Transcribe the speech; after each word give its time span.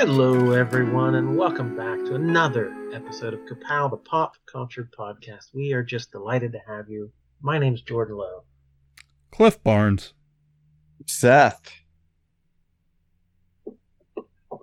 Hello, 0.00 0.52
everyone, 0.52 1.16
and 1.16 1.36
welcome 1.36 1.74
back 1.76 1.98
to 2.04 2.14
another 2.14 2.72
episode 2.94 3.34
of 3.34 3.44
Ka-Pow, 3.46 3.88
the 3.88 3.96
Pop 3.96 4.36
Culture 4.46 4.88
Podcast. 4.96 5.52
We 5.52 5.72
are 5.72 5.82
just 5.82 6.12
delighted 6.12 6.52
to 6.52 6.60
have 6.68 6.88
you. 6.88 7.10
My 7.42 7.58
name's 7.58 7.82
Jordan 7.82 8.16
Lowe. 8.16 8.44
Cliff 9.32 9.60
Barnes. 9.64 10.14
Seth. 11.06 11.72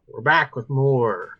We're 0.07 0.21
back 0.23 0.55
with 0.55 0.69
more. 0.69 1.37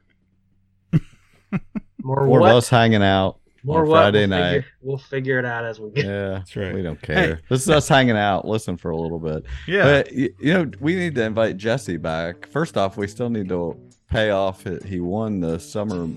More 0.92 2.26
More 2.26 2.42
what? 2.42 2.52
of 2.52 2.58
us 2.58 2.68
hanging 2.68 3.02
out 3.02 3.40
more 3.66 3.82
on 3.82 3.88
what? 3.90 3.96
Friday 3.98 4.20
we'll 4.20 4.28
night. 4.28 4.52
Figure, 4.54 4.66
we'll 4.82 4.98
figure 4.98 5.40
it 5.40 5.46
out 5.46 5.66
as 5.66 5.80
we 5.80 5.90
get. 5.92 6.06
Yeah, 6.06 6.30
That's 6.30 6.56
right. 6.56 6.74
we 6.74 6.82
don't 6.82 7.02
care. 7.02 7.42
This 7.50 7.62
is 7.62 7.70
us 7.70 7.88
hanging 7.88 8.18
out. 8.18 8.46
Listen 8.46 8.78
for 8.78 8.92
a 8.92 8.98
little 8.98 9.20
bit. 9.20 9.46
Yeah. 9.68 9.84
But 9.84 10.12
you 10.14 10.34
know, 10.42 10.70
we 10.80 10.96
need 10.96 11.16
to 11.16 11.24
invite 11.24 11.58
Jesse 11.58 11.98
back. 11.98 12.48
First 12.48 12.78
off, 12.78 12.98
we 12.98 13.08
still 13.08 13.30
need 13.30 13.50
to 13.50 13.78
pay 14.10 14.30
off. 14.30 14.64
He 14.86 15.00
won 15.00 15.40
the 15.40 15.60
summer 15.60 16.08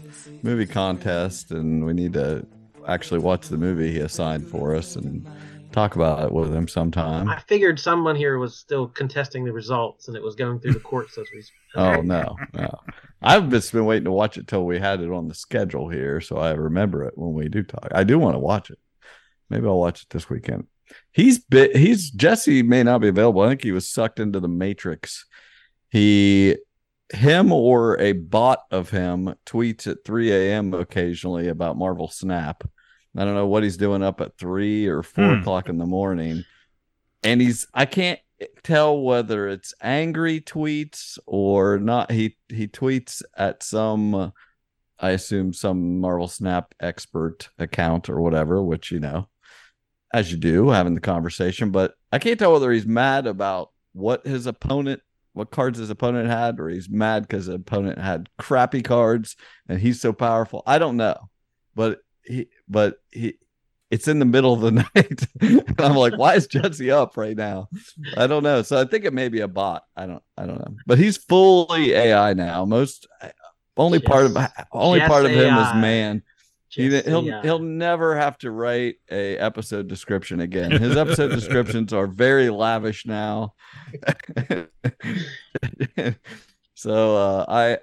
movie 0.43 0.67
contest, 0.67 1.51
and 1.51 1.85
we 1.85 1.93
need 1.93 2.13
to 2.13 2.47
actually 2.87 3.21
watch 3.21 3.49
the 3.49 3.57
movie 3.57 3.93
he 3.93 3.99
assigned 3.99 4.49
for 4.49 4.75
us 4.75 4.97
and 4.97 5.29
talk 5.73 5.97
about 5.97 6.25
it 6.25 6.33
with 6.33 6.55
him 6.55 6.67
sometime. 6.67 7.29
I 7.29 7.39
figured 7.41 7.79
someone 7.79 8.17
here 8.17 8.39
was 8.39 8.57
still 8.57 8.89
contesting 8.89 9.45
the 9.45 9.53
results, 9.53 10.09
and 10.09 10.17
it 10.17 10.23
was 10.23 10.35
going 10.35 10.61
through 10.61 10.73
the 10.73 10.81
courts 10.81 11.19
as 11.19 11.27
we. 11.35 11.43
Oh 11.75 12.01
no, 12.01 12.37
no. 12.55 12.71
I've 13.21 13.51
just 13.51 13.73
been 13.73 13.85
waiting 13.85 14.05
to 14.05 14.13
watch 14.13 14.39
it 14.39 14.47
till 14.47 14.65
we 14.65 14.79
had 14.79 15.01
it 15.01 15.11
on 15.11 15.29
the 15.29 15.35
schedule 15.35 15.89
here, 15.89 16.21
so 16.21 16.37
I 16.37 16.53
remember 16.53 17.05
it 17.05 17.17
when 17.19 17.33
we 17.35 17.49
do 17.49 17.63
talk. 17.63 17.89
I 17.93 18.05
do 18.05 18.19
want 18.19 18.35
to 18.35 18.39
watch 18.41 18.71
it. 18.71 18.79
Maybe 19.51 19.67
I'll 19.67 19.79
watch 19.81 20.03
it 20.03 20.11
this 20.11 20.31
weekend. 20.31 20.67
He's 21.13 21.39
bit. 21.39 21.75
He's 21.77 22.11
Jesse 22.11 22.63
may 22.63 22.83
not 22.83 23.01
be 23.01 23.09
available. 23.09 23.43
I 23.43 23.49
think 23.49 23.63
he 23.65 23.73
was 23.73 23.89
sucked 23.89 24.21
into 24.21 24.41
the 24.41 24.49
Matrix. 24.49 25.27
He, 25.91 26.57
him, 27.13 27.53
or 27.53 27.99
a 27.99 28.13
bot 28.13 28.61
of 28.71 28.91
him 28.91 29.35
tweets 29.47 29.87
at 29.87 30.05
3 30.05 30.31
a.m. 30.33 30.75
occasionally 30.75 31.49
about 31.49 31.77
Marvel 31.77 32.09
Snap. 32.09 32.63
I 33.17 33.25
don't 33.25 33.35
know 33.35 33.47
what 33.49 33.63
he's 33.65 33.77
doing 33.79 34.03
up 34.03 34.21
at 34.21 34.37
three 34.39 34.87
or 34.87 35.03
four 35.03 35.35
Hmm. 35.35 35.41
o'clock 35.41 35.69
in 35.69 35.79
the 35.79 35.87
morning, 35.87 36.45
and 37.25 37.41
he's. 37.41 37.67
I 37.75 37.85
can't 37.87 38.21
tell 38.63 39.01
whether 39.01 39.49
it's 39.49 39.75
angry 39.83 40.41
tweets 40.41 41.19
or 41.27 41.79
not. 41.79 42.11
He 42.11 42.37
he 42.49 42.69
tweets 42.69 43.23
at 43.37 43.63
some 43.63 44.33
i 45.01 45.11
assume 45.11 45.53
some 45.53 46.01
marvel 46.01 46.27
snap 46.27 46.75
expert 46.81 47.51
account 47.59 48.09
or 48.09 48.21
whatever 48.21 48.61
which 48.61 48.91
you 48.91 48.99
know 48.99 49.29
as 50.13 50.33
you 50.33 50.37
do 50.37 50.71
having 50.71 50.95
the 50.95 51.01
conversation 51.01 51.71
but 51.71 51.95
i 52.11 52.19
can't 52.19 52.39
tell 52.39 52.53
whether 52.53 52.73
he's 52.73 52.85
mad 52.85 53.25
about 53.27 53.71
what 53.93 54.27
his 54.27 54.47
opponent 54.47 55.01
what 55.35 55.53
cards 55.53 55.79
his 55.79 55.91
opponent 55.91 56.29
had 56.29 56.59
or 56.59 56.69
he's 56.69 56.89
mad 56.89 57.23
because 57.23 57.47
the 57.47 57.55
opponent 57.55 57.97
had 57.99 58.29
crappy 58.39 58.83
cards 58.83 59.37
and 59.69 59.81
he's 59.81 60.01
so 60.01 60.13
powerful. 60.13 60.65
I 60.67 60.81
don't 60.81 60.97
know 60.97 61.29
but 61.79 62.01
he 62.25 62.49
but 62.69 62.97
he 63.13 63.39
it's 63.91 64.09
in 64.09 64.19
the 64.19 64.25
middle 64.25 64.53
of 64.53 64.61
the 64.61 64.71
night 64.95 65.27
and 65.41 65.81
i'm 65.81 65.97
like 65.97 66.17
why 66.17 66.35
is 66.35 66.47
jesse 66.47 66.91
up 66.91 67.17
right 67.17 67.37
now 67.37 67.69
I 68.17 68.27
don't 68.27 68.43
know. 68.43 68.63
So 68.63 68.81
I 68.81 68.85
think 68.85 69.05
it 69.05 69.13
may 69.13 69.29
be 69.29 69.41
a 69.41 69.49
bot. 69.49 69.85
I 69.97 70.07
don't. 70.07 70.23
I 70.37 70.47
don't 70.47 70.59
know. 70.59 70.77
But 70.87 70.99
he's 70.99 71.17
fully 71.17 71.93
AI 71.93 72.35
now. 72.35 72.65
Most 72.65 73.07
only 73.77 74.01
part 74.01 74.27
of 74.27 74.37
only 74.73 74.99
Yes, 74.99 75.09
part 75.09 75.25
of 75.25 75.31
him 75.31 75.57
is 75.57 75.75
man. 75.75 76.23
He, 76.71 76.91
Just, 76.91 77.07
he'll 77.07 77.43
he'll 77.43 77.61
never 77.61 78.15
have 78.17 78.37
to 78.39 78.51
write 78.51 78.97
a 79.11 79.39
episode 79.39 79.89
description 79.89 80.41
again. 80.41 80.71
His 80.71 80.97
episode 80.97 81.31
descriptions 81.31 81.93
are 81.93 82.07
very 82.07 82.51
lavish 82.51 83.07
now. 83.07 83.55
so 86.75 87.17
uh, 87.17 87.47
I 87.49 87.79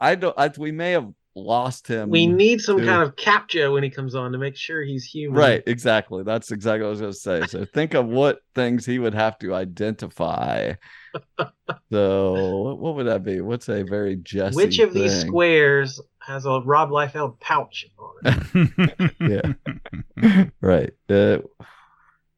I 0.00 0.14
don't. 0.14 0.34
I, 0.38 0.50
we 0.56 0.72
may 0.72 0.92
have 0.92 1.12
lost 1.34 1.86
him. 1.86 2.10
We 2.10 2.26
need 2.26 2.60
some 2.60 2.78
to- 2.78 2.84
kind 2.84 3.02
of 3.02 3.16
captcha 3.16 3.72
when 3.72 3.82
he 3.82 3.90
comes 3.90 4.14
on 4.14 4.32
to 4.32 4.38
make 4.38 4.56
sure 4.56 4.82
he's 4.82 5.04
human. 5.04 5.38
Right, 5.38 5.62
exactly. 5.66 6.22
That's 6.22 6.50
exactly 6.50 6.82
what 6.82 6.88
I 6.88 6.90
was 6.90 7.00
going 7.00 7.12
to 7.12 7.18
say. 7.18 7.46
So 7.46 7.64
think 7.64 7.94
of 7.94 8.06
what 8.06 8.40
things 8.54 8.84
he 8.84 8.98
would 8.98 9.14
have 9.14 9.38
to 9.40 9.54
identify. 9.54 10.74
So 11.90 12.62
what, 12.62 12.78
what 12.78 12.94
would 12.96 13.06
that 13.06 13.22
be? 13.22 13.40
What's 13.42 13.68
a 13.68 13.82
very 13.82 14.16
Jesse? 14.16 14.56
Which 14.56 14.78
of 14.78 14.94
these 14.94 15.20
squares 15.20 16.00
has 16.20 16.46
a 16.46 16.60
Rob 16.64 16.88
Liefeld 16.88 17.38
pouch 17.38 17.86
on 17.98 18.14
it? 18.24 19.14
Yeah. 20.22 20.44
right. 20.62 20.90
Uh, 21.08 21.38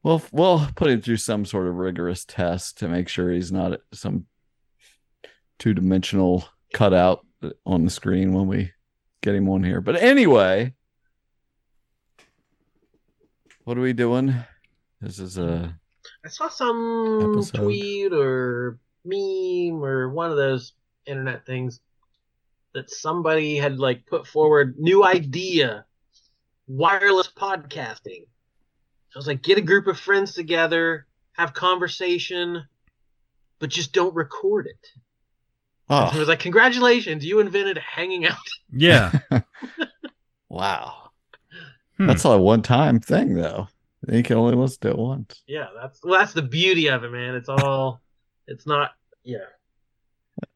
well, 0.02 0.22
we'll 0.32 0.68
put 0.74 0.90
him 0.90 1.00
through 1.02 1.18
some 1.18 1.44
sort 1.44 1.68
of 1.68 1.76
rigorous 1.76 2.24
test 2.24 2.78
to 2.78 2.88
make 2.88 3.08
sure 3.08 3.30
he's 3.30 3.52
not 3.52 3.78
some 3.92 4.26
two-dimensional 5.58 6.44
cutout 6.72 7.24
on 7.64 7.84
the 7.84 7.90
screen 7.90 8.32
when 8.32 8.46
we 8.48 8.72
get 9.24 9.34
him 9.34 9.48
on 9.48 9.64
here. 9.64 9.80
But 9.80 9.96
anyway, 9.96 10.74
what 13.64 13.78
are 13.78 13.80
we 13.80 13.94
doing? 13.94 14.34
This 15.00 15.18
is 15.18 15.38
a 15.38 15.74
I 16.24 16.28
saw 16.28 16.48
some 16.48 17.32
Episode. 17.32 17.62
tweet 17.62 18.12
or 18.12 18.78
meme 19.04 19.82
or 19.82 20.10
one 20.10 20.30
of 20.30 20.36
those 20.36 20.74
internet 21.06 21.46
things 21.46 21.80
that 22.74 22.90
somebody 22.90 23.56
had 23.56 23.78
like 23.78 24.06
put 24.06 24.26
forward 24.26 24.74
new 24.78 25.04
idea 25.04 25.86
wireless 26.66 27.28
podcasting. 27.28 28.24
I 29.14 29.18
was 29.18 29.26
like, 29.26 29.42
get 29.42 29.58
a 29.58 29.62
group 29.62 29.86
of 29.86 29.98
friends 29.98 30.34
together, 30.34 31.06
have 31.32 31.54
conversation, 31.54 32.64
but 33.58 33.70
just 33.70 33.92
don't 33.92 34.14
record 34.14 34.66
it. 34.66 34.88
I 35.88 36.16
oh 36.16 36.18
was 36.18 36.28
like, 36.28 36.38
congratulations, 36.40 37.24
you 37.24 37.40
invented 37.40 37.78
hanging 37.78 38.26
out. 38.26 38.36
yeah. 38.72 39.12
wow. 40.48 41.10
Hmm. 41.96 42.06
That's 42.06 42.24
a 42.24 42.38
one-time 42.38 43.00
thing 43.00 43.34
though. 43.34 43.68
You 44.08 44.22
can 44.22 44.36
only 44.36 44.54
listen 44.54 44.80
to 44.82 44.90
it 44.90 44.98
once. 44.98 45.42
Yeah, 45.46 45.68
that's 45.80 46.00
well, 46.02 46.18
that's 46.18 46.32
the 46.32 46.42
beauty 46.42 46.88
of 46.88 47.04
it, 47.04 47.10
man. 47.10 47.34
It's 47.34 47.48
all, 47.48 48.00
it's 48.46 48.66
not, 48.66 48.92
yeah, 49.22 49.38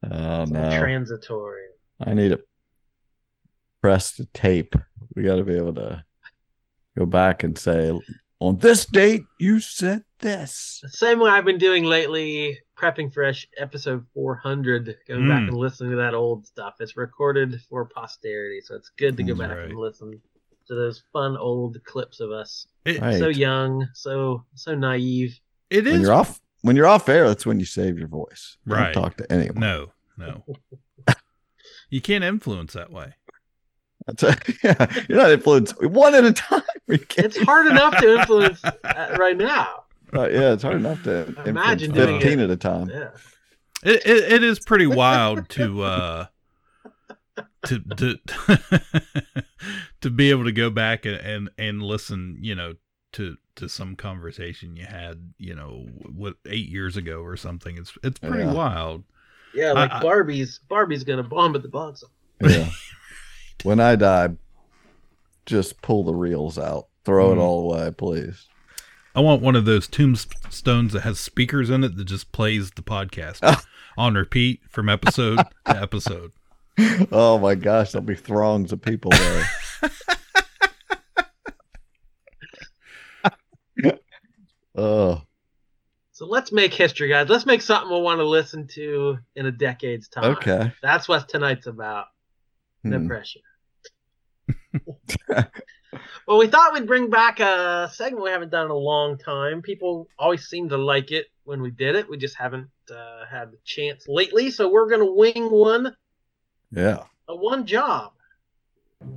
Oh 0.09 0.43
it's 0.43 0.51
no. 0.51 0.69
not 0.69 0.79
transitory. 0.79 1.67
I 1.99 2.13
need 2.13 2.29
to 2.29 2.41
press 3.81 4.13
the 4.13 4.25
tape. 4.33 4.75
We 5.15 5.23
got 5.23 5.37
to 5.37 5.43
be 5.43 5.55
able 5.55 5.73
to 5.75 6.03
go 6.97 7.05
back 7.05 7.43
and 7.43 7.57
say, 7.57 7.97
on 8.39 8.57
this 8.57 8.85
date, 8.85 9.23
you 9.39 9.59
said 9.59 10.03
this. 10.19 10.79
The 10.83 10.89
same 10.89 11.19
way 11.19 11.29
I've 11.31 11.45
been 11.45 11.57
doing 11.57 11.83
lately, 11.83 12.57
prepping 12.77 13.13
for 13.13 13.23
esh- 13.23 13.47
episode 13.57 14.05
400, 14.13 14.95
going 15.07 15.27
back 15.27 15.41
Mm. 15.43 15.47
and 15.49 15.57
listening 15.57 15.91
to 15.91 15.97
that 15.97 16.13
old 16.13 16.47
stuff. 16.47 16.75
It's 16.79 16.95
recorded 16.97 17.59
for 17.69 17.85
posterity, 17.85 18.61
so 18.61 18.75
it's 18.75 18.91
good 18.97 19.17
to 19.17 19.23
go 19.23 19.33
That's 19.35 19.49
back 19.49 19.57
right. 19.57 19.69
and 19.69 19.77
listen 19.79 20.21
to 20.67 20.75
those 20.75 21.03
fun 21.11 21.35
old 21.35 21.77
clips 21.83 22.19
of 22.19 22.31
us. 22.31 22.67
It, 22.85 23.01
Right. 23.01 23.19
So 23.19 23.27
young, 23.27 23.87
so 23.93 24.45
so 24.55 24.75
naive. 24.75 25.39
It 25.69 25.85
is. 25.87 25.93
When 25.93 26.01
is. 26.01 26.07
you're 26.07 26.15
off, 26.15 26.39
when 26.61 26.75
you're 26.75 26.87
off 26.87 27.09
air, 27.09 27.27
that's 27.27 27.45
when 27.45 27.59
you 27.59 27.65
save 27.65 27.97
your 27.99 28.07
voice. 28.07 28.57
Don't 28.67 28.77
Right. 28.77 28.93
talk 28.93 29.17
to 29.17 29.31
anyone. 29.31 29.59
No, 29.59 29.91
no. 30.17 30.43
you 31.89 32.01
can't 32.01 32.23
influence 32.23 32.73
that 32.73 32.91
way. 32.91 33.15
That's 34.17 34.23
yeah, 34.63 35.03
you're 35.09 35.17
not 35.17 35.31
influenced 35.31 35.81
one 35.83 36.15
at 36.15 36.23
a 36.25 36.33
time. 36.33 36.61
It's 36.87 37.37
hard 37.41 37.67
enough 37.67 37.97
to 37.97 38.15
influence 38.19 38.63
uh, 38.63 39.15
right 39.19 39.37
now. 39.37 39.83
Uh, 40.13 40.27
yeah, 40.29 40.53
it's 40.53 40.63
hard 40.63 40.77
enough 40.77 41.03
to 41.03 41.33
Imagine 41.45 41.91
doing 41.91 42.19
15 42.19 42.39
it. 42.39 42.43
at 42.43 42.49
a 42.49 42.57
time. 42.57 42.89
Yeah. 42.89 43.09
It, 43.83 44.05
it, 44.05 44.33
it 44.33 44.43
is 44.43 44.59
pretty 44.59 44.87
wild 44.87 45.47
to 45.49 45.83
uh 45.83 46.25
to 47.65 47.79
to 47.79 48.19
to 50.01 50.09
be 50.09 50.29
able 50.31 50.45
to 50.45 50.51
go 50.51 50.69
back 50.69 51.05
and, 51.05 51.15
and 51.17 51.49
and 51.57 51.81
listen, 51.81 52.37
you 52.41 52.55
know, 52.55 52.75
to 53.13 53.37
to 53.55 53.69
some 53.69 53.95
conversation 53.95 54.75
you 54.75 54.85
had, 54.85 55.31
you 55.37 55.53
know, 55.55 55.85
what 56.15 56.35
eight 56.45 56.69
years 56.69 56.97
ago 56.97 57.21
or 57.21 57.37
something. 57.37 57.77
It's 57.77 57.93
it's 58.03 58.19
pretty 58.19 58.43
Yeah. 58.43 58.53
wild. 58.53 59.03
Yeah, 59.53 59.71
like 59.73 59.91
I- 59.91 59.97
I- 59.99 60.01
Barbie's 60.01 60.59
Barbie's 60.69 61.03
gonna 61.03 61.23
bomb 61.23 61.55
at 61.55 61.61
the 61.61 61.69
box. 61.69 62.03
Yeah. 62.41 62.69
When 63.63 63.79
I 63.79 63.95
die, 63.95 64.29
just 65.45 65.81
pull 65.81 66.03
the 66.03 66.13
reels 66.13 66.57
out. 66.57 66.87
Throw 67.05 67.31
it 67.31 67.35
Mhm. 67.35 67.41
all 67.41 67.71
away, 67.73 67.91
please. 67.91 68.47
I 69.15 69.21
want 69.21 69.41
one 69.41 69.55
of 69.55 69.65
those 69.65 69.87
tombstones 69.87 70.93
that 70.93 71.01
has 71.01 71.19
speakers 71.19 71.69
in 71.69 71.83
it 71.83 71.95
that 71.97 72.05
just 72.05 72.31
plays 72.31 72.71
the 72.71 72.81
podcast 72.83 73.63
on 73.97 74.13
repeat 74.13 74.61
from 74.69 74.87
episode 74.89 75.37
to 75.65 75.75
episode. 75.81 76.31
oh 77.11 77.39
my 77.39 77.55
gosh, 77.55 77.91
there'll 77.91 78.05
be 78.05 78.15
throngs 78.15 78.71
of 78.71 78.81
people 78.81 79.11
there. 79.11 79.49
oh, 84.75 85.21
So 86.11 86.25
let's 86.27 86.51
make 86.51 86.73
history, 86.73 87.09
guys. 87.09 87.27
Let's 87.29 87.45
make 87.45 87.61
something 87.61 87.89
we'll 87.89 88.01
want 88.03 88.19
to 88.19 88.25
listen 88.27 88.67
to 88.75 89.17
in 89.35 89.45
a 89.45 89.51
decade's 89.51 90.07
time. 90.07 90.25
okay. 90.35 90.71
That's 90.81 91.07
what 91.07 91.27
tonight's 91.29 91.67
about. 91.67 92.05
No 92.83 92.97
Hmm. 92.99 93.07
pressure. 93.07 93.39
well, 96.27 96.37
we 96.37 96.47
thought 96.47 96.73
we'd 96.73 96.87
bring 96.87 97.09
back 97.09 97.39
a 97.39 97.89
segment 97.93 98.23
we 98.23 98.29
haven't 98.29 98.51
done 98.51 98.65
in 98.65 98.71
a 98.71 98.75
long 98.75 99.17
time. 99.17 99.61
People 99.61 100.07
always 100.17 100.45
seem 100.47 100.69
to 100.69 100.77
like 100.77 101.11
it 101.11 101.27
when 101.43 101.61
we 101.61 101.71
did 101.71 101.95
it. 101.95 102.09
We 102.09 102.17
just 102.17 102.35
haven't 102.35 102.69
uh, 102.91 103.25
had 103.29 103.51
the 103.51 103.57
chance 103.65 104.05
lately. 104.07 104.51
So 104.51 104.69
we're 104.69 104.87
going 104.87 105.01
to 105.01 105.11
wing 105.13 105.49
one, 105.51 105.95
Yeah. 106.71 107.03
a 107.27 107.35
one 107.35 107.65
job. 107.65 108.13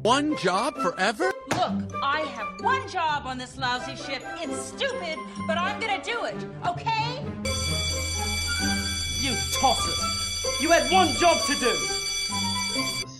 One 0.03 0.37
job 0.37 0.77
forever? 0.79 1.33
Look, 1.51 1.93
I 2.03 2.21
have 2.37 2.61
one 2.63 2.89
job 2.89 3.27
on 3.27 3.37
this 3.37 3.57
lousy 3.59 3.97
ship. 3.97 4.23
It's 4.41 4.67
stupid, 4.67 5.19
but 5.49 5.59
I'm 5.59 5.81
gonna 5.81 6.01
do 6.05 6.25
it, 6.25 6.37
okay? 6.69 7.19
You 9.21 9.33
tossers! 9.59 10.61
You 10.61 10.71
had 10.71 10.89
one 10.93 11.09
job 11.17 11.37
to 11.47 11.55
do! 11.55 12.02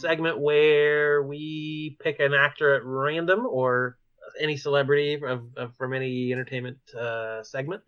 Segment 0.03 0.39
where 0.39 1.23
we 1.23 1.97
pick 2.01 2.21
an 2.21 2.35
actor 2.35 2.75
at 2.75 2.85
random 2.85 3.47
or 3.47 3.97
any 4.41 4.57
celebrity 4.57 5.15
of, 5.15 5.45
of, 5.57 5.75
from 5.77 5.95
any 5.95 6.33
entertainment 6.33 6.79
uh, 6.99 7.43
segment, 7.43 7.83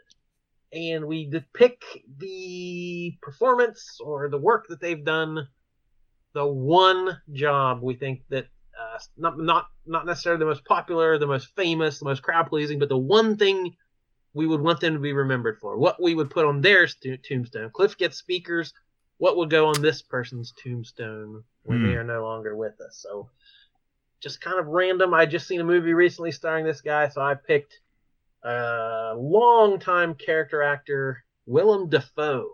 and 0.72 1.04
we 1.06 1.30
pick 1.52 1.82
the 2.18 3.14
performance 3.20 3.98
or 4.00 4.28
the 4.28 4.38
work 4.38 4.66
that 4.68 4.80
they've 4.80 5.04
done, 5.04 5.46
the 6.32 6.46
one 6.46 7.18
job 7.32 7.80
we 7.82 7.94
think 7.94 8.22
that 8.30 8.46
uh, 8.80 8.98
not 9.16 9.38
not 9.38 9.66
not 9.86 10.06
necessarily 10.06 10.38
the 10.38 10.46
most 10.46 10.64
popular, 10.64 11.18
the 11.18 11.26
most 11.26 11.48
famous, 11.54 11.98
the 11.98 12.04
most 12.06 12.22
crowd 12.22 12.48
pleasing, 12.48 12.78
but 12.78 12.88
the 12.88 12.96
one 12.96 13.36
thing 13.36 13.76
we 14.32 14.46
would 14.46 14.60
want 14.60 14.80
them 14.80 14.94
to 14.94 14.98
be 15.00 15.12
remembered 15.12 15.58
for, 15.60 15.78
what 15.78 16.02
we 16.02 16.14
would 16.14 16.30
put 16.30 16.44
on 16.44 16.60
their 16.60 16.88
tombstone. 17.22 17.70
Cliff 17.72 17.96
gets 17.96 18.18
speakers. 18.18 18.72
What 19.18 19.36
would 19.36 19.48
go 19.48 19.68
on 19.68 19.80
this 19.80 20.02
person's 20.02 20.52
tombstone 20.60 21.44
when 21.64 21.78
Hmm. 21.80 21.86
they 21.86 21.94
are 21.96 22.04
no 22.04 22.22
longer 22.22 22.56
with 22.56 22.80
us. 22.80 22.98
So 22.98 23.28
just 24.20 24.40
kind 24.40 24.58
of 24.58 24.66
random. 24.68 25.12
I 25.12 25.26
just 25.26 25.46
seen 25.46 25.60
a 25.60 25.64
movie 25.64 25.92
recently 25.92 26.32
starring 26.32 26.64
this 26.64 26.80
guy, 26.80 27.08
so 27.08 27.20
I 27.20 27.34
picked 27.34 27.80
a 28.42 29.14
longtime 29.16 30.14
character 30.14 30.62
actor, 30.62 31.24
Willem 31.46 31.88
Dafoe. 31.88 32.50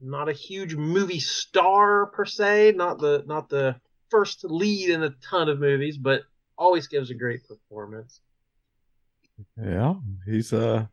Not 0.00 0.28
a 0.28 0.32
huge 0.32 0.74
movie 0.74 1.20
star 1.20 2.06
per 2.06 2.24
se, 2.24 2.72
not 2.72 2.98
the 2.98 3.22
not 3.26 3.48
the 3.48 3.76
first 4.10 4.44
lead 4.44 4.90
in 4.90 5.02
a 5.04 5.10
ton 5.22 5.48
of 5.48 5.60
movies, 5.60 5.96
but 5.96 6.22
always 6.58 6.88
gives 6.88 7.10
a 7.10 7.14
great 7.14 7.46
performance. 7.46 8.20
Yeah. 9.56 9.94
He's 10.26 10.52
uh 10.52 10.86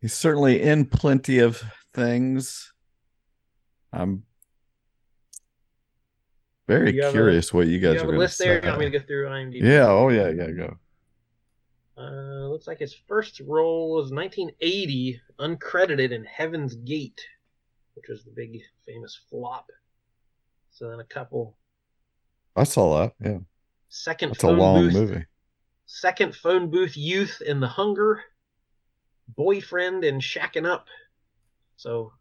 he's 0.00 0.14
certainly 0.14 0.62
in 0.62 0.86
plenty 0.86 1.40
of 1.40 1.62
things. 1.92 2.72
I'm 3.92 4.24
very 6.66 6.96
have 7.00 7.10
a- 7.10 7.12
curious 7.12 7.52
what 7.52 7.66
you 7.66 7.78
guys 7.78 7.94
You 7.94 8.00
have 8.00 8.08
are 8.10 8.14
a 8.14 8.18
list 8.18 8.38
there. 8.38 8.60
say. 8.60 8.66
You 8.66 8.70
want 8.70 8.80
me 8.80 8.90
to 8.90 8.98
go 8.98 9.04
through 9.06 9.26
IMDb? 9.28 9.62
Yeah, 9.62 9.88
oh 9.88 10.08
yeah, 10.08 10.28
yeah, 10.30 10.50
go. 10.50 10.76
Uh, 11.96 12.48
looks 12.48 12.66
like 12.66 12.78
his 12.80 12.94
first 13.06 13.40
role 13.46 13.92
was 13.94 14.10
1980, 14.10 15.20
uncredited 15.38 16.10
in 16.10 16.24
Heaven's 16.24 16.74
Gate, 16.74 17.20
which 17.94 18.06
was 18.08 18.24
the 18.24 18.32
big 18.32 18.58
famous 18.86 19.18
flop. 19.30 19.70
So 20.72 20.90
then 20.90 20.98
a 21.00 21.04
couple 21.04 21.56
I 22.56 22.64
saw 22.64 23.00
that. 23.00 23.12
Yeah. 23.24 23.38
second 23.88 24.30
That's 24.30 24.42
a 24.44 24.48
long 24.50 24.84
booth, 24.86 24.92
movie. 24.94 25.24
second 25.86 26.34
phone 26.34 26.68
booth 26.70 26.96
youth 26.96 27.40
in 27.46 27.60
The 27.60 27.68
Hunger, 27.68 28.22
boyfriend 29.36 30.04
in 30.04 30.18
Shacking 30.18 30.66
Up. 30.66 30.86
So 31.76 32.12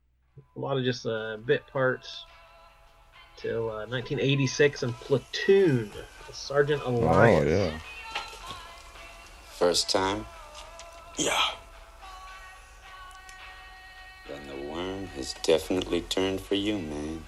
a 0.56 0.60
lot 0.60 0.78
of 0.78 0.84
just 0.84 1.06
uh, 1.06 1.38
bit 1.46 1.66
parts 1.68 2.26
till 3.38 3.70
uh, 3.70 3.86
1986 3.88 4.84
and 4.84 4.94
Platoon, 4.96 5.92
Sergeant 6.32 6.82
Elias. 6.84 7.44
Oh 7.44 7.48
yeah. 7.48 7.80
First 9.52 9.90
time, 9.90 10.26
Yeah. 11.18 11.40
then 14.28 14.48
the 14.48 14.68
worm 14.70 15.08
has 15.16 15.34
definitely 15.44 16.02
turned 16.02 16.42
for 16.42 16.56
you, 16.56 16.80
man. 16.80 17.24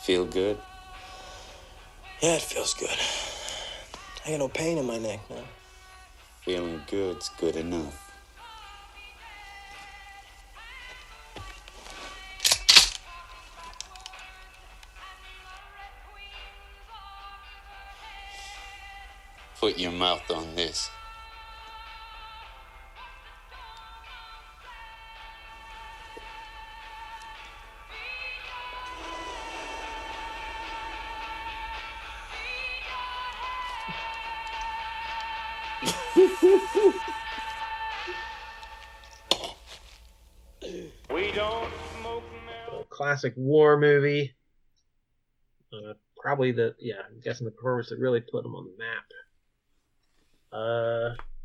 Feel 0.00 0.24
good? 0.26 0.58
Yeah, 2.20 2.34
it 2.36 2.42
feels 2.42 2.74
good. 2.74 2.96
I 4.26 4.30
got 4.30 4.38
no 4.38 4.48
pain 4.48 4.78
in 4.78 4.86
my 4.86 4.98
neck 4.98 5.20
now. 5.30 5.44
Feeling 6.42 6.82
good's 6.90 7.30
good 7.38 7.56
enough. 7.56 8.03
Put 19.64 19.78
your 19.78 19.92
mouth 19.92 20.30
on 20.30 20.54
this. 20.56 20.90
a 42.70 42.84
classic 42.90 43.32
war 43.38 43.78
movie. 43.78 44.34
Uh, 45.72 45.94
probably 46.18 46.52
the 46.52 46.74
yeah, 46.78 46.96
I'm 47.08 47.18
guessing 47.20 47.46
the 47.46 47.50
performance 47.50 47.88
that 47.88 47.98
really 47.98 48.20
put 48.20 48.44
him 48.44 48.54
on 48.54 48.66
the 48.66 48.76
map. 48.78 48.93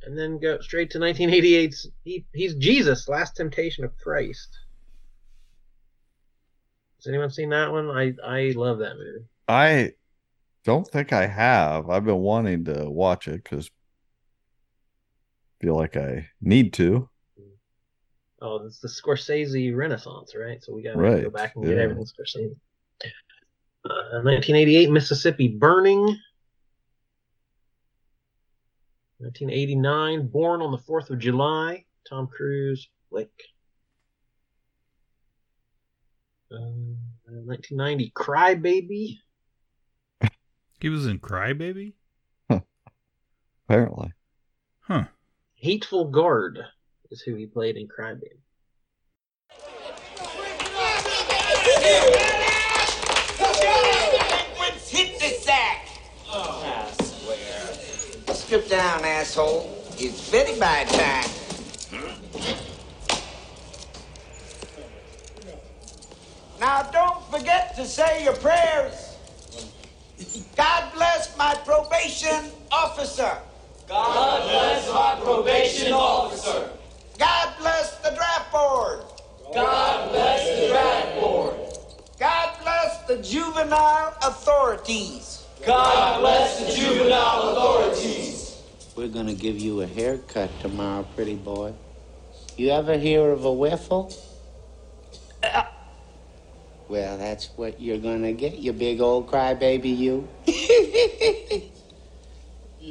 And 0.03 0.17
then 0.17 0.39
go 0.39 0.59
straight 0.61 0.89
to 0.91 0.99
1988's 0.99 1.89
he, 2.03 2.25
he's 2.33 2.55
Jesus, 2.55 3.07
Last 3.09 3.35
Temptation 3.35 3.83
of 3.83 3.97
Christ. 3.97 4.57
Has 6.97 7.07
anyone 7.07 7.29
seen 7.29 7.49
that 7.49 7.71
one? 7.71 7.89
I 7.89 8.13
I 8.25 8.51
love 8.55 8.79
that 8.79 8.95
movie. 8.95 9.25
I 9.47 9.93
don't 10.65 10.87
think 10.87 11.13
I 11.13 11.25
have. 11.27 11.89
I've 11.89 12.05
been 12.05 12.17
wanting 12.19 12.65
to 12.65 12.89
watch 12.89 13.27
it 13.27 13.43
because 13.43 13.69
feel 15.61 15.75
like 15.75 15.97
I 15.97 16.27
need 16.41 16.73
to. 16.73 17.09
Oh, 18.41 18.65
it's 18.65 18.79
the 18.79 18.87
Scorsese 18.87 19.75
Renaissance, 19.75 20.33
right? 20.33 20.63
So 20.63 20.73
we 20.73 20.81
got 20.81 20.93
to 20.93 20.97
Right, 20.99 21.23
go 21.23 21.29
back 21.29 21.55
and 21.55 21.65
get 21.65 21.75
yeah. 21.75 21.83
everything 21.83 22.05
Scorsese. 22.05 22.55
Uh, 23.85 24.21
1988, 24.23 24.89
Mississippi 24.91 25.47
Burning. 25.49 26.17
1989, 29.19 30.27
Born 30.27 30.61
on 30.61 30.71
the 30.71 30.77
4th 30.77 31.09
of 31.09 31.19
July, 31.19 31.85
Tom 32.07 32.27
Cruise 32.27 32.89
flick. 33.09 33.31
Uh, 36.51 36.95
1990, 37.27 38.11
Cry 38.15 38.55
Baby. 38.55 39.19
He 40.79 40.89
was 40.89 41.05
in 41.05 41.19
Cry 41.19 41.53
Crybaby? 41.53 41.93
Apparently. 43.67 44.13
Huh. 44.79 45.03
Hateful 45.55 46.05
Guard 46.05 46.59
is 47.11 47.21
who 47.21 47.35
he 47.35 47.45
played 47.45 47.75
in 47.75 47.87
Cry 47.87 48.13
Baby. 48.13 48.39
Hit 54.87 55.19
the 55.19 55.29
sack! 55.39 55.87
I 56.31 56.91
swear. 57.03 58.38
Strip 58.49 58.67
down, 58.67 59.05
asshole. 59.05 59.69
It's 59.99 60.31
Betty 60.31 60.59
by 60.59 60.83
time. 60.85 61.29
Now, 66.59 66.81
don't 66.81 67.23
forget 67.29 67.75
to 67.75 67.85
say 67.85 68.23
your 68.23 68.33
prayers. 68.37 69.15
God 70.57 70.91
bless 70.95 71.37
my 71.37 71.53
probation 71.63 72.49
officer. 72.71 73.37
God 73.87 74.41
bless 74.49 74.91
my 74.91 75.19
probation 75.21 75.93
officer. 75.93 76.71
God 77.19 77.53
bless 77.59 77.97
the 77.97 78.15
draft 78.15 78.51
board. 78.51 79.01
God 79.53 80.09
bless 80.09 80.59
the 80.59 80.67
draft 80.69 81.21
board. 81.21 81.53
God 82.19 82.55
bless 82.63 83.03
the 83.03 83.17
juvenile 83.17 84.17
authorities. 84.23 85.45
God 85.63 86.21
bless 86.21 86.65
the 86.65 86.71
juvenile 86.75 87.49
authorities. 87.49 88.28
We're 88.99 89.07
gonna 89.07 89.33
give 89.33 89.57
you 89.57 89.79
a 89.79 89.87
haircut 89.87 90.49
tomorrow, 90.59 91.07
pretty 91.15 91.35
boy. 91.35 91.73
You 92.57 92.71
ever 92.71 92.97
hear 92.97 93.29
of 93.29 93.45
a 93.45 93.53
whiffle? 93.53 94.13
Uh. 95.41 95.63
Well, 96.89 97.17
that's 97.17 97.49
what 97.55 97.79
you're 97.79 97.97
gonna 97.97 98.33
get, 98.33 98.55
you 98.55 98.73
big 98.73 98.99
old 98.99 99.27
crybaby, 99.27 99.97
you. 99.97 100.27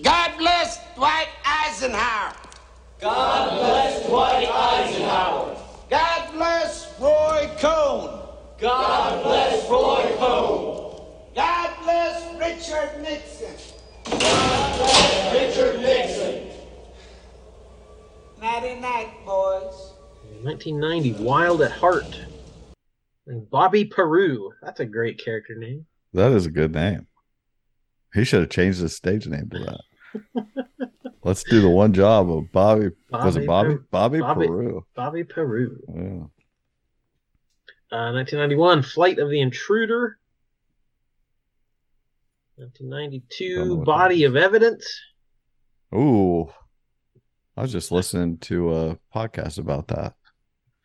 God 0.03 0.39
bless 0.39 0.79
Dwight 0.95 1.29
Eisenhower. 1.45 2.33
God 3.03 3.59
bless 3.59 4.07
Dwight 4.07 4.49
Eisenhower. 4.49 5.59
God 5.91 6.33
bless 6.33 6.99
Roy 6.99 7.51
Cohn. 7.59 8.31
God 8.59 9.23
bless 9.25 9.69
Roy 9.69 10.11
Cohn. 10.17 11.05
God 11.35 11.71
bless 11.83 12.35
Richard 12.41 13.03
Nixon. 13.03 13.68
God 14.11 14.79
bless 14.79 15.33
Richard 15.35 15.81
Nixon. 15.81 16.51
Nighty 18.41 18.81
night, 18.81 19.11
boys. 19.25 19.93
1990, 20.43 21.13
Wild 21.25 21.63
at 21.63 21.73
Heart. 21.73 22.21
And 23.27 23.49
Bobby 23.51 23.85
Peru. 23.85 24.53
That's 24.63 24.81
a 24.81 24.87
great 24.87 25.23
character 25.23 25.55
name. 25.57 25.87
That 26.15 26.33
is 26.33 26.47
a 26.47 26.51
good 26.51 26.73
name. 26.75 27.07
He 28.15 28.25
should 28.25 28.41
have 28.41 28.51
changed 28.51 28.81
his 28.81 28.95
stage 28.97 29.27
name 29.27 29.51
to 29.51 29.59
that. 29.59 30.47
Let's 31.23 31.43
do 31.45 31.61
the 31.61 31.69
one 31.69 31.93
job 31.93 32.31
of 32.31 32.51
Bobby. 32.53 32.91
was 33.13 33.37
it 33.37 33.47
Bobby? 33.47 33.75
Peru- 33.75 33.85
Bobby, 33.91 34.21
Bobby- 34.21 34.47
Peru. 34.47 34.87
Bobby 34.95 35.25
Peru. 35.25 35.79
Yeah. 35.89 36.25
Uh, 37.91 38.13
1991, 38.13 38.83
Flight 38.83 39.19
of 39.19 39.29
the 39.31 39.41
Intruder. 39.41 40.18
Don't 42.59 42.67
1992, 42.81 43.85
Body 43.85 44.25
of 44.25 44.35
Evidence. 44.37 44.85
Ooh. 45.95 46.51
I 47.57 47.63
was 47.63 47.71
just 47.71 47.93
listening 47.93 48.39
to 48.39 48.75
a 48.75 48.99
podcast 49.15 49.59
about 49.59 49.87
that. 49.89 50.15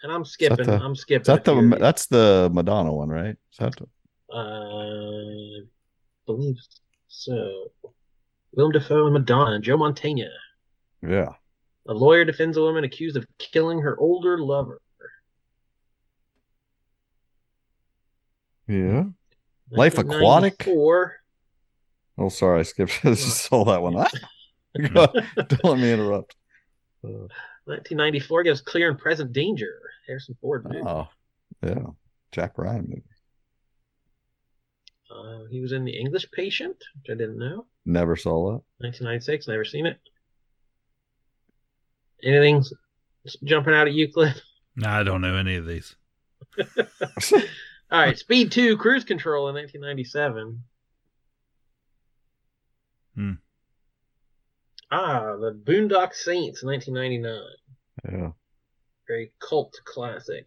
And 0.04 0.12
I'm 0.12 0.24
skipping. 0.26 0.66
the- 0.68 0.80
I'm 0.80 0.96
skipping. 0.96 1.24
That 1.24 1.46
the 1.46 1.78
that's 1.80 2.06
the 2.08 2.50
Madonna 2.54 2.94
one, 2.94 3.10
right? 3.10 3.36
Is 3.52 3.58
that 3.58 3.76
the- 3.76 4.36
Uh, 4.36 5.66
believe 6.28 6.58
so. 7.08 7.72
Willem 8.52 8.72
Dafoe 8.72 9.06
and 9.06 9.14
Madonna. 9.14 9.60
Joe 9.60 9.78
Montana. 9.78 10.30
yeah. 11.02 11.34
A 11.88 11.94
lawyer 11.94 12.24
defends 12.24 12.56
a 12.56 12.62
woman 12.62 12.84
accused 12.86 13.18
of 13.18 13.26
killing 13.40 13.80
her 13.82 13.98
older 14.00 14.38
lover. 14.38 14.80
Yeah. 18.68 19.06
Life 19.70 19.98
Aquatic? 19.98 20.66
1994, 20.66 21.23
Oh, 22.18 22.30
sorry, 22.30 22.60
I 22.60 22.64
skipped. 22.64 23.00
I 23.04 23.10
just 23.10 23.46
saw 23.46 23.64
that 23.66 23.82
one. 23.82 23.94
Don't 24.76 25.64
let 25.64 25.80
me 25.80 25.92
interrupt. 25.92 26.36
1994 27.02 28.44
gives 28.44 28.62
Clear 28.62 28.90
and 28.90 29.00
Present 29.00 29.34
Danger. 29.34 29.80
Harrison 30.08 30.36
Ford 30.42 30.66
movie. 30.66 30.84
Oh, 30.86 31.08
yeah. 31.62 31.86
Jack 32.32 32.58
Ryan 32.58 32.86
movie. 32.88 33.04
Uh, 35.10 35.46
he 35.50 35.62
was 35.62 35.72
in 35.72 35.86
The 35.86 35.98
English 35.98 36.30
Patient, 36.32 36.76
which 36.96 37.10
I 37.10 37.18
didn't 37.18 37.38
know. 37.38 37.66
Never 37.86 38.16
saw 38.16 38.54
that. 38.54 38.62
1996, 38.80 39.48
never 39.48 39.66
seen 39.66 39.86
it. 39.86 39.98
Anything 42.24 42.64
jumping 43.44 43.74
out 43.74 43.88
at 43.88 43.94
you, 43.94 44.12
Cliff? 44.12 44.40
No, 44.76 44.90
I 44.90 45.04
don't 45.04 45.22
know 45.22 45.36
any 45.36 45.56
of 45.56 45.68
these. 45.68 45.96
All 47.92 48.00
right, 48.00 48.18
Speed 48.18 48.52
2 48.52 48.78
Cruise 48.78 49.04
Control 49.04 49.50
in 49.50 49.56
1997. 49.56 50.64
Hmm. 53.16 53.34
Ah, 54.92 55.36
The 55.38 55.52
Boondock 55.54 56.14
Saints 56.14 56.64
1999. 56.64 57.42
yeah. 58.12 58.32
Very 59.08 59.32
cult 59.40 59.74
classic. 59.86 60.46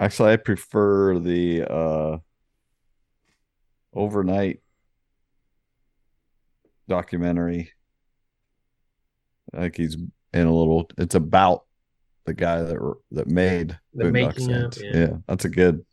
Actually, 0.00 0.32
I 0.32 0.36
prefer 0.36 1.18
the 1.18 1.62
uh 1.70 2.18
overnight 3.94 4.60
documentary. 6.88 7.70
I 9.54 9.60
think 9.60 9.76
he's 9.76 9.96
in 10.32 10.46
a 10.46 10.52
little. 10.54 10.90
It's 10.98 11.14
about 11.14 11.64
the 12.24 12.34
guy 12.34 12.62
that 12.62 12.94
that 13.12 13.28
made 13.28 13.78
The 13.94 14.04
Boondock 14.04 14.12
making 14.12 14.46
Saints. 14.46 14.80
yeah. 14.82 14.96
yeah, 14.96 15.16
that's 15.28 15.44
a 15.44 15.50
good. 15.50 15.84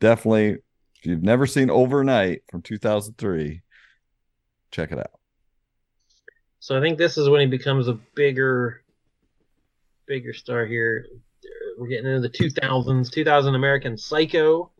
Definitely, 0.00 0.50
if 0.50 1.04
you've 1.06 1.22
never 1.22 1.46
seen 1.46 1.70
Overnight 1.70 2.42
from 2.50 2.62
2003, 2.62 3.60
check 4.70 4.92
it 4.92 4.98
out. 4.98 5.19
So 6.60 6.76
I 6.76 6.80
think 6.82 6.98
this 6.98 7.16
is 7.16 7.28
when 7.28 7.40
he 7.40 7.46
becomes 7.46 7.88
a 7.88 7.94
bigger, 8.14 8.82
bigger 10.06 10.34
star 10.34 10.66
here. 10.66 11.06
We're 11.78 11.88
getting 11.88 12.06
into 12.06 12.20
the 12.20 12.28
2000s. 12.28 13.10
2000 13.10 13.54
American 13.54 13.96
Psycho. 13.96 14.70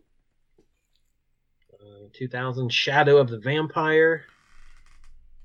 Uh, 1.73 2.09
2000 2.13 2.71
Shadow 2.71 3.17
of 3.17 3.31
the 3.31 3.39
Vampire. 3.39 4.25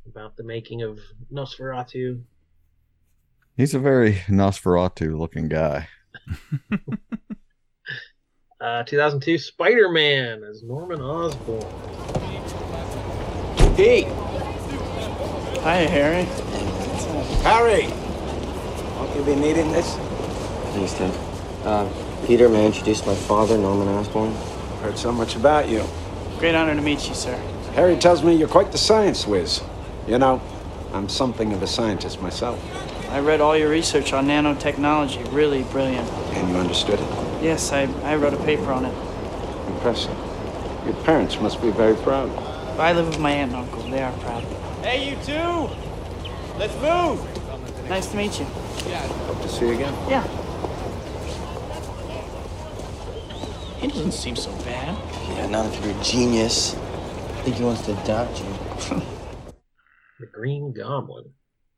About 0.06 0.36
the 0.36 0.44
making 0.44 0.84
of 0.84 1.00
Nosferatu. 1.32 2.22
He's 3.56 3.74
a 3.74 3.80
very 3.80 4.16
Nosferatu 4.28 5.18
looking 5.18 5.48
guy. 5.48 5.88
Uh, 8.62 8.84
2002 8.84 9.38
Spider 9.38 9.90
Man 9.90 10.42
as 10.42 10.64
Norman 10.64 11.02
Osborn. 11.02 11.62
Pete. 13.76 14.08
Hi, 15.66 15.78
Harry. 15.78 16.26
Harry. 17.42 17.88
Won't 19.00 19.16
you 19.16 19.24
be 19.24 19.34
needing 19.34 19.72
this? 19.72 19.96
Thanks, 20.76 20.94
Tim. 20.94 21.12
Uh, 21.64 21.90
Peter, 22.28 22.48
may 22.50 22.66
I 22.66 22.68
introduce 22.68 23.04
my 23.04 23.16
father, 23.16 23.58
Norman 23.58 23.88
Osborn? 23.88 24.32
Heard 24.84 24.96
so 24.96 25.12
much 25.12 25.36
about 25.36 25.68
you. 25.68 25.84
Great 26.38 26.54
honor 26.54 26.76
to 26.76 26.82
meet 26.84 27.08
you, 27.08 27.16
sir. 27.16 27.36
Harry 27.74 27.98
tells 27.98 28.22
me 28.22 28.36
you're 28.36 28.48
quite 28.48 28.72
the 28.72 28.78
science 28.78 29.26
whiz. 29.26 29.64
You 30.08 30.20
know, 30.20 30.40
I'm 30.94 31.10
something 31.10 31.52
of 31.52 31.64
a 31.64 31.68
scientist 31.68 32.22
myself. 32.22 32.62
I 33.10 33.20
read 33.20 33.42
all 33.42 33.58
your 33.58 33.72
research 33.72 34.14
on 34.14 34.28
nanotechnology. 34.28 35.34
Really 35.34 35.64
brilliant. 35.64 36.08
And 36.36 36.48
you 36.48 36.58
understood 36.58 37.00
it? 37.00 37.44
Yes, 37.44 37.72
I, 37.72 37.92
I 38.04 38.18
wrote 38.18 38.36
a 38.36 38.44
paper 38.44 38.72
on 38.72 38.86
it. 38.86 38.94
Impressive. 39.74 40.16
Your 40.86 40.94
parents 41.06 41.40
must 41.42 41.60
be 41.60 41.72
very 41.72 41.96
proud. 41.96 42.30
I 42.78 42.94
live 42.94 43.08
with 43.08 43.20
my 43.20 43.32
aunt 43.32 43.54
and 43.54 43.66
uncle. 43.66 43.82
They 43.90 44.04
are 44.04 44.16
proud. 44.20 44.46
Hey, 44.86 45.10
you 45.10 45.16
two! 45.24 45.68
Let's 46.60 46.76
move! 46.76 47.90
Nice 47.90 48.06
to 48.12 48.18
meet 48.18 48.40
you. 48.40 48.46
Yeah. 48.86 49.02
Hope 49.26 49.42
to 49.42 49.50
see 49.50 49.66
you 49.66 49.74
again. 49.74 49.96
Yeah. 50.08 50.22
He 53.80 53.88
doesn't 53.88 54.12
seem 54.12 54.36
so 54.36 54.52
bad. 54.58 54.96
Yeah, 55.30 55.48
not 55.48 55.66
if 55.74 55.84
you're 55.84 56.00
a 56.00 56.04
genius. 56.04 56.76
I 56.76 57.42
think 57.42 57.56
he 57.56 57.64
wants 57.64 57.82
to 57.88 58.00
adopt 58.00 58.40
you. 58.40 59.02
The 60.20 60.28
Green 60.28 60.72
Goblin. 60.72 61.32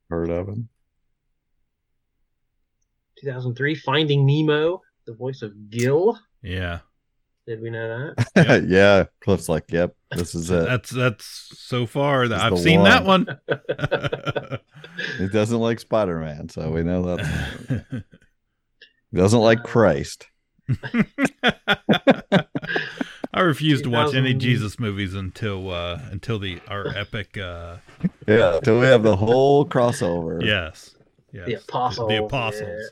Heard 0.09 0.29
of 0.29 0.49
him? 0.49 0.67
2003 3.21 3.75
Finding 3.75 4.25
Nemo. 4.25 4.81
The 5.05 5.13
voice 5.13 5.43
of 5.43 5.69
Gil. 5.69 6.19
Yeah. 6.41 6.79
Did 7.47 7.61
we 7.61 7.69
know 7.69 8.13
that? 8.15 8.27
Yep. 8.35 8.63
yeah. 8.67 9.05
Cliff's 9.21 9.47
like, 9.49 9.71
yep, 9.71 9.95
this 10.11 10.35
is 10.35 10.51
it. 10.51 10.65
That's 10.65 10.89
that's 10.89 11.25
so 11.57 11.85
far 11.85 12.27
that 12.27 12.39
I've 12.41 12.51
the 12.51 12.57
seen 12.57 12.83
that 12.83 13.05
one. 13.05 13.25
one. 13.47 14.59
He 15.19 15.27
doesn't 15.27 15.59
like 15.59 15.79
Spider 15.79 16.19
Man, 16.19 16.49
so 16.49 16.71
we 16.71 16.81
know 16.83 17.03
that. 17.03 18.03
He 19.11 19.17
doesn't 19.17 19.39
like 19.39 19.63
Christ. 19.63 20.27
I 23.33 23.41
refuse 23.41 23.81
to 23.83 23.89
watch 23.89 24.15
any 24.15 24.33
Jesus 24.33 24.79
movies 24.79 25.13
until 25.13 25.69
uh 25.71 25.99
until 26.11 26.39
the 26.39 26.59
our 26.67 26.87
epic 26.87 27.37
uh 27.37 27.77
Yeah, 28.27 28.55
until 28.57 28.79
we 28.79 28.87
have 28.87 29.03
the 29.03 29.15
whole 29.15 29.65
crossover. 29.65 30.43
yes. 30.43 30.95
Yes. 31.31 31.45
The 31.45 31.53
Apostle. 31.55 32.07
The 32.07 32.23
apostles. 32.25 32.91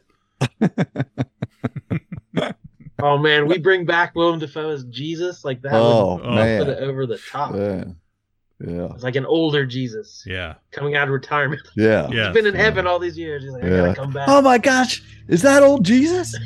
Oh 2.99 3.17
man, 3.17 3.47
we 3.47 3.57
bring 3.57 3.85
back 3.85 4.15
Willem 4.15 4.39
Dafoe 4.39 4.69
as 4.69 4.83
Jesus 4.85 5.43
like 5.45 5.61
that. 5.63 5.73
Oh, 5.73 6.15
would 6.15 6.25
man. 6.25 6.59
put 6.63 6.69
it 6.69 6.79
over 6.83 7.05
the 7.05 7.17
top. 7.17 7.55
Yeah. 7.55 7.83
Yeah. 8.65 8.93
It's 8.93 9.03
like 9.03 9.17
an 9.17 9.25
older 9.25 9.65
Jesus 9.65 10.23
Yeah. 10.25 10.55
coming 10.71 10.95
out 10.95 11.09
of 11.09 11.13
retirement. 11.13 11.61
Yeah. 11.75 12.07
Yeah. 12.11 12.25
He's 12.27 12.33
been 12.33 12.45
in 12.45 12.55
heaven 12.55 12.87
all 12.87 12.99
these 12.99 13.17
years. 13.17 13.43
He's 13.43 13.51
like, 13.51 13.63
I 13.63 13.67
Yeah. 13.67 13.77
gotta 13.87 13.95
come 13.95 14.13
back. 14.13 14.29
Oh 14.29 14.41
my 14.41 14.57
gosh. 14.57 15.03
Is 15.27 15.41
that 15.41 15.61
old 15.61 15.83
Jesus? 15.83 16.33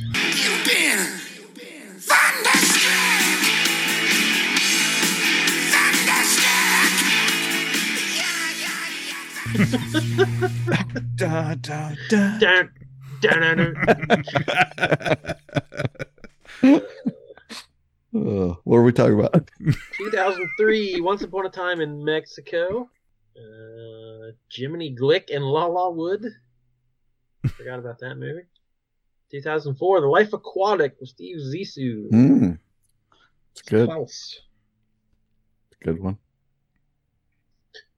da, 11.15 11.55
da, 11.55 11.91
da. 12.09 12.37
Dun, 12.39 12.69
dun, 13.21 13.21
dun, 13.21 13.75
dun. 14.77 15.35
Uh, 16.63 18.55
what 18.63 18.77
are 18.77 18.83
we 18.83 18.91
talking 18.91 19.19
about? 19.19 19.49
2003, 19.97 20.99
Once 21.01 21.21
Upon 21.21 21.45
a 21.45 21.49
Time 21.49 21.79
in 21.79 22.03
Mexico. 22.03 22.89
Uh, 23.37 24.31
Jiminy 24.51 24.95
Glick 24.99 25.33
and 25.33 25.45
La 25.45 25.65
La 25.65 25.89
Wood. 25.89 26.25
Forgot 27.55 27.79
about 27.79 27.99
that 27.99 28.15
movie. 28.15 28.47
2004, 29.31 30.01
The 30.01 30.07
Life 30.07 30.33
Aquatic 30.33 30.95
with 30.99 31.09
Steve 31.09 31.37
Zissou. 31.37 32.09
Hmm. 32.09 32.51
It's 33.51 33.61
good. 33.61 33.87
Klaus. 33.87 34.39
Good 35.83 36.01
one. 36.01 36.17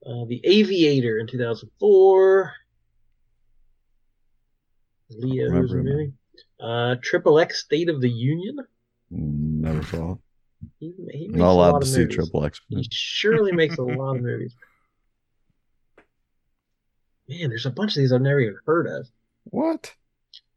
Uh, 0.06 0.26
the 0.26 0.42
Aviator 0.44 1.20
in 1.20 1.28
2004. 1.28 2.54
Leo's 5.10 5.74
movie. 5.74 6.14
Uh, 6.60 6.96
Triple 7.02 7.40
X 7.40 7.64
State 7.64 7.90
of 7.90 8.02
the 8.02 8.10
Union. 8.10 8.58
Never 9.10 9.84
saw 9.84 10.14
it. 10.14 10.18
He, 10.80 10.94
he 11.12 11.28
makes 11.28 11.38
Not 11.40 11.50
a 11.50 11.52
allowed 11.52 11.72
lot 11.72 11.82
to 11.82 11.88
see 11.88 12.00
movies. 12.02 12.16
Triple 12.16 12.46
X. 12.46 12.62
He 12.70 12.88
surely 12.92 13.52
makes 13.52 13.78
a 13.78 13.82
lot 13.84 14.16
of 14.18 14.22
movies. 14.22 14.56
Man, 17.28 17.50
there's 17.50 17.66
a 17.66 17.72
bunch 17.72 17.92
of 17.92 18.02
these 18.02 18.12
I've 18.12 18.22
never 18.22 18.40
even 18.40 18.58
heard 18.66 18.88
of. 18.88 19.08
What? 19.46 19.94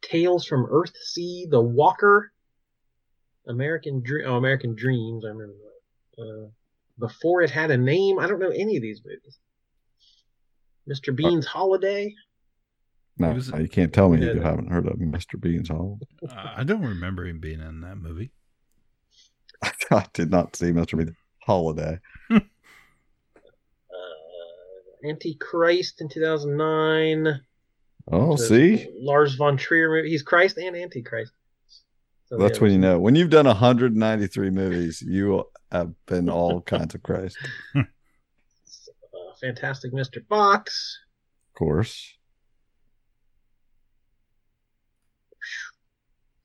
Tales 0.03 0.45
from 0.47 0.67
Earthsea, 0.67 1.49
The 1.51 1.61
Walker, 1.61 2.33
American 3.49 4.03
Dream. 4.03 4.27
Oh, 4.29 4.37
American 4.37 4.75
Dreams. 4.75 5.25
I 5.25 5.29
remember 5.29 5.55
that. 6.17 6.23
Uh, 6.23 6.49
Before 6.99 7.43
it 7.43 7.51
had 7.51 7.71
a 7.71 7.77
name. 7.79 8.19
I 8.19 8.27
don't 8.27 8.41
know 8.41 8.51
any 8.51 8.77
of 8.77 8.83
these 8.83 9.01
movies. 9.05 9.39
Mr. 10.89 11.15
Bean's 11.17 11.47
Holiday. 11.47 12.15
No, 13.19 13.33
was- 13.33 13.51
you 13.51 13.69
can't 13.69 13.93
tell 13.93 14.09
me 14.09 14.25
Yeah, 14.25 14.33
you 14.33 14.41
haven't 14.41 14.71
heard 14.71 14.87
of 14.87 14.95
Mr. 14.95 15.41
Bean's 15.41 15.69
Hall. 15.69 16.01
Uh, 16.29 16.53
I 16.57 16.65
don't 16.65 16.83
remember 16.83 17.27
him 17.27 17.39
being 17.41 17.61
in 17.61 17.81
that 17.83 17.97
movie. 17.97 18.33
I 19.91 20.05
did 20.13 20.31
not 20.31 20.57
see 20.57 20.67
Mr. 20.73 20.99
Bean's 20.99 21.17
Holiday. 21.43 22.01
Uh, 22.31 22.41
Antichrist 25.09 26.01
in 26.01 26.09
2009. 26.09 27.41
Oh, 28.11 28.37
see? 28.37 28.89
Lars 28.99 29.35
von 29.37 29.57
Trier 29.57 29.89
movie. 29.91 30.11
He's 30.11 30.23
Christ 30.23 30.59
and 30.59 30.77
Antichrist. 30.77 31.33
So 32.27 32.39
That's 32.39 32.59
yeah, 32.59 32.63
when 32.63 32.73
you 32.73 32.79
know. 32.79 32.99
When 32.99 33.15
you've 33.15 33.31
done 33.31 33.47
193 33.47 34.51
movies, 34.51 35.03
you 35.03 35.45
have 35.71 35.93
been 36.07 36.29
all 36.29 36.61
kinds 36.67 36.95
of 36.95 37.03
Christ. 37.03 37.37
Uh, 39.15 39.37
Fantastic 39.41 39.93
Mr. 39.93 40.27
Fox. 40.29 40.99
Of 41.51 41.59
course. 41.59 42.15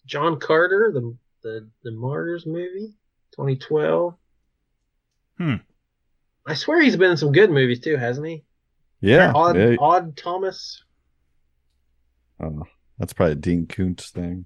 John 0.09 0.39
Carter, 0.39 0.91
the 0.93 1.15
the 1.43 1.69
the 1.83 1.91
Martyrs 1.91 2.45
movie, 2.47 2.95
2012. 3.35 4.15
Hmm. 5.37 5.53
I 6.47 6.55
swear 6.55 6.81
he's 6.81 6.97
been 6.97 7.11
in 7.11 7.17
some 7.17 7.31
good 7.31 7.51
movies 7.51 7.79
too, 7.79 7.95
hasn't 7.95 8.25
he? 8.27 8.43
Yeah. 9.01 9.31
Odd, 9.35 9.55
yeah. 9.55 9.75
Odd 9.79 10.17
Thomas, 10.17 10.83
Oh, 12.41 12.63
that's 12.97 13.13
probably 13.13 13.33
a 13.33 13.35
Dean 13.35 13.67
Koontz 13.67 14.09
thing. 14.09 14.45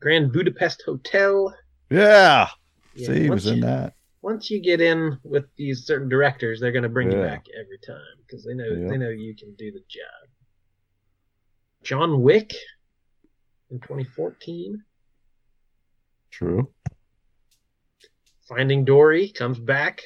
Grand 0.00 0.32
Budapest 0.32 0.82
Hotel. 0.84 1.54
Yeah. 1.90 2.48
Yeah, 2.94 3.06
see, 3.06 3.20
he 3.22 3.30
was 3.30 3.46
in 3.46 3.56
you- 3.56 3.62
that. 3.62 3.94
Once 4.22 4.50
you 4.50 4.60
get 4.60 4.80
in 4.80 5.18
with 5.22 5.44
these 5.56 5.84
certain 5.84 6.08
directors, 6.08 6.58
they're 6.58 6.72
going 6.72 6.82
to 6.82 6.88
bring 6.88 7.12
you 7.12 7.18
back 7.18 7.44
every 7.60 7.78
time 7.86 8.00
because 8.26 8.42
they 8.42 8.54
know 8.54 8.88
they 8.88 8.96
know 8.96 9.10
you 9.10 9.36
can 9.36 9.54
do 9.56 9.70
the 9.70 9.80
job. 9.86 10.28
John 11.82 12.22
Wick 12.22 12.54
in 13.70 13.80
2014. 13.80 14.82
True. 16.30 16.70
Finding 18.48 18.84
Dory 18.84 19.28
comes 19.30 19.58
back. 19.58 20.00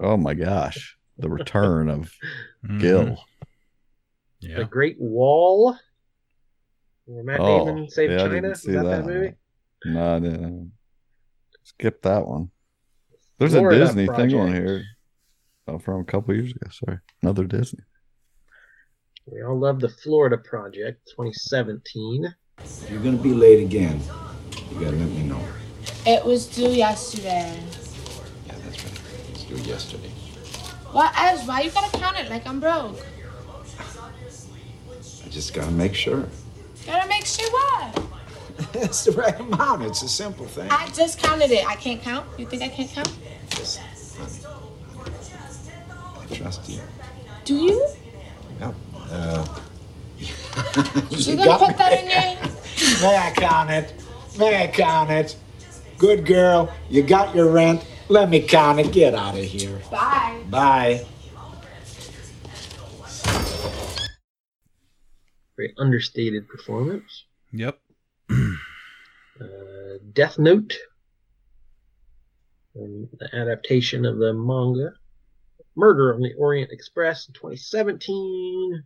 Oh 0.00 0.16
my 0.16 0.34
gosh. 0.34 0.96
The 1.18 1.28
return 1.30 1.88
of 1.88 2.12
Mhm. 2.66 2.80
Gil. 2.80 3.04
The 4.40 4.48
Yeah. 4.48 4.56
The 4.58 4.64
Great 4.64 5.00
Wall. 5.00 5.76
Where 7.04 7.24
Matt 7.24 7.40
Oh, 7.40 7.66
Damon 7.66 7.88
saved 7.90 8.12
yeah, 8.12 8.18
China. 8.18 8.30
didn't 8.34 8.54
see 8.56 8.72
that, 8.72 8.84
that 8.84 9.04
that. 9.04 9.06
movie? 9.06 9.34
No, 9.84 10.16
I 10.16 10.18
didn't. 10.20 10.72
Skip 11.64 12.02
that 12.02 12.26
one. 12.26 12.50
There's 13.38 13.52
Florida 13.52 13.82
a 13.82 13.86
Disney 13.86 14.06
thing 14.06 14.34
on 14.34 14.52
here 14.52 14.84
oh, 15.68 15.78
from 15.78 16.00
a 16.00 16.04
couple 16.04 16.34
years 16.34 16.52
ago. 16.52 16.70
Sorry. 16.70 16.98
Another 17.22 17.44
Disney. 17.44 17.80
We 19.26 19.42
all 19.42 19.58
love 19.58 19.80
the 19.80 19.88
Florida 19.88 20.36
Project, 20.38 21.08
2017. 21.10 22.34
You're 22.92 23.00
gonna 23.00 23.16
be 23.16 23.32
late 23.32 23.64
again. 23.64 24.02
You 24.70 24.80
gotta 24.80 24.96
let 24.96 25.08
me 25.08 25.22
know. 25.22 25.40
It 26.06 26.22
was 26.24 26.46
due 26.46 26.68
yesterday. 26.68 27.58
Yeah, 28.46 28.54
that's 28.64 28.84
right. 28.84 29.00
It's 29.30 29.44
due 29.44 29.56
yesterday. 29.56 30.10
What 30.90 31.10
else? 31.18 31.46
Why 31.46 31.62
you 31.62 31.70
gotta 31.70 31.98
count 31.98 32.18
it 32.18 32.28
like 32.28 32.46
I'm 32.46 32.60
broke? 32.60 32.98
I 35.24 35.28
just 35.30 35.54
gotta 35.54 35.70
make 35.70 35.94
sure. 35.94 36.28
Gotta 36.84 37.08
make 37.08 37.24
sure 37.24 37.50
what? 37.50 38.02
it's 38.74 39.04
the 39.04 39.12
right 39.12 39.40
amount. 39.40 39.84
It's 39.84 40.02
a 40.02 40.08
simple 40.08 40.46
thing. 40.46 40.70
I 40.70 40.88
just 40.90 41.18
counted 41.18 41.50
it. 41.50 41.66
I 41.66 41.76
can't 41.76 42.02
count. 42.02 42.26
You 42.38 42.46
think 42.46 42.62
I 42.62 42.68
can't 42.68 42.90
count? 42.90 43.08
Honey. 43.08 44.46
I 46.20 46.34
trust 46.34 46.68
you. 46.68 46.80
Do 47.46 47.54
you? 47.54 47.88
Yep. 48.60 48.74
Uh, 49.10 49.60
You, 51.10 51.36
gonna 51.36 51.66
put 51.66 51.78
that 51.78 52.00
in 52.00 52.08
there? 52.08 52.38
May 53.00 53.16
I 53.16 53.32
count 53.34 53.70
it? 53.70 53.94
May 54.38 54.62
I 54.62 54.66
count 54.66 55.10
it? 55.10 55.36
Good 55.98 56.26
girl. 56.26 56.72
You 56.90 57.02
got 57.02 57.34
your 57.34 57.50
rent. 57.50 57.86
Let 58.08 58.28
me 58.28 58.42
count 58.42 58.80
it. 58.80 58.92
Get 58.92 59.14
out 59.14 59.36
of 59.36 59.44
here. 59.44 59.80
Bye. 59.90 60.42
Bye. 60.50 61.06
Very 65.56 65.74
understated 65.78 66.48
performance. 66.48 67.24
Yep. 67.52 67.78
Uh, 69.40 69.98
Death 70.12 70.38
Note. 70.38 70.76
And 72.74 73.08
the 73.18 73.34
adaptation 73.34 74.04
of 74.04 74.18
the 74.18 74.32
manga. 74.32 74.92
Murder 75.74 76.14
on 76.14 76.20
the 76.20 76.34
Orient 76.34 76.70
Express 76.70 77.26
in 77.26 77.34
2017. 77.34 78.84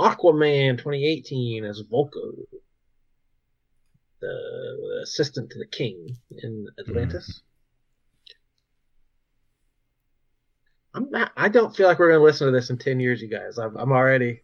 Aquaman 0.00 0.78
2018 0.78 1.64
as 1.64 1.82
Vulko. 1.82 2.32
The 4.20 5.00
assistant 5.02 5.50
to 5.50 5.58
the 5.58 5.66
king 5.66 6.16
in 6.42 6.66
Atlantis. 6.78 7.42
Mm-hmm. 10.94 11.04
I'm 11.04 11.10
not, 11.10 11.32
I 11.36 11.48
don't 11.48 11.74
feel 11.74 11.86
like 11.86 11.98
we're 11.98 12.08
going 12.08 12.20
to 12.20 12.24
listen 12.24 12.46
to 12.48 12.52
this 12.52 12.70
in 12.70 12.76
10 12.76 12.98
years, 12.98 13.22
you 13.22 13.28
guys. 13.28 13.58
I'm, 13.58 13.76
I'm 13.76 13.92
already 13.92 14.42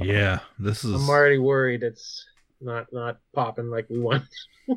Yeah. 0.00 0.40
This 0.58 0.84
is. 0.84 0.94
I'm 0.94 1.08
already 1.08 1.38
worried 1.38 1.82
it's 1.82 2.26
not 2.60 2.86
not 2.92 3.18
popping 3.34 3.70
like 3.70 3.88
we 3.88 3.98
want. 3.98 4.24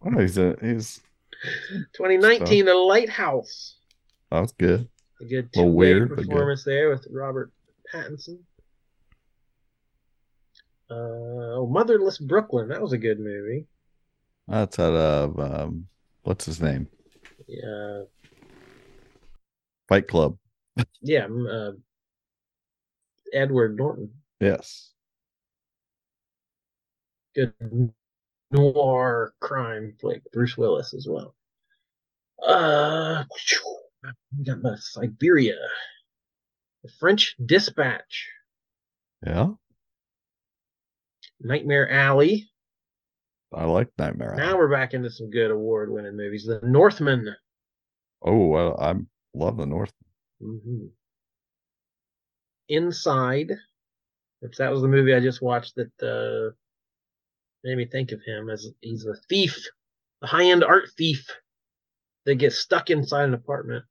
Oh, 0.00 0.20
he's 0.20 0.38
a 0.38 0.56
he's 0.62 1.00
2019, 1.94 2.64
The 2.64 2.74
Lighthouse. 2.74 3.76
That's 4.30 4.52
good. 4.52 4.88
A 5.20 5.24
good 5.24 5.52
two-way 5.52 6.06
performance 6.06 6.64
there 6.64 6.88
with 6.88 7.06
Robert 7.10 7.50
Pattinson. 7.92 8.38
Uh, 10.90 11.60
oh, 11.60 11.68
Motherless 11.70 12.18
Brooklyn. 12.18 12.68
That 12.68 12.80
was 12.80 12.92
a 12.92 12.98
good 12.98 13.20
movie. 13.20 13.66
That's 14.46 14.78
out 14.78 14.94
of 14.94 15.38
um 15.38 15.86
what's 16.22 16.46
his 16.46 16.60
name? 16.60 16.88
Yeah, 17.46 18.02
Fight 19.88 20.08
Club. 20.08 20.36
yeah. 21.02 21.26
Uh, 21.26 21.72
Edward 23.32 23.76
Norton. 23.76 24.10
Yes. 24.40 24.92
Good 27.34 27.52
noir 28.50 29.34
crime 29.40 29.94
flick. 30.00 30.22
Bruce 30.32 30.56
Willis 30.56 30.94
as 30.94 31.06
well. 31.08 31.34
Uh, 32.46 33.24
we 34.36 34.44
got 34.44 34.62
the 34.62 34.78
Siberia. 34.80 35.56
The 36.84 36.90
French 37.00 37.36
Dispatch. 37.44 38.28
Yeah. 39.26 39.50
Nightmare 41.40 41.90
Alley. 41.90 42.48
I 43.52 43.64
like 43.64 43.88
Nightmare 43.98 44.34
Alley. 44.34 44.42
Now 44.42 44.56
we're 44.56 44.70
back 44.70 44.94
into 44.94 45.10
some 45.10 45.30
good 45.30 45.50
award 45.50 45.90
winning 45.90 46.16
movies. 46.16 46.44
The 46.44 46.60
Northman. 46.62 47.34
Oh, 48.22 48.46
well, 48.46 48.78
I 48.80 48.94
love 49.34 49.56
the 49.56 49.66
North. 49.66 49.92
hmm 50.40 50.86
Inside. 52.68 53.52
Which 54.40 54.56
that 54.58 54.70
was 54.70 54.82
the 54.82 54.88
movie 54.88 55.14
I 55.14 55.20
just 55.20 55.42
watched 55.42 55.74
that 55.76 55.90
uh, 56.02 56.54
made 57.64 57.76
me 57.76 57.86
think 57.86 58.12
of 58.12 58.20
him 58.24 58.50
as 58.50 58.68
he's 58.80 59.04
a 59.04 59.16
thief, 59.28 59.58
a 60.22 60.26
high 60.26 60.44
end 60.44 60.62
art 60.62 60.90
thief 60.96 61.26
that 62.24 62.36
gets 62.36 62.58
stuck 62.58 62.90
inside 62.90 63.24
an 63.24 63.34
apartment. 63.34 63.84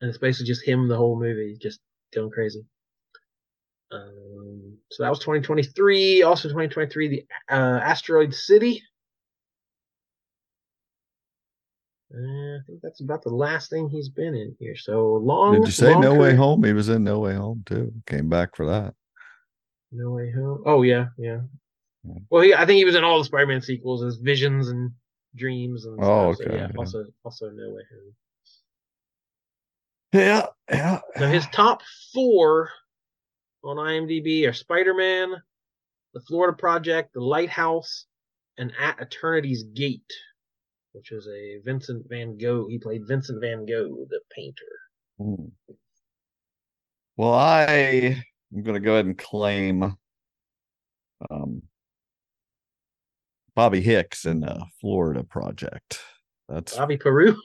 And 0.00 0.08
it's 0.08 0.18
basically 0.18 0.46
just 0.48 0.66
him 0.66 0.88
the 0.88 0.96
whole 0.96 1.18
movie, 1.18 1.56
just 1.60 1.78
going 2.12 2.30
crazy. 2.30 2.64
Um, 3.92 4.71
so 4.92 5.02
that 5.02 5.10
was 5.10 5.18
2023. 5.20 6.22
Also 6.22 6.48
2023, 6.48 7.08
the 7.08 7.24
uh, 7.50 7.80
Asteroid 7.82 8.34
City. 8.34 8.82
Uh, 12.14 12.56
I 12.56 12.58
think 12.66 12.80
that's 12.82 13.00
about 13.00 13.22
the 13.22 13.30
last 13.30 13.70
thing 13.70 13.88
he's 13.88 14.10
been 14.10 14.34
in 14.34 14.54
here. 14.58 14.76
So 14.76 15.14
long. 15.14 15.54
Did 15.54 15.66
you 15.66 15.72
say 15.72 15.98
No 15.98 16.14
Way 16.14 16.34
Home? 16.34 16.62
He 16.62 16.74
was 16.74 16.90
in 16.90 17.04
No 17.04 17.20
Way 17.20 17.34
Home 17.34 17.62
too. 17.64 17.92
Came 18.06 18.28
back 18.28 18.54
for 18.54 18.66
that. 18.66 18.94
No 19.90 20.10
Way 20.10 20.30
Home. 20.32 20.62
Oh 20.66 20.82
yeah, 20.82 21.06
yeah. 21.16 21.40
Yeah. 22.04 22.18
Well, 22.30 22.42
he, 22.42 22.52
I 22.52 22.66
think 22.66 22.78
he 22.78 22.84
was 22.84 22.96
in 22.96 23.04
all 23.04 23.18
the 23.18 23.24
Spider-Man 23.24 23.62
sequels 23.62 24.02
as 24.02 24.16
Visions 24.16 24.68
and 24.68 24.90
dreams 25.36 25.86
and 25.86 25.98
Oh, 26.02 26.32
stuff. 26.34 26.44
So, 26.44 26.50
okay, 26.50 26.56
yeah, 26.56 26.68
yeah. 26.70 26.78
also 26.78 27.04
also 27.24 27.50
No 27.50 27.70
Way 27.70 27.82
Home. 27.92 28.14
Yeah, 30.12 30.46
yeah. 30.70 31.00
So 31.16 31.28
his 31.28 31.46
top 31.46 31.80
four 32.12 32.68
on 33.64 33.76
IMDb 33.76 34.48
are 34.48 34.52
Spider 34.52 34.94
Man, 34.94 35.34
The 36.14 36.20
Florida 36.20 36.56
Project, 36.56 37.14
The 37.14 37.20
Lighthouse, 37.20 38.06
and 38.58 38.72
At 38.78 39.00
Eternity's 39.00 39.62
Gate, 39.62 40.12
which 40.92 41.12
is 41.12 41.26
a 41.28 41.60
Vincent 41.64 42.06
Van 42.08 42.36
Gogh. 42.36 42.66
He 42.68 42.78
played 42.78 43.06
Vincent 43.06 43.40
Van 43.40 43.64
Gogh, 43.64 44.06
the 44.08 44.20
painter. 44.34 44.62
Hmm. 45.18 45.74
Well, 47.16 47.34
I 47.34 48.24
am 48.54 48.62
going 48.62 48.74
to 48.74 48.80
go 48.80 48.94
ahead 48.94 49.06
and 49.06 49.18
claim 49.18 49.96
um, 51.30 51.62
Bobby 53.54 53.80
Hicks 53.80 54.24
in 54.24 54.40
the 54.40 54.64
Florida 54.80 55.22
Project. 55.22 56.00
That's 56.48 56.76
Bobby 56.76 56.96
Peru. 56.96 57.36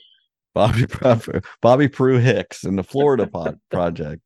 Bobby 0.53 0.87
Bobby 1.61 1.87
Prue 1.87 2.17
Hicks 2.17 2.63
in 2.63 2.75
the 2.75 2.83
Florida 2.83 3.29
Project. 3.69 4.21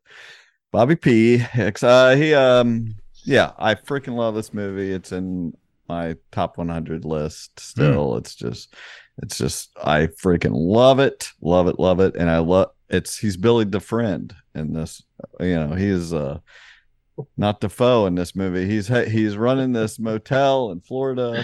Bobby 0.72 0.96
P 0.96 1.38
Hicks. 1.38 1.84
Uh, 1.84 2.16
he 2.16 2.34
um, 2.34 2.96
yeah, 3.26 3.52
I 3.58 3.76
freaking 3.76 4.16
love 4.16 4.36
this 4.36 4.54
movie. 4.54 4.92
It's 4.92 5.12
in 5.12 5.56
my 5.88 6.16
top 6.32 6.58
100 6.58 7.06
list. 7.06 7.60
Still, 7.60 8.16
it's 8.18 8.34
just, 8.34 8.74
it's 9.22 9.38
just, 9.38 9.72
I 9.84 10.08
freaking 10.08 10.54
love 10.54 11.00
it, 11.00 11.32
love 11.42 11.68
it, 11.68 11.78
love 11.80 12.00
it, 12.00 12.16
and 12.16 12.30
I 12.30 12.40
love 12.40 12.70
it's. 12.90 13.18
He's 13.18 13.38
Billy 13.38 13.66
the 13.66 13.80
friend 13.80 14.34
in 14.56 14.74
this. 14.74 15.04
You 15.40 15.56
know, 15.56 15.76
he 15.76 15.88
is 15.88 16.14
uh 16.14 16.40
not 17.38 17.60
Defoe 17.60 18.06
in 18.06 18.16
this 18.16 18.36
movie. 18.36 18.66
He's 18.66 18.88
he's 18.88 19.38
running 19.38 19.74
this 19.74 20.00
motel 20.00 20.72
in 20.72 20.82
Florida. 20.82 21.44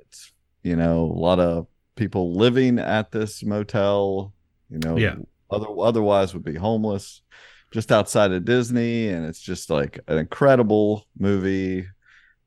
It's 0.00 0.32
you 0.62 0.76
know 0.76 1.04
a 1.04 1.18
lot 1.18 1.40
of 1.40 1.66
people 1.96 2.34
living 2.34 2.78
at 2.78 3.10
this 3.10 3.42
motel. 3.42 4.32
You 4.70 4.78
know, 4.78 4.96
Yeah. 4.96 5.16
Other 5.50 5.66
otherwise 5.80 6.34
would 6.34 6.44
be 6.44 6.56
homeless, 6.56 7.22
just 7.70 7.92
outside 7.92 8.32
of 8.32 8.44
Disney, 8.44 9.08
and 9.08 9.26
it's 9.26 9.40
just 9.40 9.70
like 9.70 10.00
an 10.08 10.18
incredible 10.18 11.06
movie. 11.18 11.86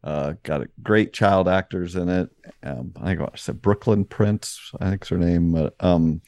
Uh, 0.03 0.33
got 0.41 0.61
a 0.61 0.69
great 0.81 1.13
child 1.13 1.47
actors 1.47 1.95
in 1.95 2.09
it. 2.09 2.29
Um, 2.63 2.91
I 2.99 3.05
think 3.15 3.21
I 3.21 3.29
said 3.35 3.61
Brooklynn 3.61 4.05
Prince. 4.05 4.71
I 4.79 4.89
think's 4.89 5.09
her 5.09 5.17
name. 5.19 5.51
But 5.51 5.75
um, 5.79 6.21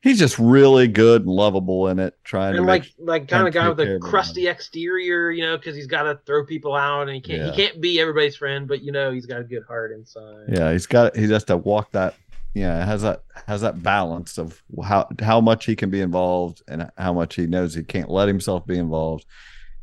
he's 0.00 0.18
just 0.18 0.38
really 0.38 0.88
good 0.88 1.22
and 1.22 1.30
lovable 1.30 1.88
in 1.88 1.98
it. 1.98 2.14
Trying 2.24 2.52
to 2.54 2.58
And 2.58 2.66
make 2.66 2.84
like 2.84 2.92
like 2.98 3.28
kind 3.28 3.46
of 3.46 3.52
guy 3.52 3.68
with 3.68 3.80
a 3.80 3.98
crusty 4.00 4.48
exterior, 4.48 5.30
you 5.30 5.42
know, 5.42 5.58
because 5.58 5.76
he's 5.76 5.86
got 5.86 6.04
to 6.04 6.20
throw 6.24 6.46
people 6.46 6.74
out 6.74 7.02
and 7.02 7.10
he 7.14 7.20
can't 7.20 7.40
Yeah. 7.42 7.50
he 7.50 7.56
can't 7.56 7.80
be 7.82 8.00
everybody's 8.00 8.36
friend, 8.36 8.66
but 8.66 8.82
you 8.82 8.92
know 8.92 9.10
he's 9.12 9.26
got 9.26 9.40
a 9.40 9.44
good 9.44 9.64
heart 9.68 9.92
inside. 9.92 10.46
Yeah, 10.48 10.72
he's 10.72 10.86
got 10.86 11.14
he 11.14 11.28
has 11.30 11.44
to 11.44 11.58
walk 11.58 11.92
that 11.92 12.14
yeah, 12.54 12.82
it 12.82 12.86
has 12.86 13.02
that 13.02 13.22
has 13.46 13.62
that 13.62 13.82
balance 13.82 14.38
of 14.38 14.62
how 14.84 15.08
how 15.20 15.40
much 15.40 15.64
he 15.64 15.76
can 15.76 15.90
be 15.90 16.00
involved 16.00 16.62
and 16.68 16.90
how 16.98 17.12
much 17.12 17.34
he 17.34 17.46
knows 17.46 17.74
he 17.74 17.82
can't 17.82 18.10
let 18.10 18.28
himself 18.28 18.66
be 18.66 18.78
involved. 18.78 19.24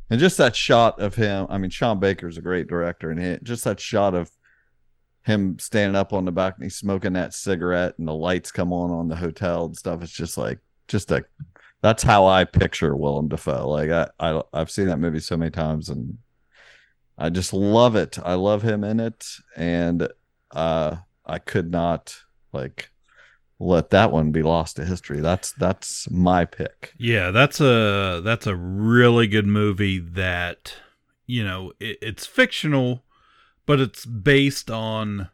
And 0.09 0.19
just 0.19 0.37
that 0.37 0.55
shot 0.55 0.99
of 0.99 1.15
him, 1.15 1.47
I 1.49 1.57
mean 1.57 1.69
Sean 1.69 1.99
Baker's 1.99 2.37
a 2.37 2.41
great 2.41 2.67
director 2.67 3.11
and 3.11 3.19
he, 3.19 3.37
just 3.43 3.63
that 3.63 3.79
shot 3.79 4.13
of 4.13 4.31
him 5.25 5.59
standing 5.59 5.95
up 5.95 6.13
on 6.13 6.25
the 6.25 6.31
balcony 6.31 6.69
smoking 6.69 7.13
that 7.13 7.33
cigarette 7.33 7.93
and 7.99 8.07
the 8.07 8.13
lights 8.13 8.51
come 8.51 8.71
on 8.73 8.89
on 8.89 9.07
the 9.09 9.15
hotel 9.15 9.65
and 9.65 9.77
stuff 9.77 10.01
it's 10.01 10.11
just 10.11 10.37
like 10.37 10.59
just 10.87 11.11
a 11.11 11.23
that's 11.81 12.03
how 12.03 12.25
I 12.25 12.43
picture 12.43 12.95
Willem 12.95 13.29
Dafoe. 13.29 13.67
Like 13.69 13.89
I, 13.89 14.09
I 14.19 14.41
I've 14.53 14.71
seen 14.71 14.87
that 14.87 14.99
movie 14.99 15.19
so 15.19 15.37
many 15.37 15.51
times 15.51 15.89
and 15.89 16.17
I 17.17 17.29
just 17.29 17.53
love 17.53 17.95
it. 17.95 18.17
I 18.23 18.35
love 18.35 18.61
him 18.61 18.83
in 18.85 19.01
it, 19.01 19.25
and 19.57 20.07
uh, 20.51 20.95
I 21.25 21.39
could 21.39 21.69
not 21.69 22.17
like 22.53 22.89
let 23.59 23.89
that 23.89 24.11
one 24.11 24.31
be 24.31 24.41
lost 24.41 24.77
to 24.77 24.85
history. 24.85 25.19
That's 25.19 25.51
that's 25.51 26.09
my 26.09 26.45
pick. 26.45 26.93
Yeah, 26.97 27.31
that's 27.31 27.59
a 27.59 28.21
that's 28.23 28.47
a 28.47 28.55
really 28.55 29.27
good 29.27 29.47
movie 29.47 29.99
that 29.99 30.75
you 31.25 31.43
know 31.43 31.73
it, 31.79 31.97
it's 32.01 32.25
fictional, 32.25 33.03
but 33.65 33.79
it's 33.79 34.05
based 34.05 34.71
on 34.71 35.29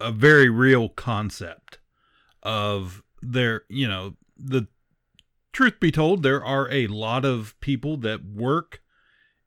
a 0.00 0.12
very 0.12 0.48
real 0.48 0.88
concept 0.88 1.78
of 2.42 3.02
there. 3.20 3.62
You 3.68 3.88
know, 3.88 4.14
the 4.36 4.68
truth 5.52 5.80
be 5.80 5.90
told, 5.90 6.22
there 6.22 6.44
are 6.44 6.70
a 6.70 6.86
lot 6.86 7.24
of 7.24 7.58
people 7.60 7.96
that 7.96 8.24
work 8.24 8.80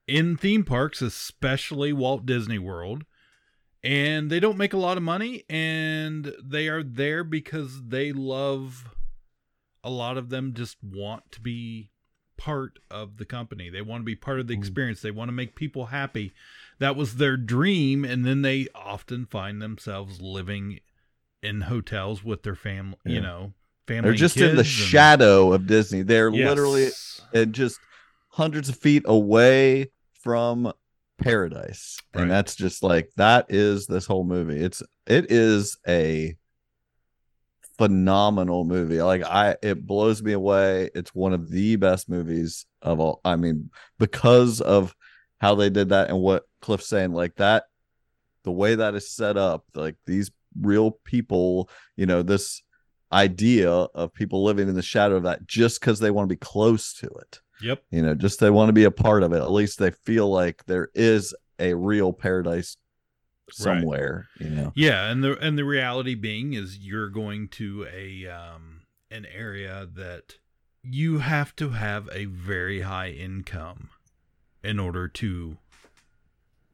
in 0.07 0.35
theme 0.35 0.65
parks, 0.65 1.01
especially 1.01 1.93
Walt 1.93 2.25
Disney 2.25 2.59
World, 2.59 3.05
and 3.83 4.29
they 4.29 4.39
don't 4.39 4.57
make 4.57 4.73
a 4.73 4.77
lot 4.77 4.97
of 4.97 5.03
money, 5.03 5.43
and 5.49 6.33
they 6.43 6.67
are 6.67 6.83
there 6.83 7.23
because 7.23 7.87
they 7.87 8.11
love 8.11 8.85
a 9.83 9.89
lot 9.89 10.17
of 10.17 10.29
them 10.29 10.53
just 10.53 10.77
want 10.83 11.31
to 11.31 11.41
be 11.41 11.89
part 12.37 12.79
of 12.89 13.17
the 13.17 13.25
company. 13.25 13.69
They 13.69 13.81
want 13.81 14.01
to 14.01 14.05
be 14.05 14.15
part 14.15 14.39
of 14.39 14.47
the 14.47 14.55
hmm. 14.55 14.61
experience. 14.61 15.01
They 15.01 15.11
want 15.11 15.29
to 15.29 15.33
make 15.33 15.55
people 15.55 15.87
happy. 15.87 16.33
That 16.79 16.95
was 16.95 17.15
their 17.15 17.37
dream. 17.37 18.03
And 18.03 18.25
then 18.25 18.41
they 18.41 18.67
often 18.73 19.25
find 19.25 19.61
themselves 19.61 20.21
living 20.21 20.79
in 21.43 21.61
hotels 21.61 22.23
with 22.23 22.43
their 22.43 22.55
family, 22.55 22.97
you 23.05 23.21
know, 23.21 23.53
family. 23.87 24.09
They're 24.09 24.17
just 24.17 24.37
in 24.37 24.55
the 24.55 24.61
and- 24.61 24.67
shadow 24.67 25.53
of 25.53 25.67
Disney. 25.67 26.01
They're 26.01 26.29
Yes. 26.29 26.49
literally 26.49 26.89
and 27.33 27.53
just 27.53 27.79
hundreds 28.29 28.69
of 28.69 28.77
feet 28.77 29.03
away 29.05 29.91
from 30.11 30.71
paradise. 31.21 31.97
Right. 32.13 32.23
And 32.23 32.31
that's 32.31 32.55
just 32.55 32.83
like 32.83 33.09
that 33.17 33.47
is 33.49 33.87
this 33.87 34.05
whole 34.05 34.23
movie. 34.23 34.59
It's 34.59 34.83
it 35.07 35.31
is 35.31 35.77
a 35.87 36.35
phenomenal 37.77 38.63
movie. 38.63 39.01
Like 39.01 39.23
I 39.23 39.55
it 39.61 39.85
blows 39.85 40.21
me 40.21 40.33
away. 40.33 40.89
It's 40.93 41.15
one 41.15 41.33
of 41.33 41.49
the 41.49 41.75
best 41.77 42.09
movies 42.09 42.65
of 42.81 42.99
all. 42.99 43.21
I 43.23 43.35
mean, 43.35 43.69
because 43.97 44.61
of 44.61 44.95
how 45.39 45.55
they 45.55 45.69
did 45.69 45.89
that 45.89 46.09
and 46.09 46.19
what 46.19 46.43
Cliff's 46.61 46.87
saying, 46.87 47.13
like 47.13 47.35
that 47.37 47.63
the 48.43 48.51
way 48.51 48.75
that 48.75 48.95
is 48.95 49.09
set 49.09 49.37
up, 49.37 49.65
like 49.75 49.95
these 50.05 50.31
real 50.59 50.91
people, 50.91 51.69
you 51.95 52.05
know, 52.05 52.21
this 52.21 52.61
idea 53.11 53.69
of 53.71 54.13
people 54.13 54.43
living 54.43 54.69
in 54.69 54.75
the 54.75 54.81
shadow 54.81 55.15
of 55.15 55.23
that 55.23 55.45
just 55.45 55.79
because 55.79 55.99
they 55.99 56.11
want 56.11 56.29
to 56.29 56.33
be 56.35 56.39
close 56.39 56.93
to 56.93 57.07
it. 57.07 57.39
Yep. 57.61 57.83
You 57.91 58.01
know, 58.01 58.15
just 58.15 58.39
they 58.39 58.49
want 58.49 58.69
to 58.69 58.73
be 58.73 58.83
a 58.83 58.91
part 58.91 59.23
of 59.23 59.33
it. 59.33 59.37
At 59.41 59.51
least 59.51 59.79
they 59.79 59.91
feel 59.91 60.29
like 60.29 60.65
there 60.65 60.89
is 60.95 61.33
a 61.59 61.73
real 61.73 62.13
paradise 62.13 62.77
somewhere, 63.51 64.27
you 64.39 64.49
know. 64.49 64.71
Yeah, 64.75 65.09
and 65.11 65.23
the 65.23 65.37
and 65.39 65.57
the 65.57 65.65
reality 65.65 66.15
being 66.15 66.53
is 66.53 66.77
you're 66.77 67.09
going 67.09 67.47
to 67.49 67.87
a 67.93 68.27
um 68.27 68.81
an 69.09 69.25
area 69.33 69.87
that 69.93 70.37
you 70.83 71.19
have 71.19 71.55
to 71.57 71.71
have 71.71 72.09
a 72.11 72.25
very 72.25 72.81
high 72.81 73.09
income 73.09 73.89
in 74.63 74.79
order 74.79 75.07
to 75.07 75.57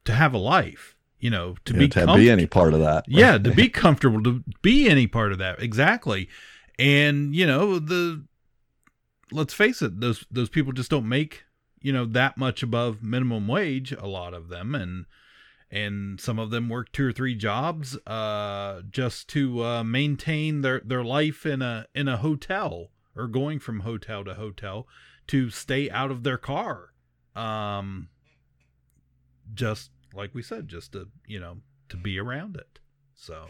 to 0.06 0.14
have 0.14 0.34
a 0.34 0.38
life, 0.38 0.96
you 1.20 1.30
know, 1.30 1.56
to 1.66 1.74
Yeah, 1.74 1.80
be 1.80 1.88
to 1.90 2.14
be 2.16 2.30
any 2.30 2.46
part 2.46 2.74
of 2.74 2.80
that. 2.80 3.06
Yeah, 3.08 3.38
to 3.38 3.52
be 3.52 3.70
comfortable 3.84 4.24
to 4.24 4.44
be 4.62 4.90
any 4.90 5.08
part 5.08 5.32
of 5.32 5.38
that. 5.40 5.62
Exactly. 5.62 6.30
And 6.80 7.36
you 7.36 7.46
know, 7.46 7.80
the 7.80 8.24
let's 9.32 9.54
face 9.54 9.82
it, 9.82 10.00
those 10.00 10.26
those 10.32 10.50
people 10.50 10.74
just 10.74 10.92
don't 10.92 11.08
make, 11.08 11.44
you 11.82 11.92
know, 11.92 12.06
that 12.06 12.38
much 12.38 12.64
above 12.64 13.04
minimum 13.04 13.48
wage, 13.48 13.92
a 13.92 14.08
lot 14.08 14.34
of 14.34 14.50
them 14.50 14.76
and 14.76 15.06
and 15.70 16.22
some 16.22 16.40
of 16.40 16.50
them 16.50 16.70
work 16.70 16.92
two 16.92 17.08
or 17.08 17.12
three 17.12 17.36
jobs 17.36 17.98
uh 18.08 18.82
just 18.90 19.28
to 19.28 19.64
uh 19.64 19.84
maintain 19.84 20.62
their 20.62 20.82
their 20.86 21.04
life 21.04 21.46
in 21.46 21.62
a 21.62 21.86
in 21.94 22.08
a 22.08 22.18
hotel 22.18 22.92
or 23.16 23.28
going 23.28 23.60
from 23.60 23.82
hotel 23.82 24.24
to 24.24 24.36
hotel 24.36 24.88
to 25.28 25.50
stay 25.50 25.90
out 25.90 26.12
of 26.12 26.24
their 26.24 26.38
car. 26.38 26.94
Um 27.36 28.10
just 29.54 29.92
like 30.14 30.34
we 30.34 30.42
said 30.42 30.68
just 30.68 30.94
to 30.94 31.10
you 31.26 31.40
know 31.40 31.58
to 31.90 31.98
be 31.98 32.18
around 32.18 32.56
it. 32.56 32.80
So 33.14 33.50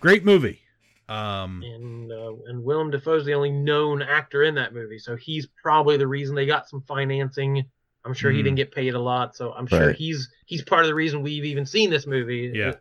great 0.00 0.24
movie 0.24 0.60
um 1.08 1.62
And 1.64 2.10
uh, 2.12 2.34
and 2.46 2.62
Willem 2.62 2.90
Dafoe's 2.90 3.24
the 3.24 3.34
only 3.34 3.50
known 3.50 4.02
actor 4.02 4.42
in 4.44 4.54
that 4.56 4.72
movie, 4.74 4.98
so 4.98 5.16
he's 5.16 5.46
probably 5.62 5.96
the 5.96 6.06
reason 6.06 6.34
they 6.34 6.46
got 6.46 6.68
some 6.68 6.82
financing. 6.82 7.64
I'm 8.04 8.14
sure 8.14 8.30
he 8.32 8.40
Mhm. 8.40 8.44
didn't 8.44 8.56
get 8.56 8.72
paid 8.72 8.94
a 8.94 8.98
lot, 8.98 9.36
so 9.36 9.52
I'm 9.52 9.66
sure 9.66 9.88
Right. 9.88 9.96
he's 9.96 10.28
he's 10.46 10.62
part 10.62 10.82
of 10.82 10.88
the 10.88 10.94
reason 10.94 11.22
we've 11.22 11.44
even 11.44 11.66
seen 11.66 11.90
this 11.90 12.06
movie. 12.06 12.52
Yeah. 12.54 12.74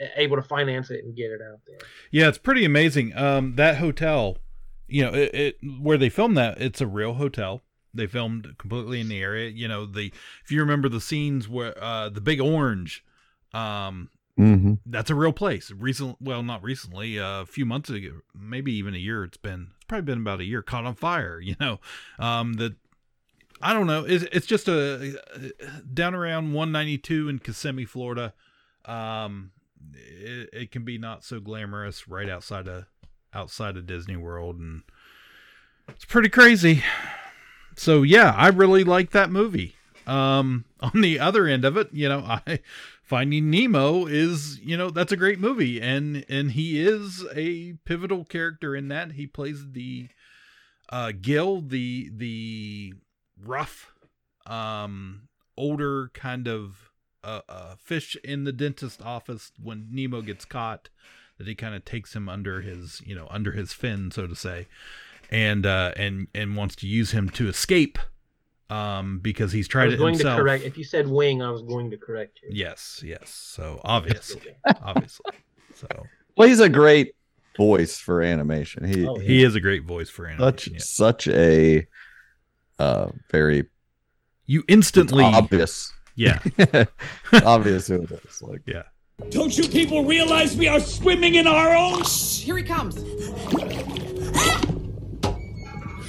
uh, 0.00 0.06
able 0.16 0.36
to 0.36 0.42
finance 0.42 0.90
it 0.90 1.04
and 1.04 1.14
get 1.14 1.30
it 1.30 1.40
out 1.42 1.60
there. 1.66 1.78
Yeah, 2.10 2.28
it's 2.28 2.38
pretty 2.38 2.64
amazing. 2.64 3.14
Um, 3.14 3.56
that 3.56 3.76
hotel, 3.76 4.38
you 4.88 5.02
know, 5.04 5.12
it, 5.12 5.34
it 5.34 5.56
where 5.78 5.98
they 5.98 6.08
filmed 6.08 6.38
that, 6.38 6.58
it's 6.60 6.80
a 6.80 6.86
real 6.86 7.14
hotel. 7.14 7.62
They 7.92 8.06
filmed 8.06 8.56
completely 8.56 9.00
in 9.00 9.08
the 9.08 9.20
area. 9.20 9.50
You 9.50 9.68
know, 9.68 9.84
the 9.84 10.10
if 10.44 10.50
you 10.50 10.60
remember 10.60 10.88
the 10.88 11.00
scenes 11.02 11.48
where 11.48 11.74
uh 11.82 12.08
the 12.08 12.20
big 12.22 12.40
orange, 12.40 13.04
um, 13.52 14.08
Mhm. 14.38 14.78
that's 14.86 15.10
a 15.10 15.14
real 15.14 15.32
place. 15.32 15.70
Recent, 15.70 16.16
well, 16.20 16.42
not 16.42 16.62
recently, 16.62 17.18
uh, 17.18 17.42
a 17.42 17.46
few 17.46 17.66
months 17.66 17.90
ago, 17.90 18.20
maybe 18.34 18.72
even 18.72 18.94
a 18.94 18.98
year. 18.98 19.24
It's 19.24 19.36
been 19.36 19.68
it's 19.76 19.84
probably 19.86 20.04
been 20.06 20.20
about 20.22 20.40
a 20.40 20.44
year. 20.44 20.62
Caught 20.62 20.86
on 20.86 20.94
fire. 20.94 21.40
You 21.44 21.56
know, 21.60 21.80
um, 22.18 22.54
that 22.54 22.74
I 23.60 23.72
don't 23.74 23.86
know. 23.86 24.04
It's 24.06 24.24
it's 24.32 24.46
just 24.46 24.68
a 24.68 25.20
down 25.92 26.14
around 26.14 26.52
192 26.52 27.28
in 27.28 27.38
Kissimmee, 27.40 27.84
Florida. 27.84 28.32
Um, 28.86 29.50
it, 29.94 30.48
it 30.52 30.70
can 30.70 30.84
be 30.84 30.96
not 30.96 31.24
so 31.24 31.40
glamorous 31.40 32.08
right 32.08 32.28
outside 32.28 32.66
of 32.68 32.86
outside 33.34 33.76
of 33.76 33.86
Disney 33.86 34.16
World, 34.16 34.58
and 34.58 34.82
it's 35.88 36.04
pretty 36.06 36.28
crazy. 36.30 36.82
So 37.76 38.02
yeah, 38.02 38.32
I 38.36 38.48
really 38.48 38.84
like 38.84 39.10
that 39.10 39.30
movie. 39.30 39.76
Um, 40.06 40.64
on 40.80 41.00
the 41.02 41.18
other 41.20 41.46
end 41.46 41.64
of 41.64 41.76
it, 41.76 41.88
you 41.92 42.08
know, 42.08 42.20
I 42.20 42.60
Finding 43.10 43.50
Nemo 43.50 44.06
is, 44.06 44.60
you 44.60 44.76
know, 44.76 44.88
that's 44.88 45.10
a 45.10 45.16
great 45.16 45.40
movie, 45.40 45.80
and 45.80 46.24
and 46.28 46.52
he 46.52 46.80
is 46.80 47.26
a 47.34 47.72
pivotal 47.84 48.24
character 48.24 48.76
in 48.76 48.86
that. 48.86 49.14
He 49.14 49.26
plays 49.26 49.72
the 49.72 50.10
uh, 50.90 51.10
Gil, 51.20 51.60
the 51.60 52.08
the 52.14 52.94
rough, 53.44 53.90
um, 54.46 55.22
older 55.56 56.12
kind 56.14 56.46
of 56.46 56.92
uh, 57.24 57.40
uh, 57.48 57.74
fish 57.80 58.16
in 58.22 58.44
the 58.44 58.52
dentist 58.52 59.02
office 59.02 59.50
when 59.60 59.88
Nemo 59.90 60.22
gets 60.22 60.44
caught. 60.44 60.88
That 61.36 61.48
he 61.48 61.56
kind 61.56 61.74
of 61.74 61.84
takes 61.84 62.14
him 62.14 62.28
under 62.28 62.60
his, 62.60 63.02
you 63.04 63.16
know, 63.16 63.26
under 63.28 63.50
his 63.50 63.72
fin, 63.72 64.12
so 64.12 64.28
to 64.28 64.36
say, 64.36 64.68
and 65.32 65.66
uh, 65.66 65.94
and 65.96 66.28
and 66.32 66.54
wants 66.54 66.76
to 66.76 66.86
use 66.86 67.10
him 67.10 67.28
to 67.30 67.48
escape 67.48 67.98
um, 68.70 69.18
because 69.20 69.52
he's 69.52 69.66
I 69.66 69.70
was 69.86 69.94
it 69.94 69.98
going 69.98 70.14
himself. 70.14 70.36
to 70.36 70.42
correct. 70.42 70.64
If 70.64 70.78
you 70.78 70.84
said 70.84 71.08
wing, 71.08 71.42
I 71.42 71.50
was 71.50 71.62
going 71.62 71.90
to 71.90 71.96
correct 71.96 72.40
you. 72.42 72.50
Yes, 72.52 73.02
yes. 73.04 73.28
So 73.30 73.80
obviously, 73.84 74.56
obviously. 74.82 75.32
So 75.74 75.86
Well, 76.36 76.48
he's 76.48 76.60
a 76.60 76.68
great 76.68 77.14
voice 77.56 77.98
for 77.98 78.22
animation. 78.22 78.84
He 78.84 79.06
Oh, 79.06 79.16
yeah. 79.18 79.22
he 79.26 79.42
is 79.44 79.54
a 79.54 79.60
great 79.60 79.84
voice 79.84 80.08
for 80.08 80.24
such 80.26 80.68
animation. 80.68 80.72
yeah. 80.74 80.78
such 80.80 81.28
a 81.28 81.86
uh 82.78 83.08
very 83.30 83.64
You 84.46 84.62
instantly 84.68 85.24
obvious. 85.24 85.92
Yeah. 86.16 86.38
obvious 87.44 87.88
who 87.88 88.02
it 88.02 88.10
is. 88.26 88.40
Like 88.42 88.62
yeah. 88.66 88.82
Don't 89.30 89.56
you 89.58 89.68
people 89.68 90.04
realize 90.04 90.56
we 90.56 90.68
are 90.68 90.80
swimming 90.80 91.34
in 91.34 91.46
our 91.46 91.74
own? 91.76 92.02
Here 92.04 92.56
he 92.56 92.62
comes. 92.64 92.96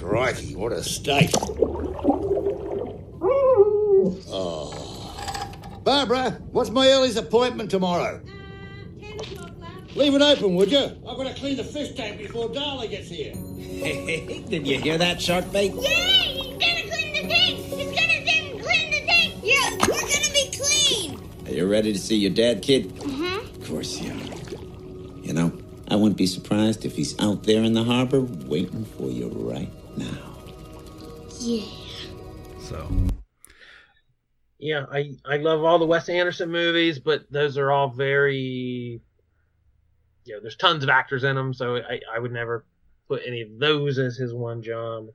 Crikey, 0.02 0.56
what 0.56 0.72
a 0.72 0.82
state. 0.82 1.30
Oh. 4.28 5.82
Barbara, 5.84 6.42
what's 6.52 6.72
my 6.72 6.88
earliest 6.88 7.20
appointment 7.20 7.70
tomorrow? 7.70 8.20
Leave 9.94 10.16
it 10.16 10.22
open, 10.24 10.56
would 10.56 10.72
you? 10.72 10.80
I've 10.80 11.18
got 11.18 11.28
to 11.28 11.36
clean 11.36 11.56
the 11.56 11.64
fish 11.64 11.94
tank 11.94 12.18
before 12.18 12.50
Darla 12.50 12.90
gets 12.90 13.10
here. 13.10 13.34
Did 14.50 14.66
you 14.66 14.80
hear 14.80 14.98
that, 14.98 15.22
Shark 15.22 15.52
Bait? 15.52 15.72
Yay! 15.72 15.80
He's 15.80 16.48
gonna 16.48 16.82
clean 16.90 17.14
the 17.14 17.22
tank! 17.32 17.58
He's 17.60 18.00
gonna 18.00 18.26
then 18.26 18.60
clean 18.60 18.90
the 18.90 19.06
tank! 19.06 19.36
Yeah, 19.44 19.70
we're 19.82 20.02
gonna 20.02 20.34
be 20.34 20.52
clean! 20.52 21.20
Are 21.46 21.54
you 21.54 21.68
ready 21.68 21.94
to 21.94 22.00
see 22.00 22.16
your 22.16 22.32
dad, 22.32 22.64
kid? 22.64 22.90
Mm-hmm. 22.96 23.62
Of 23.62 23.70
course 23.70 24.02
you 24.02 24.12
are. 24.14 25.22
You 25.22 25.34
know, 25.34 25.52
I 25.90 25.96
wouldn't 25.96 26.18
be 26.18 26.26
surprised 26.26 26.86
if 26.86 26.96
he's 26.96 27.20
out 27.20 27.44
there 27.44 27.62
in 27.62 27.74
the 27.74 27.84
harbor 27.84 28.22
waiting 28.22 28.86
for 28.86 29.12
you 29.12 29.28
right 29.30 29.70
now. 29.98 30.38
Yeah. 31.40 31.66
So 32.60 32.90
Yeah, 34.60 34.86
I 34.92 35.16
I 35.26 35.38
love 35.38 35.64
all 35.64 35.80
the 35.80 35.86
Wes 35.86 36.08
Anderson 36.10 36.52
movies, 36.52 37.00
but 37.00 37.32
those 37.32 37.58
are 37.58 37.72
all 37.72 37.90
very. 37.90 39.02
You 40.26 40.36
know, 40.36 40.40
there's 40.42 40.56
tons 40.56 40.84
of 40.84 40.90
actors 40.90 41.24
in 41.24 41.36
them, 41.36 41.54
so 41.54 41.78
I 41.78 42.00
I 42.16 42.20
would 42.20 42.32
never 42.32 42.66
put 43.08 43.22
any 43.26 43.42
of 43.42 43.58
those 43.60 43.98
as 43.98 44.18
his 44.18 44.34
one 44.34 44.62
job. 44.62 45.08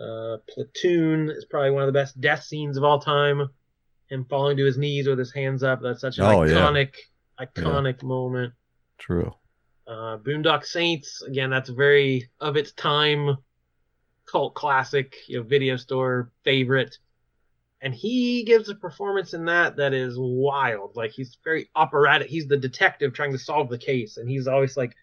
Uh, 0.00 0.38
Platoon 0.48 1.30
is 1.30 1.44
probably 1.44 1.70
one 1.70 1.82
of 1.82 1.86
the 1.86 1.92
best 1.92 2.20
death 2.20 2.42
scenes 2.42 2.76
of 2.76 2.84
all 2.84 2.98
time. 2.98 3.48
Him 4.08 4.24
falling 4.28 4.56
to 4.56 4.64
his 4.64 4.76
knees 4.78 5.06
with 5.06 5.18
his 5.18 5.32
hands 5.32 5.62
up. 5.62 5.80
That's 5.82 6.00
such 6.00 6.18
an 6.18 6.24
Oh, 6.24 6.42
yeah. 6.42 6.54
iconic, 6.54 6.94
iconic 7.40 8.02
moment. 8.02 8.54
true. 8.98 9.32
Uh, 9.86 10.16
Boondock 10.18 10.64
Saints, 10.64 11.22
again, 11.22 11.50
that's 11.50 11.68
very 11.68 12.28
of 12.40 12.56
its 12.56 12.72
time 12.72 13.36
cult 14.34 14.54
classic, 14.54 15.14
you 15.28 15.36
know, 15.36 15.44
video 15.44 15.76
store 15.76 16.32
favorite. 16.42 16.98
And 17.80 17.94
he 17.94 18.42
gives 18.42 18.68
a 18.68 18.74
performance 18.74 19.32
in 19.32 19.44
that 19.44 19.76
that 19.76 19.94
is 19.94 20.16
wild. 20.18 20.96
Like 20.96 21.12
he's 21.12 21.38
very 21.44 21.70
operatic. 21.76 22.28
He's 22.28 22.48
the 22.48 22.56
detective 22.56 23.12
trying 23.12 23.30
to 23.32 23.38
solve 23.38 23.68
the 23.68 23.78
case, 23.78 24.16
and 24.16 24.28
he's 24.28 24.48
always 24.48 24.76
like 24.76 24.96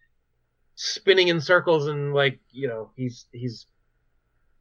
spinning 0.76 1.30
in 1.30 1.40
circles 1.40 1.88
and 1.88 2.14
like 2.14 2.40
you 2.50 2.68
know 2.68 2.90
he's 2.98 3.28
he's 3.32 3.68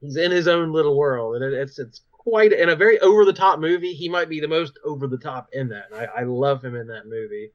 he's 0.00 0.16
in 0.16 0.30
his 0.30 0.46
own 0.46 0.72
little 0.72 0.96
world, 0.96 1.35
and 1.35 1.44
it, 1.44 1.52
it's 1.52 1.78
it's 1.80 2.02
quite 2.12 2.52
in 2.52 2.68
a 2.68 2.76
very 2.76 3.00
over 3.00 3.24
the 3.24 3.33
top 3.33 3.59
movie. 3.59 3.94
He 3.94 4.09
might 4.09 4.28
be 4.28 4.38
the 4.38 4.46
most 4.46 4.78
over 4.85 5.09
the 5.09 5.18
top 5.18 5.48
in 5.52 5.70
that. 5.70 5.87
I, 5.92 6.20
I 6.20 6.22
love 6.24 6.62
him 6.62 6.76
in 6.76 6.87
that 6.88 7.06
movie. 7.06 7.50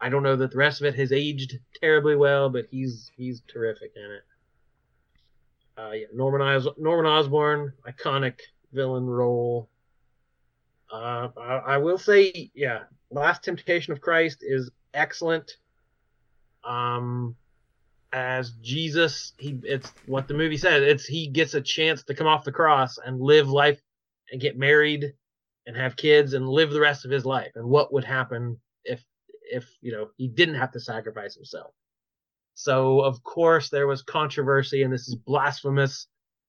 I 0.00 0.08
don't 0.08 0.22
know 0.22 0.36
that 0.36 0.52
the 0.52 0.58
rest 0.58 0.80
of 0.80 0.86
it 0.86 0.94
has 0.94 1.10
aged 1.10 1.58
terribly 1.80 2.14
well, 2.14 2.48
but 2.48 2.66
he's 2.70 3.10
he's 3.16 3.42
terrific 3.48 3.92
in 3.96 4.10
it. 4.12 4.22
Uh, 5.78 5.92
yeah, 5.92 6.06
Norman 6.12 6.42
Os- 6.42 6.76
Norman 6.78 7.06
Osborn, 7.06 7.72
iconic 7.88 8.40
villain 8.72 9.06
role. 9.06 9.68
Uh, 10.92 11.28
I, 11.38 11.56
I 11.66 11.76
will 11.78 11.98
say, 11.98 12.50
yeah, 12.54 12.80
Last 13.10 13.44
Temptation 13.44 13.92
of 13.92 14.00
Christ 14.00 14.38
is 14.42 14.70
excellent. 14.92 15.56
Um, 16.64 17.36
as 18.12 18.52
Jesus, 18.60 19.32
he 19.38 19.58
it's 19.62 19.92
what 20.06 20.28
the 20.28 20.34
movie 20.34 20.56
says. 20.56 20.82
It's 20.82 21.06
he 21.06 21.28
gets 21.28 21.54
a 21.54 21.60
chance 21.60 22.02
to 22.04 22.14
come 22.14 22.26
off 22.26 22.44
the 22.44 22.52
cross 22.52 22.98
and 22.98 23.20
live 23.20 23.48
life 23.48 23.80
and 24.30 24.40
get 24.40 24.58
married 24.58 25.12
and 25.66 25.76
have 25.76 25.96
kids 25.96 26.34
and 26.34 26.48
live 26.48 26.70
the 26.70 26.80
rest 26.80 27.04
of 27.04 27.10
his 27.10 27.24
life. 27.24 27.52
And 27.54 27.68
what 27.68 27.92
would 27.92 28.04
happen 28.04 28.60
if 28.84 29.02
if 29.50 29.64
you 29.80 29.92
know 29.92 30.10
he 30.16 30.28
didn't 30.28 30.56
have 30.56 30.72
to 30.72 30.80
sacrifice 30.80 31.34
himself? 31.34 31.72
So 32.62 33.00
of 33.00 33.22
course 33.22 33.70
there 33.70 33.86
was 33.86 34.02
controversy, 34.02 34.82
and 34.82 34.92
this 34.92 35.08
is 35.08 35.14
blasphemous. 35.14 36.06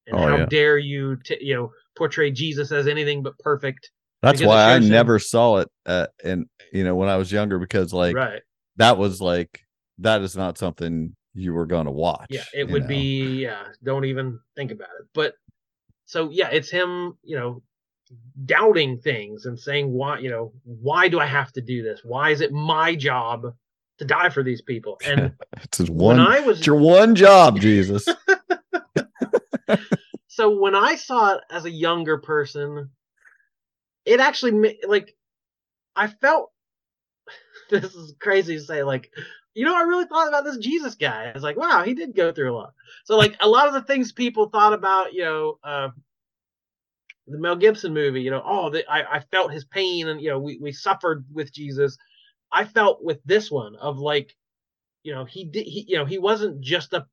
And 0.08 0.20
Oh, 0.20 0.28
how 0.28 0.38
yeah. 0.38 0.46
dare 0.46 0.78
you, 0.78 1.16
t- 1.24 1.38
you 1.40 1.54
know, 1.54 1.72
portray 1.96 2.32
Jesus 2.32 2.72
as 2.72 2.88
anything 2.88 3.24
but 3.24 3.38
perfect? 3.40 3.92
That's 4.22 4.42
why 4.42 4.74
I 4.74 4.80
never 4.80 5.20
saw 5.20 5.58
it 5.58 5.70
uh, 5.86 6.08
and 6.24 6.46
you 6.74 6.84
know 6.84 6.96
when 6.96 7.10
I 7.10 7.18
was 7.18 7.32
younger 7.32 7.58
because 7.60 7.94
like 7.94 8.16
Right. 8.16 8.42
that 8.76 8.98
was 8.98 9.22
like 9.22 9.62
that 10.00 10.22
is 10.22 10.36
not 10.36 10.58
something 10.58 11.16
you 11.34 11.54
were 11.54 11.66
going 11.66 11.86
to 11.86 11.92
watch. 11.92 12.28
Yeah, 12.30 12.44
it 12.54 12.70
would 12.70 12.84
know? 12.84 12.88
be. 12.90 13.44
Yeah, 13.44 13.64
don't 13.84 14.06
even 14.06 14.40
think 14.56 14.72
about 14.72 14.90
it. 15.00 15.08
But 15.14 15.34
so 16.06 16.30
yeah, 16.30 16.50
it's 16.50 16.70
him. 16.70 17.18
You 17.24 17.38
know, 17.38 17.64
doubting 18.46 19.00
things 19.00 19.46
and 19.46 19.58
saying 19.58 19.92
why. 19.92 20.20
You 20.20 20.30
know, 20.30 20.54
why 20.66 21.08
do 21.08 21.20
I 21.20 21.26
have 21.26 21.52
to 21.54 21.62
do 21.62 21.84
this? 21.84 22.02
Why 22.04 22.32
is 22.32 22.42
it 22.42 22.52
my 22.52 22.96
job 22.96 23.54
to 24.02 24.06
die 24.06 24.30
for 24.30 24.44
these 24.44 24.62
people? 24.62 25.00
And 25.06 25.32
it's 25.64 25.78
his 25.78 25.90
when 25.90 26.18
one 26.18 26.20
I 26.20 26.40
was- 26.42 26.58
it's 26.58 26.68
your 26.68 26.76
one 26.76 27.16
job, 27.16 27.60
Jesus. 27.60 28.08
so 30.28 30.60
when 30.60 30.76
I 30.76 30.96
saw 30.96 31.36
it 31.36 31.42
as 31.50 31.66
a 31.66 31.72
younger 31.72 32.18
person, 32.18 32.90
it 34.06 34.20
actually 34.20 34.78
like 34.88 35.16
I 35.96 36.08
felt 36.08 36.52
this 37.70 37.96
is 37.96 38.16
crazy 38.20 38.58
to 38.58 38.64
say 38.64 38.84
like 38.84 39.12
you 39.54 39.66
know 39.66 39.76
I 39.78 39.84
really 39.84 40.06
thought 40.06 40.28
about 40.28 40.44
this 40.44 40.58
Jesus 40.58 40.96
guy. 40.96 41.26
I 41.30 41.32
was 41.34 41.44
like, 41.44 41.58
wow, 41.58 41.84
he 41.84 41.94
did 41.94 42.16
go 42.16 42.32
through 42.34 42.52
a 42.52 42.58
lot. 42.58 42.74
So 43.06 43.18
like 43.18 43.38
a 43.40 43.48
lot 43.48 43.68
of 43.68 43.74
the 43.74 43.84
things 43.84 44.12
people 44.12 44.50
thought 44.50 44.74
about, 44.74 45.14
you 45.14 45.24
know, 45.24 45.60
uh, 45.64 45.90
the 47.28 47.38
Mel 47.38 47.56
Gibson 47.56 47.94
movie, 47.94 48.22
you 48.22 48.32
know, 48.32 48.42
oh, 48.44 48.70
the, 48.72 48.84
I 48.92 49.18
I 49.18 49.20
felt 49.20 49.54
his 49.54 49.66
pain 49.66 50.08
and 50.08 50.20
you 50.20 50.30
know 50.30 50.40
we 50.40 50.58
we 50.60 50.72
suffered 50.72 51.24
with 51.32 51.54
Jesus. 51.54 51.98
I 52.52 52.66
felt 52.66 53.04
with 53.04 53.20
this 53.26 53.50
one 53.52 53.76
of 53.76 53.98
like, 54.00 54.36
you 55.04 55.14
know, 55.14 55.26
he 55.26 55.46
did 55.46 55.66
he 55.66 55.86
you 55.88 55.98
know 55.98 56.06
he 56.06 56.18
wasn't 56.18 56.62
just 56.62 56.94
a 56.94 57.06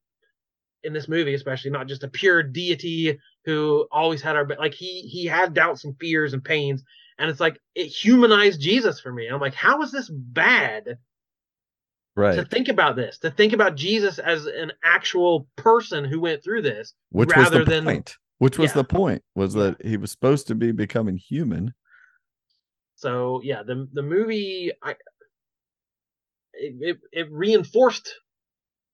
in 0.84 0.92
this 0.92 1.08
movie 1.08 1.34
especially 1.34 1.72
not 1.72 1.88
just 1.88 2.04
a 2.04 2.08
pure 2.08 2.40
deity 2.42 3.18
who 3.44 3.88
always 3.90 4.22
had 4.22 4.36
our 4.36 4.46
like 4.60 4.74
he 4.74 5.02
he 5.02 5.26
had 5.26 5.52
doubts 5.52 5.84
and 5.84 5.96
fears 5.98 6.34
and 6.34 6.44
pains 6.44 6.84
and 7.18 7.28
it's 7.28 7.40
like 7.40 7.58
it 7.74 7.86
humanized 7.86 8.60
jesus 8.60 9.00
for 9.00 9.12
me 9.12 9.26
and 9.26 9.34
i'm 9.34 9.40
like 9.40 9.54
how 9.54 9.82
is 9.82 9.90
this 9.90 10.08
bad 10.08 10.96
Right. 12.14 12.36
to 12.36 12.44
think 12.44 12.68
about 12.68 12.94
this 12.94 13.18
to 13.18 13.30
think 13.32 13.52
about 13.52 13.74
jesus 13.74 14.20
as 14.20 14.46
an 14.46 14.70
actual 14.84 15.48
person 15.56 16.04
who 16.04 16.20
went 16.20 16.44
through 16.44 16.62
this 16.62 16.94
Which 17.10 17.34
was 17.34 17.50
rather 17.50 17.64
the 17.64 17.70
than 17.70 17.84
point? 17.84 18.16
Which 18.38 18.56
was 18.56 18.70
Yeah. 18.70 18.74
the 18.76 18.84
point? 18.84 19.22
Was 19.34 19.54
that 19.54 19.84
he 19.84 19.96
was 19.96 20.12
supposed 20.12 20.46
to 20.46 20.54
be 20.54 20.70
becoming 20.70 21.16
human. 21.16 21.74
so 22.94 23.40
yeah 23.42 23.64
the 23.64 23.88
the 23.94 24.02
movie 24.02 24.70
i 24.82 24.94
it, 26.58 26.74
it, 26.80 26.98
it 27.12 27.28
reinforced 27.30 28.14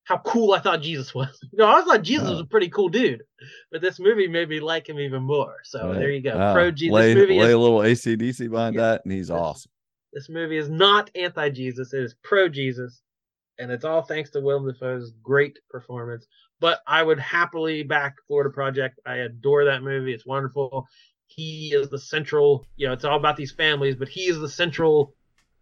how 0.05 0.19
cool 0.19 0.53
I 0.53 0.59
thought 0.59 0.81
Jesus 0.81 1.13
was. 1.13 1.37
You 1.51 1.59
know, 1.59 1.67
I 1.67 1.81
thought 1.81 2.01
Jesus 2.01 2.29
was 2.29 2.39
oh. 2.39 2.43
a 2.43 2.47
pretty 2.47 2.69
cool 2.69 2.89
dude, 2.89 3.23
but 3.71 3.81
this 3.81 3.99
movie 3.99 4.27
made 4.27 4.49
me 4.49 4.59
like 4.59 4.87
him 4.87 4.99
even 4.99 5.23
more. 5.23 5.55
So 5.63 5.87
Right. 5.87 5.99
there 5.99 6.11
you 6.11 6.21
go. 6.21 6.37
Wow. 6.37 6.53
Pro 6.53 6.71
Jesus. 6.71 6.93
Lay, 6.93 7.15
movie 7.15 7.39
lay 7.39 7.47
is 7.47 7.53
a 7.53 7.57
little 7.57 7.79
ACDC 7.79 8.49
behind 8.49 8.77
that, 8.77 9.01
and 9.03 9.13
he's 9.13 9.31
awesome. 9.31 9.71
This 10.13 10.29
movie 10.29 10.57
is 10.57 10.69
not 10.69 11.09
anti 11.15 11.49
Jesus, 11.49 11.93
it 11.93 12.03
is 12.03 12.15
pro 12.23 12.49
Jesus. 12.49 13.01
And 13.57 13.71
it's 13.71 13.85
all 13.85 14.01
thanks 14.01 14.31
to 14.31 14.41
Willem 14.41 14.67
Dafoe's 14.67 15.13
great 15.23 15.57
performance. 15.69 16.27
But 16.59 16.81
I 16.87 17.01
would 17.01 17.19
happily 17.19 17.83
back 17.83 18.15
Florida 18.27 18.49
Project. 18.49 18.99
I 19.05 19.15
adore 19.17 19.65
that 19.65 19.81
movie. 19.81 20.13
It's 20.13 20.25
wonderful. 20.25 20.85
He 21.27 21.73
is 21.73 21.89
the 21.89 21.99
central, 21.99 22.65
you 22.75 22.87
know, 22.87 22.93
it's 22.93 23.05
all 23.05 23.17
about 23.17 23.37
these 23.37 23.53
families, 23.53 23.95
but 23.95 24.09
he 24.09 24.25
is 24.25 24.39
the 24.39 24.49
central 24.49 25.13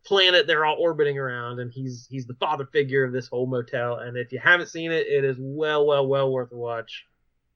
planet 0.05 0.47
they're 0.47 0.65
all 0.65 0.77
orbiting 0.79 1.17
around, 1.17 1.59
and 1.59 1.71
he's 1.71 2.07
he's 2.09 2.25
the 2.25 2.35
father 2.35 2.65
figure 2.65 3.03
of 3.03 3.13
this 3.13 3.27
whole 3.27 3.47
motel. 3.47 3.99
And 3.99 4.17
if 4.17 4.31
you 4.31 4.39
haven't 4.39 4.67
seen 4.67 4.91
it, 4.91 5.07
it 5.07 5.23
is 5.23 5.37
well, 5.39 5.85
well, 5.85 6.07
well 6.07 6.31
worth 6.31 6.51
a 6.51 6.55
watch. 6.55 7.05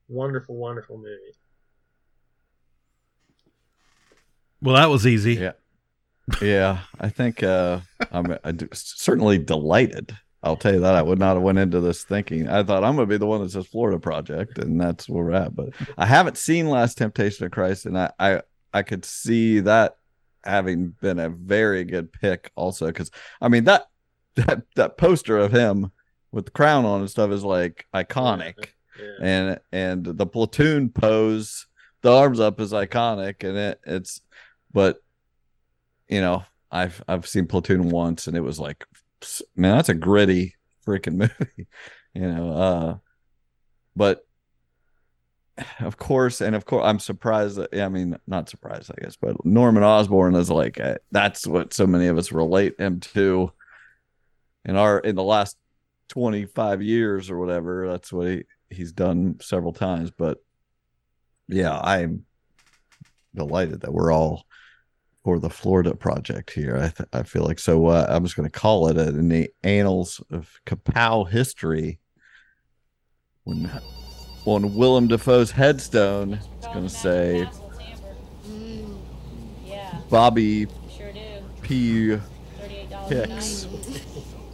Wonderful, 0.08 0.56
wonderful 0.56 0.98
movie. 0.98 1.36
Well, 4.62 4.76
that 4.76 4.90
was 4.90 5.06
easy. 5.06 5.36
Yeah. 5.36 5.52
Yeah, 6.42 6.80
I 7.00 7.08
think 7.08 7.42
uh, 7.42 7.80
I'm 8.12 8.38
I 8.44 8.52
do- 8.52 8.68
certainly 8.74 9.38
delighted. 9.38 10.18
I'll 10.44 10.58
tell 10.58 10.74
you 10.74 10.82
that 10.82 10.96
I 10.96 11.02
would 11.02 11.20
not 11.20 11.36
have 11.36 11.42
went 11.42 11.58
into 11.58 11.80
this 11.80 12.04
thinking. 12.04 12.50
I 12.50 12.64
thought 12.64 12.84
I'm 12.84 12.96
going 12.96 13.08
to 13.08 13.14
be 13.14 13.18
the 13.18 13.26
one 13.26 13.42
that 13.42 13.52
says 13.52 13.66
Florida 13.68 13.98
Project, 13.98 14.58
and 14.58 14.80
that's 14.80 15.08
where 15.08 15.24
we're 15.24 15.32
at. 15.32 15.56
But 15.56 15.70
I 15.98 16.06
haven't 16.06 16.38
seen 16.38 16.70
Last 16.70 16.98
Temptation 16.98 17.46
of 17.46 17.52
Christ, 17.52 17.86
and 17.86 17.98
I 17.98 18.12
I, 18.20 18.42
I 18.74 18.84
could 18.84 19.06
see 19.06 19.62
that 19.62 19.96
having 20.44 20.96
been 21.02 21.20
a 21.20 21.30
very 21.30 21.84
good 21.84 22.12
pick 22.12 22.52
also 22.56 22.88
because 22.88 23.12
I 23.42 23.50
mean 23.50 23.66
that 23.66 23.88
that 24.36 24.64
that 24.76 24.98
poster 24.98 25.38
of 25.38 25.52
him 25.52 25.92
with 26.32 26.46
the 26.46 26.52
crown 26.52 26.86
on 26.86 27.02
and 27.02 27.10
stuff 27.10 27.32
is 27.32 27.44
like 27.44 27.86
iconic, 27.94 28.70
and 29.22 29.60
and 29.72 30.06
the 30.06 30.26
platoon 30.26 30.90
pose, 30.90 31.68
the 32.02 32.12
arms 32.12 32.40
up 32.40 32.60
is 32.60 32.72
iconic, 32.74 33.44
and 33.44 33.58
it 33.58 33.80
it's 33.86 34.22
but 34.72 34.98
you 36.08 36.22
know 36.22 36.44
I've 36.72 37.04
I've 37.08 37.28
seen 37.28 37.48
Platoon 37.48 37.90
once, 37.90 38.28
and 38.28 38.36
it 38.36 38.42
was 38.42 38.60
like 38.60 38.86
man, 39.56 39.76
that's 39.76 39.90
a 39.90 39.94
gritty 39.94 40.56
freaking 40.86 41.16
movie, 41.18 41.68
you 42.14 42.22
know. 42.22 42.52
Uh, 42.52 42.98
but 43.96 44.27
of 45.80 45.98
course, 45.98 46.42
and 46.42 46.56
of 46.56 46.66
course, 46.66 46.84
I'm 46.86 47.00
surprised 47.00 47.58
that 47.58 47.78
I 47.80 47.90
mean, 47.90 48.18
not 48.28 48.50
surprised, 48.50 48.92
I 48.92 49.02
guess, 49.02 49.16
but 49.16 49.44
Norman 49.46 49.84
Osborn 49.84 50.36
is 50.36 50.50
like 50.50 50.80
uh, 50.80 50.96
that's 51.12 51.48
what 51.48 51.74
so 51.74 51.88
many 51.88 52.08
of 52.08 52.18
us 52.18 52.32
relate 52.32 52.80
him 52.80 53.00
to. 53.00 53.52
In 54.66 54.76
our 54.76 55.00
in 55.00 55.16
the 55.16 55.24
last 55.24 55.58
25 56.10 56.82
years 56.82 57.30
or 57.30 57.40
whatever, 57.40 57.88
that's 57.88 58.12
what 58.12 58.28
he 58.28 58.44
he's 58.70 58.92
done 58.92 59.38
several 59.42 59.74
times. 59.74 60.12
But 60.12 60.40
yeah, 61.48 61.80
I'm 61.80 62.26
delighted 63.34 63.82
that 63.82 63.94
we're 63.94 64.12
all 64.12 64.46
for 65.24 65.40
the 65.40 65.50
Florida 65.50 65.96
project 65.96 66.52
here. 66.52 66.78
I, 66.78 66.90
th- 66.90 67.10
I 67.14 67.24
feel 67.24 67.44
like 67.44 67.60
so. 67.60 67.88
Uh, 67.88 68.06
I'm 68.10 68.24
just 68.24 68.36
going 68.36 68.50
to 68.50 68.60
call 68.60 68.88
it 68.88 68.98
uh, 68.98 69.10
in 69.10 69.30
the 69.30 69.50
annals 69.64 70.22
of 70.32 70.50
Ka-Pow 70.66 71.26
history. 71.26 72.00
When 73.44 73.70
on 74.48 74.74
Willem 74.76 75.08
Dafoe's 75.08 75.52
headstone, 75.52 76.40
it's 76.58 76.68
going 76.68 76.84
to 76.84 76.90
say 76.90 77.48
Bobby 80.10 80.68
P. 81.62 82.18
Hicks, 83.10 83.68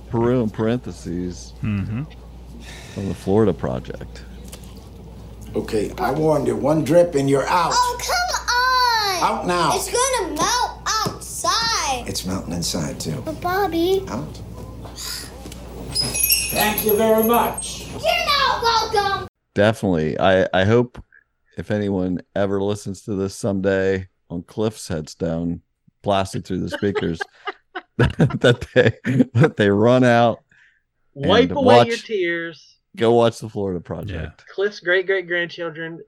Peru 0.10 0.42
in 0.44 0.50
parentheses, 0.50 1.54
Mm-hmm. 1.62 2.04
from 2.94 3.08
the 3.08 3.14
Florida 3.16 3.54
project. 3.54 4.24
Okay, 5.56 5.92
I 6.00 6.12
warned 6.12 6.48
you. 6.48 6.56
One 6.56 6.84
drip 6.84 7.14
and 7.16 7.30
you're 7.30 7.46
out. 7.48 7.72
Oh, 7.76 7.98
come 9.22 9.30
on! 9.30 9.38
Out 9.42 9.48
now. 9.48 9.72
It's 9.76 9.92
gonna 9.92 10.34
melt 10.36 10.80
outside. 11.06 12.08
It's 12.08 12.26
melting 12.26 12.54
inside 12.54 13.00
too. 13.00 13.22
But 13.24 13.40
Bobby, 13.42 14.04
Out. 14.08 14.36
Thank 16.52 16.86
you 16.86 16.96
very 16.98 17.24
much. 17.24 17.88
you're 17.92 18.00
not 18.02 18.62
welcome. 18.64 19.28
Definitely. 19.56 20.20
I 20.20 20.48
I 20.54 20.64
hope 20.66 21.02
if 21.58 21.70
anyone 21.72 22.22
ever 22.36 22.62
listens 22.62 23.02
to 23.04 23.16
this 23.16 23.36
someday 23.36 24.08
on 24.30 24.44
Cliff's 24.44 24.88
headstone, 24.88 25.62
blasted 26.02 26.46
through 26.46 26.62
the 26.62 26.70
speakers, 26.70 27.20
that 27.98 28.68
they 28.74 28.98
that 29.40 29.58
they 29.58 29.70
run 29.70 30.04
out, 30.04 30.44
Wipe 31.14 31.52
away 31.52 31.76
watch- 31.76 31.88
your 31.88 31.98
tears. 31.98 32.78
go 32.96 33.14
watch 33.14 33.40
the 33.40 33.50
Florida 33.50 33.80
Project. 33.80 34.46
Cliff's 34.48 34.80
great 34.80 35.06
great 35.06 35.28
grandchildren. 35.28 36.02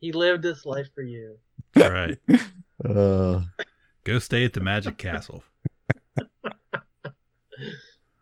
He 0.00 0.12
lived 0.12 0.42
this 0.42 0.64
life 0.64 0.88
for 0.94 1.02
you. 1.02 1.36
All 1.82 1.90
right. 1.90 2.18
Uh, 2.82 3.42
Go 4.04 4.18
stay 4.18 4.42
at 4.46 4.54
the 4.54 4.60
Magic 4.60 4.96
Castle. 4.96 5.44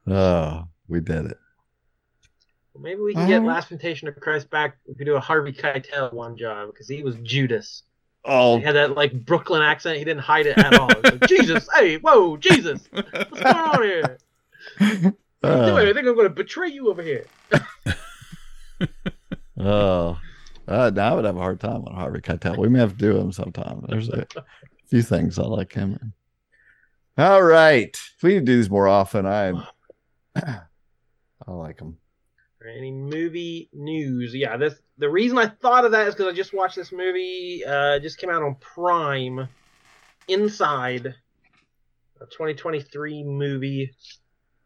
oh, 0.09 0.65
we 0.89 1.01
did 1.01 1.27
it. 1.27 1.37
Well, 2.79 2.85
maybe 2.85 3.01
we 3.01 3.13
can 3.15 3.27
get 3.27 3.43
Last 3.43 3.69
Temptation 3.71 4.07
of 4.07 4.15
Christ 4.21 4.49
back. 4.51 4.77
We 4.87 4.95
could 4.95 5.05
do 5.07 5.17
a 5.17 5.21
Harvey 5.21 5.53
Keitel 5.53 6.13
one 6.13 6.37
job 6.37 6.69
because 6.69 6.87
he 6.87 7.03
was 7.03 7.17
Judas. 7.25 7.83
Oh, 8.25 8.59
He 8.59 8.63
had 8.65 8.77
that 8.77 8.95
like 8.95 9.25
Brooklyn 9.27 9.63
accent. 9.63 9.99
He 9.99 10.05
didn't 10.05 10.23
hide 10.23 10.47
it 10.47 10.57
at 10.59 10.75
all. 10.75 10.91
It 10.91 11.05
like, 11.05 11.27
Jesus, 11.29 11.69
hey, 11.75 11.97
whoa, 11.97 12.37
Jesus, 12.37 12.89
what's 12.93 13.41
going 13.41 13.47
on 13.57 13.83
here? 13.83 14.19
What 14.79 14.87
are 14.87 14.95
you 14.97 15.13
Uh, 15.43 15.67
doing? 15.67 15.89
I 15.89 15.93
think 15.93 16.07
I'm 16.07 16.15
going 16.15 16.29
to 16.29 16.31
betray 16.35 16.69
you 16.69 16.89
over 16.89 17.03
here. 17.03 17.27
oh, 19.59 20.19
uh, 20.69 20.91
now 20.95 21.13
I 21.13 21.15
would 21.15 21.25
have 21.25 21.37
a 21.37 21.41
hard 21.41 21.59
time 21.61 21.85
on 21.85 21.95
Harvey 21.95 22.21
Keitel. 22.21 22.59
We 22.59 22.69
may 22.69 22.79
have 22.79 22.93
to 22.93 22.99
do 22.99 23.17
him 23.17 23.33
sometime. 23.33 23.85
There's 23.89 24.09
a 24.09 24.27
few 24.89 25.03
things 25.03 25.39
I 25.39 25.43
like 25.43 25.73
him 25.73 25.99
in. 26.01 26.13
All 27.25 27.43
right, 27.43 27.91
if 27.93 28.23
we 28.23 28.35
need 28.35 28.41
to 28.41 28.45
do 28.47 28.57
these 28.57 28.71
more 28.71 28.87
often, 28.87 29.27
I 29.27 29.53
I 30.37 30.61
like 31.49 31.81
him. 31.81 31.97
Or 32.61 32.69
any 32.69 32.91
movie 32.91 33.69
news? 33.73 34.35
Yeah, 34.35 34.57
this 34.57 34.75
the 34.99 35.09
reason 35.09 35.39
I 35.39 35.47
thought 35.47 35.85
of 35.85 35.93
that 35.93 36.09
is 36.09 36.15
because 36.15 36.33
I 36.33 36.37
just 36.37 36.53
watched 36.53 36.77
this 36.77 36.91
movie. 36.91 37.65
Uh, 37.65 38.01
just 38.01 38.19
came 38.19 38.31
out 38.31 38.43
on 38.43 38.57
Prime. 38.57 39.49
Inside, 40.27 41.07
a 42.21 42.27
2023 42.27 43.23
movie. 43.23 43.93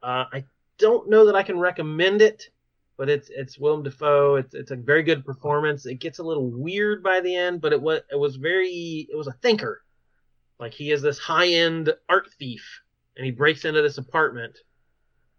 Uh, 0.03 0.25
I 0.33 0.45
don't 0.79 1.09
know 1.09 1.27
that 1.27 1.37
I 1.37 1.45
can 1.45 1.59
recommend 1.59 2.21
it, 2.21 2.51
but 2.97 3.09
it's 3.09 3.31
it's 3.31 3.59
Willem 3.59 3.83
Dafoe. 3.83 4.37
It's 4.37 4.55
it's 4.55 4.71
a 4.71 4.77
very 4.77 5.03
good 5.03 5.25
performance. 5.25 5.87
It 5.87 5.97
gets 5.97 6.19
a 6.19 6.25
little 6.25 6.51
weird 6.51 7.03
by 7.03 7.21
the 7.21 7.37
end, 7.37 7.61
but 7.61 7.73
it 7.73 7.81
was 7.81 8.01
it 8.11 8.19
was 8.19 8.37
very 8.37 9.07
it 9.11 9.17
was 9.17 9.29
a 9.29 9.37
thinker. 9.43 9.83
Like 10.59 10.73
he 10.73 10.91
is 10.91 11.03
this 11.03 11.19
high 11.19 11.49
end 11.49 11.95
art 12.09 12.29
thief, 12.39 12.81
and 13.17 13.25
he 13.25 13.31
breaks 13.31 13.65
into 13.65 13.83
this 13.83 13.99
apartment 13.99 14.59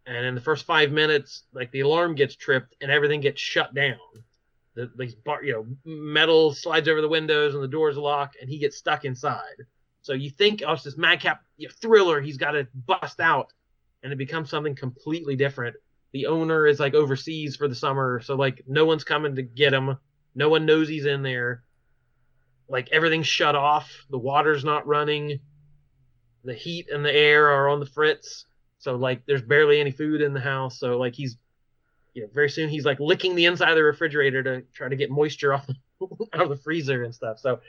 and 0.06 0.26
in 0.26 0.36
the 0.36 0.42
first 0.42 0.66
five 0.66 0.92
minutes, 0.92 1.44
like 1.54 1.72
the 1.72 1.82
alarm 1.82 2.16
gets 2.16 2.36
tripped 2.36 2.76
and 2.82 2.92
everything 2.92 3.22
gets 3.22 3.42
shut 3.42 3.74
down. 3.74 3.98
The 4.76 4.90
bar, 5.24 5.44
you 5.44 5.54
know, 5.54 5.68
metal 5.86 6.54
slides 6.54 6.90
over 6.90 7.00
the 7.00 7.08
windows 7.08 7.54
and 7.54 7.64
the 7.64 7.68
doors 7.68 7.96
lock, 7.96 8.34
and 8.42 8.50
he 8.50 8.58
gets 8.58 8.78
stuck 8.78 9.06
inside. 9.06 9.68
So 10.02 10.14
you 10.14 10.32
think, 10.32 10.64
oh, 10.66 10.74
it's 10.74 10.84
this 10.84 10.98
madcap 10.98 11.44
you 11.58 11.68
know, 11.68 11.74
thriller. 11.80 12.20
He's 12.20 12.38
got 12.38 12.52
to 12.52 12.68
bust 12.74 13.20
out, 13.20 13.54
and 14.02 14.12
it 14.12 14.18
becomes 14.18 14.50
something 14.50 14.76
completely 14.76 15.36
different. 15.36 15.76
The 16.12 16.26
owner 16.26 16.68
is 16.68 16.80
like 16.80 16.96
overseas 16.96 17.56
for 17.56 17.68
the 17.68 17.76
summer, 17.76 18.20
so 18.22 18.36
like 18.36 18.64
no 18.68 18.86
one's 18.86 19.04
coming 19.04 19.36
to 19.36 19.44
get 19.44 19.74
him. 19.74 19.98
No 20.36 20.50
one 20.50 20.66
knows 20.66 20.90
he's 20.90 21.06
in 21.06 21.22
there. 21.22 21.64
Like 22.68 22.90
everything's 22.92 23.28
shut 23.28 23.56
off. 23.56 24.06
The 24.10 24.18
water's 24.18 24.66
not 24.66 24.88
running. 24.88 25.40
The 26.44 26.54
heat 26.54 26.90
and 26.90 27.06
the 27.06 27.14
air 27.14 27.48
are 27.50 27.70
on 27.70 27.80
the 27.80 27.86
fritz. 27.86 28.46
So 28.84 28.98
like 28.98 29.26
there's 29.26 29.42
barely 29.42 29.80
any 29.80 29.92
food 29.92 30.20
in 30.20 30.34
the 30.34 30.42
house. 30.42 30.78
So 30.78 30.98
like 30.98 31.16
he's 31.16 31.38
you 32.14 32.24
know, 32.24 32.30
very 32.34 32.50
soon 32.50 32.68
he's 32.68 32.84
like 32.84 33.00
licking 33.00 33.34
the 33.34 33.46
inside 33.46 33.70
of 33.70 33.78
the 33.78 33.84
refrigerator 33.84 34.44
to 34.44 34.62
try 34.74 34.90
to 34.90 34.96
get 34.98 35.10
moisture 35.10 35.54
off 35.54 35.66
out 36.34 36.42
of 36.42 36.50
the 36.50 36.58
freezer 36.58 37.04
and 37.04 37.16
stuff. 37.16 37.40
So 37.40 37.62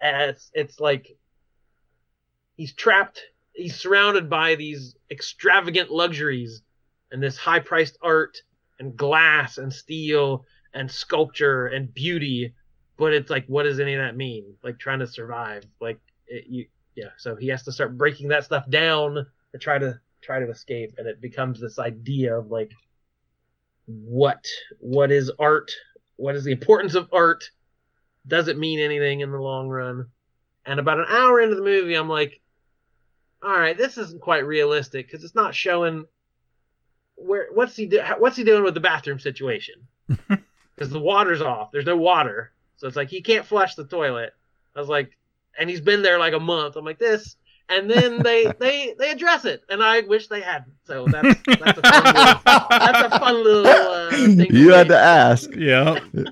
it's 0.00 0.50
it's 0.54 0.80
like 0.80 1.18
he's 2.56 2.72
trapped. 2.72 3.20
He's 3.52 3.76
surrounded 3.76 4.30
by 4.30 4.54
these 4.54 4.96
extravagant 5.10 5.90
luxuries 5.90 6.62
and 7.12 7.22
this 7.22 7.36
high 7.36 7.60
priced 7.60 7.98
art 8.02 8.38
and 8.80 8.96
glass 8.96 9.58
and 9.58 9.70
steel 9.70 10.46
and 10.72 10.90
sculpture 10.90 11.66
and 11.66 11.92
beauty. 11.92 12.54
But 12.96 13.12
it's 13.12 13.28
like, 13.28 13.44
what 13.48 13.64
does 13.64 13.80
any 13.80 13.92
of 13.94 14.00
that 14.00 14.16
mean? 14.16 14.54
Like 14.62 14.78
trying 14.78 15.00
to 15.00 15.06
survive. 15.06 15.66
Like 15.78 16.00
it, 16.26 16.46
you, 16.48 16.66
yeah. 16.96 17.10
So 17.18 17.36
he 17.36 17.48
has 17.48 17.64
to 17.64 17.72
start 17.72 17.98
breaking 17.98 18.28
that 18.28 18.44
stuff 18.44 18.68
down 18.70 19.26
to 19.52 19.58
try 19.58 19.78
to 19.78 20.00
try 20.24 20.40
to 20.40 20.50
escape, 20.50 20.94
and 20.98 21.06
it 21.06 21.20
becomes 21.20 21.60
this 21.60 21.78
idea 21.78 22.36
of 22.36 22.50
like, 22.50 22.72
what 23.86 24.44
what 24.80 25.10
is 25.10 25.30
art? 25.38 25.70
What 26.16 26.36
is 26.36 26.44
the 26.44 26.52
importance 26.52 26.94
of 26.94 27.08
art? 27.12 27.44
Does 28.26 28.48
it 28.48 28.58
mean 28.58 28.80
anything 28.80 29.20
in 29.20 29.30
the 29.30 29.38
long 29.38 29.68
run? 29.68 30.06
And 30.64 30.80
about 30.80 30.98
an 30.98 31.06
hour 31.08 31.40
into 31.40 31.56
the 31.56 31.62
movie, 31.62 31.94
I'm 31.94 32.08
like, 32.08 32.40
all 33.42 33.52
right, 33.52 33.76
this 33.76 33.98
isn't 33.98 34.22
quite 34.22 34.46
realistic 34.46 35.06
because 35.06 35.22
it's 35.22 35.34
not 35.34 35.54
showing 35.54 36.06
where 37.16 37.48
what's 37.52 37.76
he 37.76 37.86
do, 37.86 38.00
what's 38.18 38.36
he 38.36 38.44
doing 38.44 38.64
with 38.64 38.74
the 38.74 38.80
bathroom 38.80 39.18
situation 39.18 39.74
because 40.08 40.90
the 40.90 41.00
water's 41.00 41.42
off. 41.42 41.70
There's 41.70 41.84
no 41.84 41.96
water, 41.96 42.52
so 42.76 42.86
it's 42.86 42.96
like 42.96 43.10
he 43.10 43.20
can't 43.20 43.46
flush 43.46 43.74
the 43.74 43.84
toilet. 43.84 44.32
I 44.74 44.80
was 44.80 44.88
like, 44.88 45.16
and 45.58 45.68
he's 45.68 45.82
been 45.82 46.02
there 46.02 46.18
like 46.18 46.32
a 46.32 46.40
month. 46.40 46.76
I'm 46.76 46.84
like 46.84 46.98
this, 46.98 47.36
and 47.68 47.90
then 47.90 48.22
they 48.22 48.52
they 48.58 48.94
they 48.98 49.10
address 49.10 49.44
it, 49.44 49.62
and 49.68 49.82
I 49.82 50.00
wish 50.02 50.28
they 50.28 50.40
hadn't. 50.40 50.74
So 50.84 51.06
that's 51.06 51.40
that's 51.46 51.78
a 51.78 51.82
fun 51.82 52.04
little, 52.14 52.40
that's 52.70 53.14
a 53.14 53.18
fun 53.18 53.44
little 53.44 53.66
uh, 53.66 54.10
thing. 54.10 54.54
You 54.54 54.72
had 54.72 54.88
to 54.88 54.98
ask. 54.98 55.50
Yeah. 55.56 55.98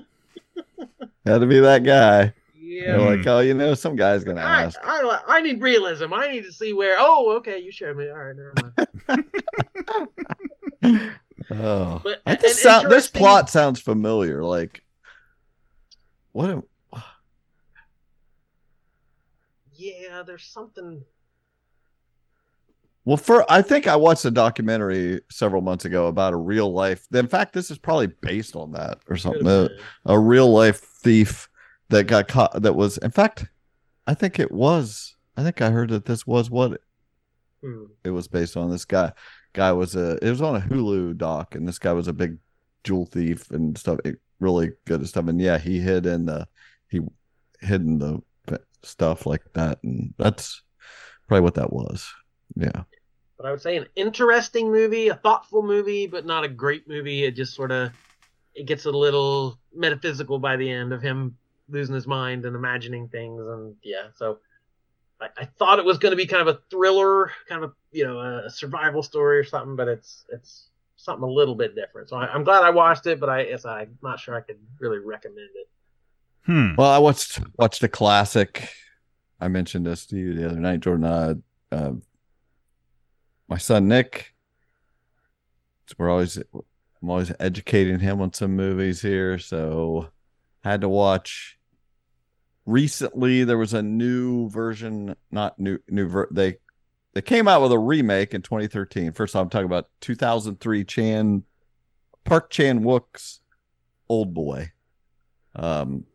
Had 1.25 1.39
to 1.39 1.47
be 1.47 1.61
that 1.61 1.85
guy. 1.85 2.33
Yeah. 2.53 2.97
You're 2.97 3.15
like, 3.15 3.25
oh, 3.27 3.39
you 3.39 3.53
know, 3.53 3.75
some 3.75 3.95
guy's 3.95 4.25
gonna 4.25 4.41
I, 4.41 4.63
ask. 4.63 4.77
I, 4.83 5.21
I 5.25 5.41
need 5.41 5.61
realism. 5.61 6.13
I 6.13 6.27
need 6.29 6.43
to 6.43 6.51
see 6.51 6.73
where. 6.73 6.97
Oh, 6.99 7.37
okay, 7.37 7.59
you 7.59 7.71
showed 7.71 7.95
me. 7.95 8.09
All 8.09 8.17
right, 8.17 8.35
never 8.35 8.53
mind. 10.81 11.15
Oh, 11.49 12.01
But 12.03 12.21
I- 12.25 12.35
this 12.35 12.61
sound, 12.61 12.89
this 12.91 13.07
plot 13.07 13.49
sounds 13.49 13.79
familiar. 13.79 14.43
Like, 14.43 14.83
what? 16.31 16.49
am- 16.49 16.63
yeah, 19.73 20.23
there's 20.25 20.45
something. 20.45 21.03
Well, 23.05 23.17
for 23.17 23.45
I 23.51 23.61
think 23.61 23.87
I 23.87 23.95
watched 23.95 24.23
a 24.25 24.31
documentary 24.31 25.21
several 25.29 25.61
months 25.61 25.85
ago 25.85 26.07
about 26.07 26.33
a 26.33 26.37
real 26.37 26.71
life. 26.71 27.05
In 27.13 27.27
fact, 27.27 27.53
this 27.53 27.69
is 27.69 27.77
probably 27.77 28.07
based 28.07 28.55
on 28.55 28.71
that 28.71 28.99
or 29.09 29.17
something. 29.17 29.45
Uh, 29.45 29.67
a, 30.05 30.13
a 30.13 30.19
real 30.19 30.51
life 30.51 30.79
thief 30.79 31.49
that 31.89 32.05
got 32.05 32.27
caught. 32.29 32.61
That 32.61 32.73
was, 32.75 32.97
in 32.99 33.11
fact, 33.11 33.45
I 34.07 34.13
think 34.13 34.39
it 34.39 34.51
was. 34.51 35.15
I 35.35 35.43
think 35.43 35.61
I 35.61 35.69
heard 35.69 35.89
that 35.89 36.05
this 36.05 36.25
was 36.25 36.49
what 36.49 36.79
Hmm. 37.61 37.85
it 38.03 38.09
was 38.11 38.27
based 38.27 38.57
on. 38.57 38.69
This 38.69 38.85
guy, 38.85 39.13
guy 39.53 39.71
was 39.71 39.95
a. 39.95 40.17
It 40.21 40.29
was 40.29 40.41
on 40.41 40.55
a 40.55 40.59
Hulu 40.61 41.17
doc, 41.17 41.55
and 41.55 41.67
this 41.67 41.79
guy 41.79 41.93
was 41.93 42.07
a 42.07 42.13
big 42.13 42.37
jewel 42.83 43.05
thief 43.05 43.51
and 43.51 43.77
stuff. 43.77 43.99
It, 44.05 44.19
really 44.39 44.71
good 44.85 45.01
at 45.01 45.07
stuff, 45.07 45.27
and 45.27 45.39
yeah, 45.39 45.57
he 45.57 45.79
hid 45.79 46.05
in 46.05 46.25
the 46.25 46.47
he 46.89 46.99
hid 47.61 47.81
in 47.81 47.99
the 47.99 48.21
eh, 48.49 48.57
stuff 48.81 49.25
like 49.25 49.41
that, 49.53 49.79
and 49.83 50.13
that's 50.17 50.61
probably 51.27 51.41
what 51.41 51.55
that 51.55 51.71
was. 51.71 52.09
Yeah. 52.55 52.83
But 53.37 53.45
I 53.45 53.51
would 53.51 53.61
say 53.61 53.77
an 53.77 53.87
interesting 53.95 54.71
movie, 54.71 55.09
a 55.09 55.15
thoughtful 55.15 55.63
movie, 55.63 56.07
but 56.07 56.25
not 56.25 56.43
a 56.43 56.47
great 56.47 56.87
movie. 56.87 57.23
It 57.23 57.31
just 57.31 57.55
sort 57.55 57.71
of 57.71 57.91
it 58.53 58.65
gets 58.67 58.85
a 58.85 58.91
little 58.91 59.59
metaphysical 59.73 60.39
by 60.39 60.55
the 60.55 60.69
end 60.69 60.93
of 60.93 61.01
him 61.01 61.37
losing 61.69 61.95
his 61.95 62.07
mind 62.07 62.45
and 62.45 62.55
imagining 62.55 63.07
things, 63.07 63.45
and 63.45 63.75
yeah. 63.83 64.07
So 64.15 64.39
I, 65.19 65.27
I 65.37 65.45
thought 65.45 65.79
it 65.79 65.85
was 65.85 65.97
going 65.97 66.11
to 66.11 66.15
be 66.17 66.25
kind 66.25 66.47
of 66.47 66.55
a 66.55 66.59
thriller, 66.69 67.31
kind 67.47 67.63
of 67.63 67.71
a 67.71 67.73
you 67.91 68.05
know 68.05 68.19
a 68.19 68.49
survival 68.49 69.03
story 69.03 69.39
or 69.39 69.43
something, 69.43 69.75
but 69.75 69.87
it's 69.87 70.25
it's 70.29 70.69
something 70.95 71.23
a 71.23 71.31
little 71.31 71.55
bit 71.55 71.75
different. 71.75 72.09
So 72.09 72.17
I, 72.17 72.27
I'm 72.27 72.43
glad 72.43 72.63
I 72.63 72.69
watched 72.69 73.07
it, 73.07 73.19
but 73.19 73.29
I 73.29 73.45
yes, 73.45 73.65
I'm 73.65 73.97
not 74.01 74.19
sure 74.19 74.35
I 74.35 74.41
could 74.41 74.59
really 74.79 74.99
recommend 74.99 75.49
it. 75.55 75.69
Hmm. 76.45 76.75
Well, 76.77 76.91
I 76.91 76.97
watched 76.97 77.39
watched 77.57 77.83
a 77.83 77.87
classic. 77.87 78.69
I 79.39 79.47
mentioned 79.47 79.85
this 79.85 80.05
to 80.07 80.17
you 80.17 80.33
the 80.33 80.45
other 80.45 80.59
night, 80.59 80.81
Jordan. 80.81 81.05
Uh, 81.05 81.33
uh, 81.71 81.91
my 83.53 83.59
son 83.59 83.87
Nick. 83.87 84.33
We're 85.99 86.09
always 86.09 86.37
I'm 86.37 87.07
always 87.07 87.31
educating 87.39 87.99
him 87.99 88.19
on 88.19 88.33
some 88.33 88.55
movies 88.55 89.03
here, 89.03 89.37
so 89.37 90.09
had 90.63 90.81
to 90.81 90.89
watch. 90.89 91.59
Recently, 92.65 93.43
there 93.43 93.59
was 93.59 93.75
a 93.75 93.83
new 93.83 94.49
version, 94.49 95.15
not 95.29 95.59
new 95.59 95.77
new 95.87 96.07
ver- 96.07 96.29
they 96.31 96.55
they 97.13 97.21
came 97.21 97.47
out 97.47 97.61
with 97.61 97.71
a 97.71 97.77
remake 97.77 98.33
in 98.33 98.41
2013. 98.41 99.13
First, 99.13 99.35
I'm 99.35 99.49
talking 99.49 99.67
about 99.67 99.85
2003 100.01 100.83
Chan 100.85 101.43
Park 102.23 102.49
Chan 102.49 102.81
Wook's 102.81 103.41
Old 104.09 104.33
Boy. 104.33 104.71
Um, 105.55 106.05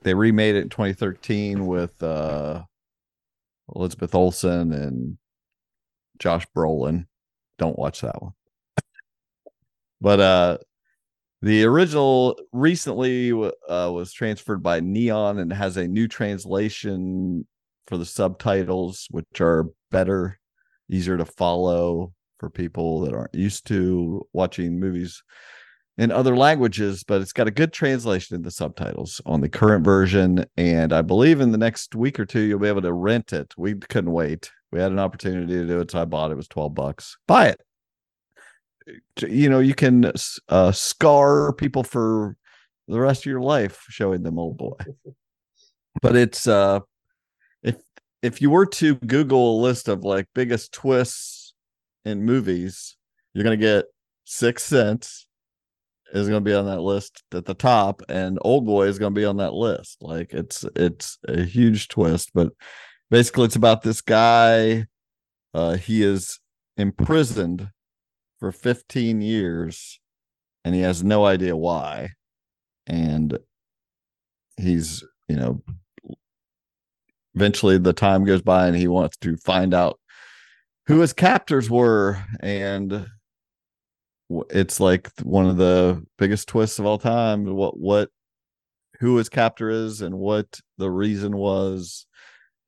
they 0.00 0.14
remade 0.14 0.54
it 0.54 0.62
in 0.62 0.70
2013 0.70 1.66
with 1.66 2.02
uh 2.02 2.62
Elizabeth 3.74 4.14
Olsen 4.14 4.72
and 4.72 5.18
Josh 6.18 6.46
Brolin. 6.56 7.06
Don't 7.58 7.78
watch 7.78 8.00
that 8.00 8.20
one. 8.20 8.32
but 10.00 10.20
uh 10.20 10.58
the 11.42 11.64
original 11.64 12.38
recently 12.52 13.30
uh, 13.30 13.90
was 13.92 14.14
transferred 14.14 14.62
by 14.62 14.80
Neon 14.80 15.38
and 15.38 15.52
has 15.52 15.76
a 15.76 15.86
new 15.86 16.08
translation 16.08 17.46
for 17.86 17.98
the 17.98 18.06
subtitles, 18.06 19.06
which 19.10 19.42
are 19.42 19.66
better, 19.90 20.38
easier 20.90 21.18
to 21.18 21.26
follow 21.26 22.14
for 22.38 22.48
people 22.48 23.00
that 23.00 23.12
aren't 23.12 23.34
used 23.34 23.66
to 23.66 24.26
watching 24.32 24.80
movies 24.80 25.22
in 25.96 26.10
other 26.10 26.36
languages, 26.36 27.04
but 27.04 27.20
it's 27.20 27.32
got 27.32 27.46
a 27.46 27.52
good 27.52 27.72
translation 27.72 28.34
in 28.34 28.42
the 28.42 28.50
subtitles 28.50 29.20
on 29.26 29.40
the 29.40 29.48
current 29.48 29.84
version. 29.84 30.44
And 30.56 30.92
I 30.92 31.02
believe 31.02 31.40
in 31.40 31.52
the 31.52 31.58
next 31.58 31.94
week 31.94 32.18
or 32.18 32.24
two, 32.24 32.40
you'll 32.40 32.58
be 32.58 32.68
able 32.68 32.82
to 32.82 32.92
rent 32.92 33.32
it. 33.32 33.54
We 33.56 33.74
couldn't 33.74 34.12
wait. 34.12 34.50
We 34.74 34.80
had 34.80 34.90
an 34.90 34.98
opportunity 34.98 35.52
to 35.52 35.66
do 35.68 35.78
it, 35.78 35.92
so 35.92 36.02
I 36.02 36.04
bought 36.04 36.30
it. 36.30 36.34
It 36.34 36.36
was 36.36 36.48
12 36.48 36.74
bucks. 36.74 37.16
Buy 37.28 37.46
it. 37.46 37.60
You 39.20 39.48
know, 39.48 39.60
you 39.60 39.72
can 39.72 40.10
uh, 40.48 40.72
scar 40.72 41.52
people 41.52 41.84
for 41.84 42.36
the 42.88 42.98
rest 42.98 43.22
of 43.22 43.26
your 43.26 43.40
life 43.40 43.84
showing 43.88 44.24
them 44.24 44.36
old 44.36 44.58
boy. 44.58 44.76
But 46.02 46.16
it's 46.16 46.48
uh 46.48 46.80
if 47.62 47.76
if 48.20 48.42
you 48.42 48.50
were 48.50 48.66
to 48.66 48.96
Google 48.96 49.60
a 49.60 49.62
list 49.62 49.86
of 49.86 50.02
like 50.02 50.26
biggest 50.34 50.72
twists 50.72 51.54
in 52.04 52.24
movies, 52.24 52.96
you're 53.32 53.44
gonna 53.44 53.56
get 53.56 53.84
Six 54.24 54.64
Sense, 54.64 55.28
is 56.12 56.26
to 56.26 56.40
be 56.40 56.52
on 56.52 56.66
that 56.66 56.80
list 56.80 57.22
at 57.32 57.44
the 57.44 57.54
top 57.54 58.02
and 58.08 58.40
old 58.42 58.66
boy 58.66 58.86
is 58.86 58.98
to 58.98 59.10
be 59.10 59.24
on 59.24 59.36
that 59.36 59.54
list 59.54 59.98
like 60.00 60.32
it's 60.32 60.64
it's 60.76 61.18
a 61.28 61.42
huge 61.42 61.88
twist 61.88 62.30
but 62.34 62.52
basically 63.10 63.44
it's 63.44 63.56
about 63.56 63.82
this 63.82 64.00
guy 64.00 64.86
uh 65.52 65.74
he 65.74 66.02
is 66.02 66.40
imprisoned 66.76 67.70
for 68.38 68.50
15 68.52 69.20
years 69.20 70.00
and 70.64 70.74
he 70.74 70.80
has 70.80 71.04
no 71.04 71.24
idea 71.24 71.56
why 71.56 72.10
and 72.86 73.38
he's 74.56 75.04
you 75.28 75.36
know 75.36 75.62
eventually 77.34 77.78
the 77.78 77.92
time 77.92 78.24
goes 78.24 78.42
by 78.42 78.66
and 78.66 78.76
he 78.76 78.88
wants 78.88 79.16
to 79.18 79.36
find 79.38 79.74
out 79.74 79.98
who 80.86 81.00
his 81.00 81.12
captors 81.12 81.70
were 81.70 82.22
and 82.40 83.06
it's 84.50 84.80
like 84.80 85.10
one 85.22 85.46
of 85.46 85.56
the 85.56 86.02
biggest 86.18 86.48
twists 86.48 86.78
of 86.78 86.86
all 86.86 86.98
time 86.98 87.44
what 87.54 87.78
what 87.78 88.10
who 89.00 89.16
his 89.16 89.28
captor 89.28 89.68
is 89.68 90.00
and 90.00 90.14
what 90.14 90.60
the 90.78 90.90
reason 90.90 91.36
was 91.36 92.06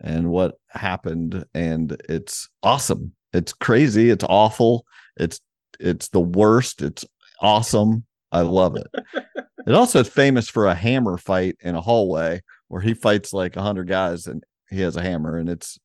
and 0.00 0.30
what 0.30 0.56
happened 0.68 1.44
and 1.54 2.00
it's 2.08 2.48
awesome. 2.62 3.12
It's 3.32 3.52
crazy. 3.52 4.10
It's 4.10 4.24
awful. 4.28 4.86
It's 5.16 5.40
it's 5.78 6.08
the 6.08 6.20
worst. 6.20 6.82
It's 6.82 7.04
awesome. 7.40 8.04
I 8.32 8.40
love 8.42 8.76
it. 8.76 8.86
It 9.66 9.74
also 9.74 9.98
is 9.98 10.08
famous 10.08 10.48
for 10.48 10.66
a 10.66 10.76
hammer 10.76 11.18
fight 11.18 11.56
in 11.60 11.74
a 11.74 11.80
hallway 11.80 12.40
where 12.68 12.80
he 12.80 12.94
fights 12.94 13.32
like 13.32 13.56
a 13.56 13.62
hundred 13.62 13.88
guys 13.88 14.28
and 14.28 14.44
he 14.70 14.80
has 14.82 14.96
a 14.96 15.02
hammer 15.02 15.38
and 15.38 15.48
it's 15.48 15.76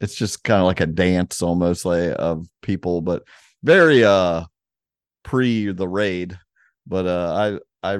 it's 0.00 0.16
just 0.16 0.42
kind 0.42 0.60
of 0.60 0.66
like 0.66 0.80
a 0.80 0.86
dance 0.86 1.40
almost 1.40 1.84
like 1.84 2.12
of 2.18 2.46
people 2.60 3.02
but 3.02 3.22
very 3.62 4.02
uh 4.02 4.42
pre 5.22 5.70
the 5.70 5.86
raid. 5.86 6.36
But 6.88 7.06
uh 7.06 7.58
i 7.82 7.94
i 7.94 7.98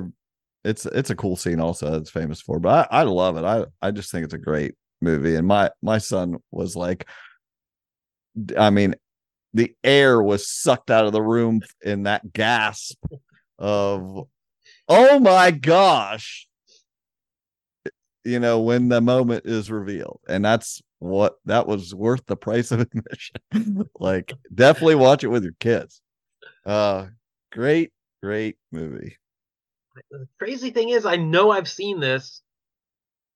it's 0.64 0.84
it's 0.86 1.10
a 1.10 1.16
cool 1.16 1.36
scene 1.36 1.60
also 1.60 1.96
it's 1.96 2.10
famous 2.10 2.40
for 2.40 2.58
but 2.58 2.88
i 2.90 3.00
i 3.00 3.02
love 3.04 3.36
it. 3.36 3.44
I 3.44 3.66
i 3.80 3.92
just 3.92 4.10
think 4.10 4.24
it's 4.24 4.34
a 4.34 4.38
great 4.38 4.74
movie 5.00 5.34
and 5.34 5.46
my 5.46 5.70
my 5.82 5.98
son 5.98 6.36
was 6.50 6.76
like 6.76 7.06
i 8.58 8.70
mean 8.70 8.94
the 9.54 9.74
air 9.82 10.22
was 10.22 10.48
sucked 10.48 10.90
out 10.90 11.06
of 11.06 11.12
the 11.12 11.22
room 11.22 11.60
in 11.82 12.04
that 12.04 12.32
gasp 12.32 12.98
of 13.58 14.28
oh 14.88 15.18
my 15.18 15.50
gosh! 15.50 16.46
You 18.24 18.38
know 18.38 18.60
when 18.60 18.88
the 18.88 19.00
moment 19.00 19.46
is 19.46 19.70
revealed 19.70 20.20
and 20.28 20.44
that's 20.44 20.82
what 20.98 21.36
that 21.46 21.66
was 21.66 21.94
worth 21.94 22.24
the 22.26 22.36
price 22.36 22.70
of 22.70 22.80
admission. 23.52 23.88
Like 23.98 24.34
definitely 24.54 24.96
watch 24.96 25.24
it 25.24 25.28
with 25.28 25.42
your 25.42 25.54
kids. 25.58 26.02
Uh 26.64 27.06
great 27.50 27.92
great 28.22 28.56
movie. 28.70 29.16
The 30.10 30.28
crazy 30.38 30.70
thing 30.70 30.90
is, 30.90 31.04
I 31.04 31.16
know 31.16 31.50
I've 31.50 31.68
seen 31.68 32.00
this 32.00 32.42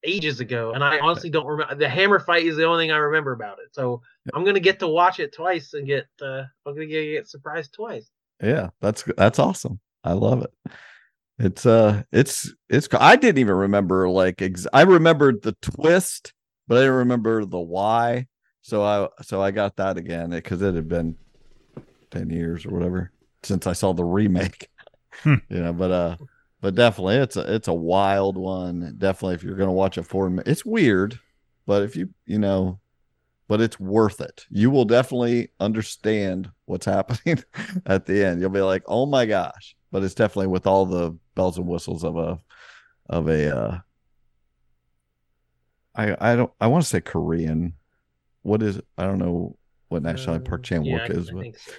ages 0.04 0.40
ago, 0.40 0.72
and 0.72 0.84
I 0.84 0.98
honestly 1.00 1.30
don't 1.30 1.46
remember. 1.46 1.74
The 1.74 1.88
hammer 1.88 2.18
fight 2.20 2.44
is 2.46 2.56
the 2.56 2.64
only 2.64 2.84
thing 2.84 2.92
I 2.92 2.96
remember 2.98 3.32
about 3.32 3.58
it. 3.58 3.74
So 3.74 4.02
I'm 4.34 4.44
gonna 4.44 4.60
get 4.60 4.78
to 4.80 4.88
watch 4.88 5.20
it 5.20 5.32
twice 5.32 5.74
and 5.74 5.86
get. 5.86 6.06
Uh, 6.20 6.44
I'm 6.66 6.74
gonna 6.74 6.86
get, 6.86 7.04
get 7.12 7.28
surprised 7.28 7.72
twice. 7.72 8.10
yeah 8.42 8.70
that's 8.80 9.04
that's 9.16 9.38
awesome 9.38 9.78
i 10.02 10.12
love 10.12 10.42
it 10.42 10.72
it's 11.38 11.64
uh 11.66 12.02
it's 12.12 12.52
it's 12.68 12.88
i 12.98 13.14
didn't 13.16 13.38
even 13.38 13.54
remember 13.54 14.08
like 14.08 14.42
ex- 14.42 14.66
i 14.72 14.82
remembered 14.82 15.40
the 15.42 15.52
twist 15.62 16.32
but 16.66 16.76
i 16.76 16.80
didn't 16.80 16.94
remember 16.96 17.44
the 17.44 17.58
why 17.58 18.26
so 18.62 18.82
i 18.82 19.08
so 19.22 19.40
i 19.40 19.50
got 19.52 19.76
that 19.76 19.96
again 19.96 20.30
because 20.30 20.60
it 20.62 20.74
had 20.74 20.88
been 20.88 21.16
10 22.10 22.28
years 22.30 22.66
or 22.66 22.70
whatever 22.70 23.10
since 23.44 23.66
i 23.68 23.72
saw 23.72 23.92
the 23.94 24.04
remake 24.04 24.68
Hmm. 25.22 25.36
you 25.48 25.60
know 25.60 25.72
but 25.72 25.90
uh 25.92 26.16
but 26.64 26.74
definitely 26.74 27.16
it's 27.16 27.36
a 27.36 27.54
it's 27.54 27.68
a 27.68 27.74
wild 27.74 28.38
one 28.38 28.94
definitely 28.96 29.34
if 29.34 29.42
you're 29.42 29.54
gonna 29.54 29.70
watch 29.70 29.98
it 29.98 30.04
for 30.04 30.32
it's 30.46 30.64
weird 30.64 31.20
but 31.66 31.82
if 31.82 31.94
you 31.94 32.08
you 32.24 32.38
know 32.38 32.80
but 33.48 33.60
it's 33.60 33.78
worth 33.78 34.22
it 34.22 34.46
you 34.48 34.70
will 34.70 34.86
definitely 34.86 35.50
understand 35.60 36.50
what's 36.64 36.86
happening 36.96 37.44
at 37.84 38.06
the 38.06 38.24
end 38.24 38.40
you'll 38.40 38.48
be 38.48 38.62
like 38.62 38.82
oh 38.86 39.04
my 39.04 39.26
gosh 39.26 39.76
but 39.92 40.02
it's 40.02 40.14
definitely 40.14 40.46
with 40.46 40.66
all 40.66 40.86
the 40.86 41.14
bells 41.34 41.58
and 41.58 41.66
whistles 41.66 42.02
of 42.02 42.16
a 42.16 42.40
of 43.10 43.28
a 43.28 43.54
uh 43.54 43.78
I 45.94 46.16
I 46.18 46.34
don't 46.34 46.50
I 46.62 46.68
want 46.68 46.82
to 46.82 46.88
say 46.88 47.02
Korean. 47.02 47.74
What 48.40 48.62
is 48.62 48.78
it? 48.78 48.86
I 48.96 49.04
don't 49.04 49.18
know 49.18 49.56
what 49.88 50.02
nationality 50.02 50.48
Park 50.48 50.64
Chan 50.64 50.84
yeah, 50.84 51.06
Wook 51.06 51.10
is, 51.10 51.30
but 51.30 51.44
so, 51.54 51.72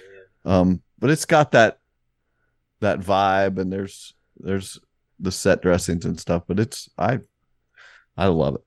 yeah. 0.46 0.58
um, 0.58 0.82
but 0.98 1.10
it's 1.10 1.26
got 1.26 1.50
that 1.50 1.80
that 2.80 3.00
vibe, 3.00 3.58
and 3.58 3.70
there's 3.70 4.15
there's 4.38 4.78
the 5.18 5.32
set 5.32 5.62
dressings 5.62 6.04
and 6.04 6.18
stuff. 6.18 6.44
But 6.46 6.60
it's 6.60 6.88
I 6.98 7.20
I 8.16 8.26
love 8.26 8.56
it. 8.56 8.62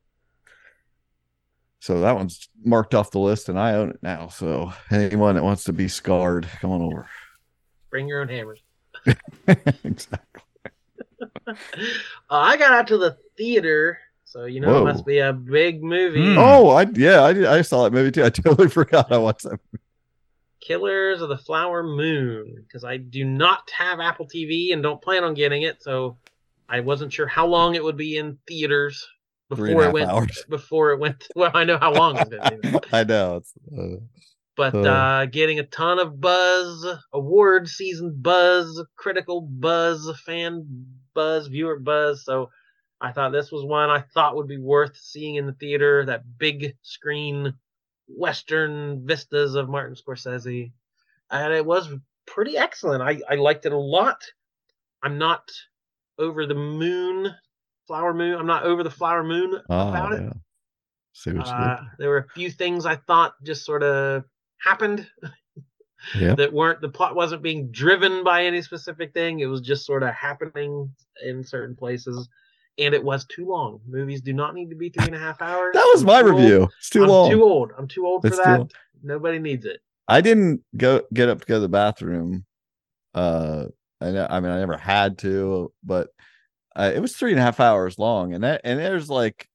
So 1.82 2.02
that 2.02 2.16
one's 2.16 2.50
marked 2.64 2.94
off 2.94 3.12
the 3.12 3.20
list, 3.20 3.50
and 3.50 3.58
I 3.58 3.74
own 3.76 3.92
it 3.92 4.00
now. 4.02 4.28
So 4.28 4.74
anyone 4.92 5.36
that 5.36 5.44
wants 5.44 5.64
to 5.66 5.74
be 5.74 5.88
scarred, 5.88 6.48
come 6.60 6.72
on 6.72 6.82
over. 6.82 7.08
Bring 7.90 8.08
your 8.08 8.22
own 8.22 8.28
hammers. 8.28 8.62
exactly. 9.84 10.44
Uh, 12.30 12.36
I 12.36 12.58
got 12.58 12.72
out 12.72 12.88
to 12.88 12.98
the 13.00 13.18
theater, 13.36 13.98
so 14.24 14.46
you 14.46 14.60
know 14.60 14.72
Whoa. 14.72 14.82
it 14.82 14.84
must 14.84 15.06
be 15.06 15.18
a 15.18 15.34
big 15.34 15.84
movie. 15.84 16.36
Oh, 16.38 16.70
I 16.70 16.84
yeah, 16.94 17.22
I 17.22 17.58
I 17.58 17.62
saw 17.64 17.84
that 17.84 17.94
movie 17.94 18.12
too. 18.12 18.24
I 18.24 18.30
totally 18.30 18.68
forgot 18.70 19.12
I 19.12 19.18
watched 19.18 19.44
that. 19.44 19.60
Killers 20.62 21.22
of 21.22 21.30
the 21.30 21.38
Flower 21.38 21.84
Moon, 21.84 22.56
because 22.68 22.84
I 22.84 22.98
do 22.98 23.24
not 23.26 23.70
have 23.78 24.00
Apple 24.00 24.28
TV 24.28 24.74
and 24.74 24.84
don't 24.84 25.02
plan 25.02 25.24
on 25.24 25.34
getting 25.34 25.62
it, 25.64 25.82
so 25.82 26.18
I 26.68 26.82
wasn't 26.82 27.14
sure 27.14 27.28
how 27.28 27.48
long 27.48 27.76
it 27.76 27.84
would 27.84 27.98
be 27.98 28.18
in 28.18 28.38
theaters 28.48 29.08
before 29.50 29.86
it 29.86 29.94
went. 29.94 30.10
hours. 30.10 30.44
Before 30.50 30.92
it 30.92 31.00
went. 31.00 31.28
Well, 31.36 31.52
I 31.54 31.64
know 31.64 31.78
how 31.78 31.94
long 31.94 32.18
it's 32.18 32.30
going 32.30 32.62
to 32.62 32.72
be. 32.72 32.80
I 32.94 33.04
know. 33.04 33.38
It's, 33.38 33.54
uh, 33.78 34.04
but 34.56 34.76
Uh. 34.76 34.80
uh, 34.90 35.26
getting 35.26 35.60
a 35.60 35.64
ton 35.64 36.00
of 36.00 36.20
buzz, 36.20 36.86
award 37.14 37.68
season 37.70 38.18
buzz, 38.22 38.84
critical 38.98 39.42
buzz, 39.42 40.12
fan 40.26 40.86
buzz, 41.14 41.48
viewer 41.48 41.80
buzz. 41.80 42.26
So 42.26 42.50
I 43.02 43.14
thought 43.14 43.32
this 43.32 43.52
was 43.52 43.64
one 43.64 43.90
I 43.90 44.02
thought 44.14 44.36
would 44.36 44.50
be 44.50 44.58
worth 44.60 44.98
seeing 44.98 45.36
in 45.36 45.46
the 45.48 45.54
theater. 45.54 46.06
That 46.06 46.24
big 46.38 46.76
screen, 46.82 47.54
Western 48.16 49.06
vistas 49.06 49.56
of 49.56 49.70
Martin 49.70 49.96
Scorsese, 49.96 50.72
and 51.30 51.54
it 51.54 51.66
was 51.66 51.88
pretty 52.26 52.58
excellent. 52.58 53.02
I 53.02 53.22
I 53.30 53.36
liked 53.36 53.66
it 53.66 53.74
a 53.74 53.78
lot. 53.78 54.24
I'm 55.02 55.18
not 55.18 55.50
over 56.18 56.46
the 56.46 56.56
moon, 56.56 57.34
flower 57.88 58.14
moon. 58.14 58.38
I'm 58.38 58.48
not 58.48 58.64
over 58.64 58.84
the 58.84 58.92
flower 58.92 59.24
moon 59.24 59.56
about 59.66 60.12
oh, 60.12 60.16
it. 60.16 60.22
yeah. 60.22 60.34
What 61.34 61.48
you 61.48 61.54
Uh, 61.54 61.84
there 61.98 62.10
were 62.10 62.18
a 62.18 62.30
few 62.30 62.50
things 62.52 62.86
I 62.86 62.96
thought 62.96 63.34
just 63.44 63.66
sort 63.66 63.84
of 63.84 64.24
happened. 64.58 65.08
Yeah. 66.16 66.36
that 66.36 66.54
weren't 66.54 66.80
the 66.80 66.88
plot 66.88 67.14
wasn't 67.14 67.42
being 67.42 67.72
driven 67.72 68.24
by 68.24 68.46
any 68.46 68.62
specific 68.62 69.14
thing. 69.14 69.42
It 69.42 69.48
was 69.48 69.60
just 69.60 69.86
sort 69.86 70.02
of 70.02 70.14
happening 70.14 70.96
in 71.22 71.44
certain 71.44 71.76
places, 71.76 72.30
and 72.80 72.94
it 72.94 73.04
was 73.04 73.26
too 73.26 73.46
long. 73.48 73.82
Movies 73.88 74.22
do 74.22 74.34
not 74.34 74.56
need 74.56 74.70
to 74.70 74.76
be 74.76 74.90
three 74.90 75.08
and 75.08 75.16
a 75.16 75.20
half 75.20 75.42
hours. 75.42 75.74
That 75.74 75.90
was 75.94 76.02
I'm 76.02 76.08
my 76.08 76.22
too 76.22 76.28
old. 76.28 76.40
review. 76.40 76.70
It's 76.78 76.90
too 76.90 77.04
I'm 77.04 77.10
long. 77.10 77.32
Too 77.32 77.44
old. 77.44 77.72
I'm 77.78 77.88
too 77.88 78.06
old 78.06 78.22
for 78.22 78.28
It's 78.28 78.38
too 78.38 78.44
that. 78.44 78.72
Nobody 79.04 79.40
needs 79.40 79.66
it. 79.66 79.80
I 80.08 80.22
didn't 80.22 80.62
go 80.76 81.04
get 81.14 81.30
up 81.30 81.42
to 81.42 81.46
go 81.48 81.56
to 81.56 81.60
the 81.62 81.70
bathroom. 81.70 82.46
Uh, 83.14 83.66
I 84.02 84.12
know, 84.12 84.28
I 84.30 84.40
mean, 84.40 84.52
I 84.52 84.60
never 84.60 84.78
had 84.78 85.18
to, 85.20 85.72
but 85.84 86.10
uh, 86.76 86.92
it 86.94 87.00
was 87.00 87.16
three 87.16 87.32
and 87.32 87.40
a 87.40 87.44
half 87.44 87.60
hours 87.60 88.00
long, 88.00 88.34
and 88.34 88.44
that 88.44 88.62
and 88.64 88.80
there's 88.80 89.10
like 89.10 89.48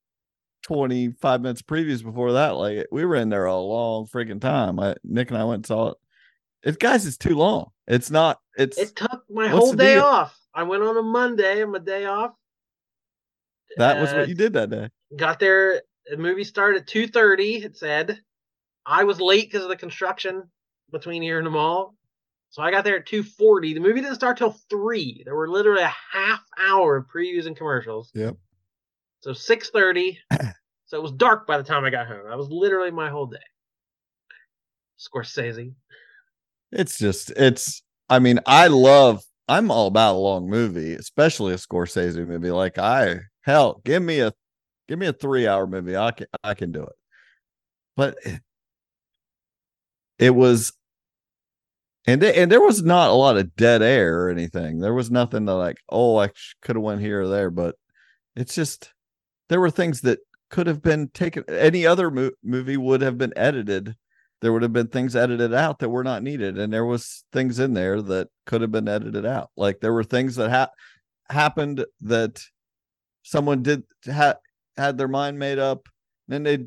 twenty 0.63 1.11
five 1.11 1.41
minutes 1.41 1.63
previous 1.63 2.03
before 2.03 2.33
that. 2.33 2.51
Like 2.51 2.87
we 2.91 3.05
were 3.05 3.17
in 3.17 3.29
there 3.29 3.47
a 3.47 3.57
long 3.57 4.07
freaking 4.07 4.41
time. 4.41 4.79
I 4.79 4.95
Nick 5.05 5.31
and 5.31 5.39
I 5.39 5.45
went 5.45 5.59
and 5.59 5.67
saw 5.67 5.91
it. 5.91 5.97
It 6.63 6.79
guys, 6.79 7.07
it's 7.07 7.17
too 7.17 7.37
long. 7.37 7.71
It's 7.87 8.11
not. 8.11 8.41
It's 8.57 8.79
It 8.79 8.97
took 8.97 9.25
my 9.31 9.49
whole 9.49 9.73
day 9.73 9.95
deal? 9.95 10.05
off. 10.05 10.39
I 10.55 10.63
went 10.63 10.83
on 10.83 10.97
a 10.97 11.03
Monday 11.03 11.63
and 11.63 11.73
my 11.73 11.79
day 11.79 12.07
off. 12.07 12.33
That 13.77 14.01
was 14.01 14.13
uh, 14.13 14.17
what 14.17 14.29
you 14.29 14.35
did 14.35 14.53
that 14.55 14.71
day. 14.71 14.89
got 15.17 15.39
there 15.39 15.83
the 16.07 16.17
movie 16.17 16.45
started 16.45 16.83
at 16.83 16.89
2.30 16.89 17.65
it 17.65 17.77
said. 17.77 18.21
I 18.87 19.05
was 19.05 19.21
late 19.21 19.51
because 19.51 19.63
of 19.63 19.71
the 19.71 19.77
construction 19.77 20.43
between 20.93 21.23
here 21.23 21.39
and 21.39 21.47
the 21.47 21.51
mall. 21.51 21.95
So 22.51 22.63
i 22.63 22.71
got 22.71 22.85
there 22.85 22.99
at 22.99 23.07
2.40 23.07 23.75
the 23.75 23.81
movie 23.81 24.01
didn't 24.01 24.15
start 24.15 24.39
till 24.39 24.57
3 24.71 25.23
there 25.25 25.35
were 25.35 25.49
literally 25.49 25.83
a 25.83 25.95
half 26.13 26.41
hour 26.59 26.97
of 26.97 27.07
previews 27.07 27.47
and 27.47 27.57
commercials. 27.57 28.11
Yep. 28.15 28.37
so 29.21 29.31
6.30 29.33 30.19
so 30.87 30.97
it 30.97 31.03
was 31.03 31.13
dark 31.13 31.47
by 31.47 31.57
the 31.59 31.65
time 31.65 31.85
i 31.85 31.91
got 31.91 32.07
home. 32.07 32.29
That 32.29 32.39
was 32.39 32.49
literally 32.51 32.91
my 32.91 33.09
whole 33.09 33.27
day. 33.27 33.39
Scorsese. 34.99 35.75
It's 36.71 36.99
just 36.99 37.31
it's 37.31 37.83
I 38.09 38.19
mean, 38.19 38.41
I 38.47 38.69
love 38.69 39.25
I'm 39.49 39.71
all 39.71 39.87
about 39.89 40.15
a 40.17 40.19
long 40.19 40.49
movie, 40.49 40.95
especially 40.95 41.53
a 41.55 41.57
Scorsese 41.57 42.27
movie. 42.27 42.51
Like 42.51 42.79
I 42.79 43.21
hell, 43.43 43.81
give 43.85 44.03
me 44.03 44.21
a 44.21 44.33
give 44.89 44.99
me 44.99 45.07
a 45.07 45.13
3-hour 45.13 45.67
movie. 45.67 45.97
I 45.97 46.11
can 46.13 46.27
I 46.43 46.55
can 46.55 46.73
do 46.73 46.83
it. 46.83 46.93
But 47.97 48.17
it, 48.25 48.41
it 50.19 50.35
was 50.35 50.73
and 52.07 52.23
and 52.23 52.53
there 52.53 52.61
was 52.61 52.83
not 52.83 53.11
a 53.11 53.15
lot 53.15 53.37
of 53.39 53.57
dead 53.57 53.83
air 53.83 54.21
or 54.25 54.31
anything. 54.31 54.81
There 54.81 54.95
was 54.95 55.11
nothing 55.11 55.47
to 55.47 55.55
like, 55.55 55.79
oh, 55.89 56.19
I 56.19 56.31
could 56.63 56.77
have 56.77 56.83
went 56.83 57.01
here 57.01 57.23
or 57.23 57.29
there, 57.29 57.51
but 57.51 57.77
it's 58.37 58.55
just 58.55 58.93
there 59.49 59.61
were 59.61 59.71
things 59.71 60.03
that 60.03 60.21
could 60.51 60.67
have 60.67 60.83
been 60.83 61.09
taken 61.09 61.45
any 61.49 61.87
other 61.87 62.11
mo- 62.11 62.31
movie 62.43 62.77
would 62.77 63.03
have 63.03 63.19
been 63.19 63.33
edited 63.37 63.97
there 64.41 64.53
would 64.53 64.63
have 64.63 64.73
been 64.73 64.89
things 64.89 65.17
edited 65.17 65.55
out 65.55 65.79
that 65.79 65.89
were 65.89 66.05
not 66.05 66.23
needed 66.23 66.59
and 66.59 66.73
there 66.73 66.85
was 66.85 67.25
things 67.33 67.59
in 67.59 67.75
there 67.75 68.03
that 68.03 68.29
could 68.47 68.61
have 68.61 68.73
been 68.73 68.89
edited 68.89 69.25
out. 69.25 69.51
Like 69.57 69.81
there 69.81 69.93
were 69.93 70.05
things 70.05 70.37
that 70.37 70.51
ha- 70.51 70.71
happened 71.31 71.85
that 72.03 72.43
someone 73.23 73.63
did 73.63 73.85
ha- 74.07 74.37
had 74.77 74.99
their 74.99 75.09
mind 75.09 75.39
made 75.39 75.59
up 75.59 75.89
and 76.29 76.35
then 76.35 76.43
they 76.43 76.67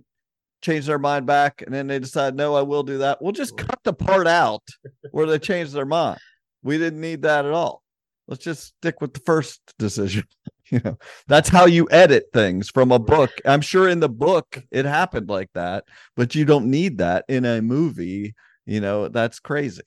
changed 0.62 0.88
their 0.88 0.98
mind 0.98 1.26
back 1.28 1.62
and 1.62 1.74
then 1.74 1.86
they 1.86 2.00
decide 2.00 2.36
no 2.36 2.56
i 2.56 2.62
will 2.62 2.84
do 2.84 2.98
that. 3.00 3.22
We'll 3.22 3.32
just 3.32 3.58
cut 3.58 3.80
the 3.84 3.94
part 3.94 4.28
out 4.28 4.64
where 5.12 5.28
they 5.28 5.40
changed 5.40 5.74
their 5.74 5.86
mind. 5.86 6.20
We 6.64 6.78
didn't 6.78 7.02
need 7.02 7.22
that 7.22 7.46
at 7.46 7.54
all. 7.54 7.84
Let's 8.28 8.44
just 8.44 8.76
stick 8.78 9.00
with 9.02 9.14
the 9.14 9.22
first 9.22 9.62
decision 9.78 10.24
you 10.72 10.82
know 10.84 10.98
that's 11.28 11.50
how 11.50 11.66
you 11.66 11.88
edit 11.92 12.26
things 12.34 12.70
from 12.70 12.92
a 12.92 13.00
book. 13.00 13.32
I'm 13.46 13.62
sure 13.62 13.88
in 13.88 14.00
the 14.00 14.10
book 14.10 14.64
it 14.72 14.86
happened 14.86 15.30
like 15.30 15.50
that 15.54 15.86
but 16.16 16.36
you 16.36 16.46
don't 16.46 16.70
need 16.70 16.98
that 17.00 17.26
in 17.30 17.46
a 17.46 17.62
movie 17.62 18.36
you 18.66 18.82
know 18.82 19.08
that's 19.08 19.40
crazy. 19.40 19.84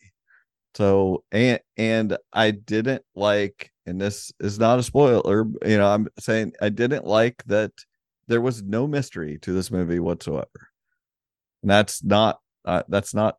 So 0.74 1.24
and 1.32 1.60
and 1.76 2.16
i 2.32 2.52
didn't 2.52 3.02
like 3.14 3.72
and 3.86 4.00
this 4.00 4.32
is 4.40 4.58
not 4.58 4.78
a 4.78 4.82
spoiler 4.84 5.46
you 5.66 5.78
know 5.78 5.88
i'm 5.88 6.08
saying 6.18 6.52
i 6.62 6.68
didn't 6.68 7.06
like 7.06 7.42
that 7.46 7.72
there 8.28 8.40
was 8.40 8.62
no 8.62 8.86
mystery 8.86 9.38
to 9.42 9.52
this 9.52 9.70
movie 9.72 9.98
whatsoever. 9.98 10.68
And 11.62 11.70
that's 11.70 12.02
not 12.04 12.40
uh, 12.64 12.82
that's 12.88 13.14
not 13.14 13.36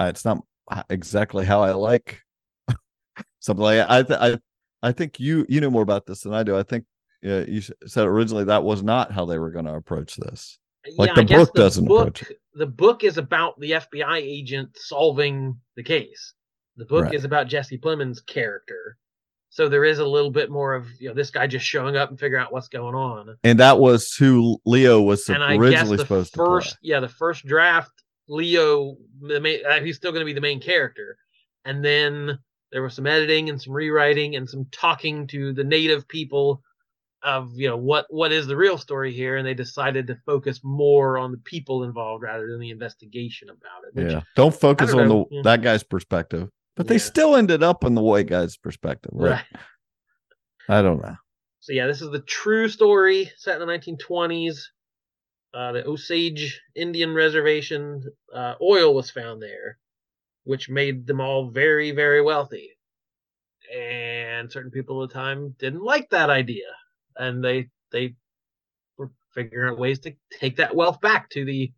uh, 0.00 0.06
it's 0.06 0.24
not 0.24 0.42
exactly 0.90 1.44
how 1.44 1.62
i 1.62 1.72
like 1.72 2.20
something 3.40 3.62
like 3.62 3.86
I 3.88 4.02
th- 4.02 4.18
I 4.20 4.38
I 4.82 4.92
think 4.92 5.20
you 5.20 5.46
you 5.48 5.60
know 5.60 5.70
more 5.70 5.82
about 5.82 6.06
this 6.06 6.22
than 6.22 6.34
I 6.34 6.42
do. 6.42 6.56
I 6.56 6.62
think 6.62 6.84
uh, 7.24 7.44
you 7.46 7.60
said 7.86 8.06
originally 8.06 8.44
that 8.44 8.64
was 8.64 8.82
not 8.82 9.12
how 9.12 9.24
they 9.24 9.38
were 9.38 9.50
going 9.50 9.66
to 9.66 9.74
approach 9.74 10.16
this. 10.16 10.58
Like 10.96 11.08
Yeah, 11.08 11.14
the 11.14 11.20
I 11.20 11.24
guess 11.24 11.38
book 11.46 11.54
doesn't 11.54 11.86
book, 11.86 12.08
approach 12.08 12.30
it. 12.30 12.40
The 12.54 12.66
book 12.66 13.04
is 13.04 13.18
about 13.18 13.58
the 13.60 13.72
FBI 13.72 14.18
agent 14.18 14.70
solving 14.74 15.56
the 15.76 15.82
case. 15.82 16.34
The 16.76 16.84
book 16.84 17.04
Right. 17.04 17.14
is 17.14 17.24
about 17.24 17.46
Jesse 17.46 17.78
Plemons' 17.78 18.24
character. 18.26 18.96
So 19.50 19.68
there 19.68 19.84
is 19.84 19.98
a 19.98 20.06
little 20.06 20.30
bit 20.30 20.50
more 20.50 20.74
of 20.74 20.88
you 20.98 21.08
know 21.08 21.14
this 21.14 21.30
guy 21.30 21.46
just 21.46 21.66
showing 21.66 21.96
up 21.96 22.10
and 22.10 22.18
figuring 22.18 22.42
out 22.42 22.52
what's 22.52 22.68
going 22.68 22.94
on. 22.94 23.36
And 23.44 23.60
that 23.60 23.78
was 23.78 24.14
who 24.14 24.58
Leo 24.64 25.00
was 25.02 25.28
and 25.28 25.44
I 25.44 25.56
originally 25.56 25.70
guess 25.70 25.90
the 25.90 25.98
supposed 25.98 26.34
first, 26.34 26.70
to 26.70 26.78
yeah, 26.82 27.00
the 27.00 27.08
first 27.08 27.44
draft, 27.46 27.92
Leo, 28.28 28.96
the 29.20 29.40
main, 29.40 29.60
uh, 29.64 29.80
he's 29.80 29.96
still 29.96 30.10
going 30.10 30.22
to 30.22 30.26
be 30.26 30.32
the 30.32 30.40
main 30.40 30.60
character, 30.60 31.18
and 31.66 31.84
then 31.84 32.38
there 32.72 32.82
was 32.82 32.94
some 32.94 33.06
editing 33.06 33.48
and 33.50 33.60
some 33.60 33.72
rewriting 33.74 34.34
and 34.36 34.48
some 34.48 34.66
talking 34.72 35.26
to 35.28 35.52
the 35.52 35.62
native 35.64 36.08
people 36.08 36.62
of 37.22 37.52
you 37.54 37.68
know 37.68 37.76
what 37.76 38.06
what 38.10 38.32
is 38.32 38.46
the 38.48 38.56
real 38.56 38.76
story 38.76 39.12
here, 39.12 39.36
and 39.36 39.46
they 39.46 39.54
decided 39.54 40.06
to 40.08 40.16
focus 40.26 40.60
more 40.64 41.18
on 41.18 41.30
the 41.30 41.38
people 41.38 41.84
involved 41.84 42.22
rather 42.24 42.48
than 42.48 42.58
the 42.58 42.70
investigation 42.70 43.48
about 43.48 43.84
it. 43.86 43.94
which- 43.94 44.12
Yeah, 44.12 44.22
don't 44.34 44.54
focus 44.54 44.90
don't 44.90 45.02
on 45.02 45.08
know, 45.08 45.28
the 45.30 45.42
that 45.42 45.62
guy's 45.62 45.84
perspective, 45.84 46.48
but 46.76 46.88
they 46.88 46.94
Yeah. 46.96 46.98
still 47.12 47.36
ended 47.36 47.62
up 47.62 47.84
in 47.84 47.94
the 47.94 48.02
white 48.02 48.26
guy's 48.26 48.56
perspective. 48.56 49.12
Like, 49.14 49.30
right. 49.30 49.62
I 50.68 50.82
don't 50.82 51.00
know. 51.00 51.16
So 51.60 51.72
yeah, 51.72 51.86
this 51.86 52.02
is 52.02 52.10
the 52.10 52.20
true 52.22 52.68
story 52.68 53.30
set 53.36 53.54
in 53.60 53.60
the 53.60 53.72
1920s. 53.72 54.70
Uh, 55.54 55.70
the 55.72 55.86
Osage 55.86 56.60
Indian 56.74 57.12
Reservation, 57.14 58.02
uh, 58.34 58.54
oil 58.62 58.94
was 58.94 59.10
found 59.10 59.40
there, 59.42 59.78
which 60.44 60.68
made 60.68 61.06
them 61.06 61.20
all 61.20 61.50
very, 61.50 61.92
very 61.92 62.22
wealthy. 62.22 62.70
And 63.74 64.50
certain 64.50 64.70
people 64.70 65.02
at 65.02 65.08
the 65.08 65.14
time 65.14 65.54
didn't 65.58 65.82
like 65.82 66.10
that 66.10 66.30
idea, 66.30 66.66
and 67.16 67.42
they 67.42 67.68
they 67.90 68.14
were 68.98 69.10
figuring 69.34 69.72
out 69.72 69.78
ways 69.78 69.98
to 70.00 70.14
take 70.30 70.56
that 70.56 70.74
wealth 70.74 71.00
back 71.00 71.30
to 71.30 71.44
the 71.44 71.72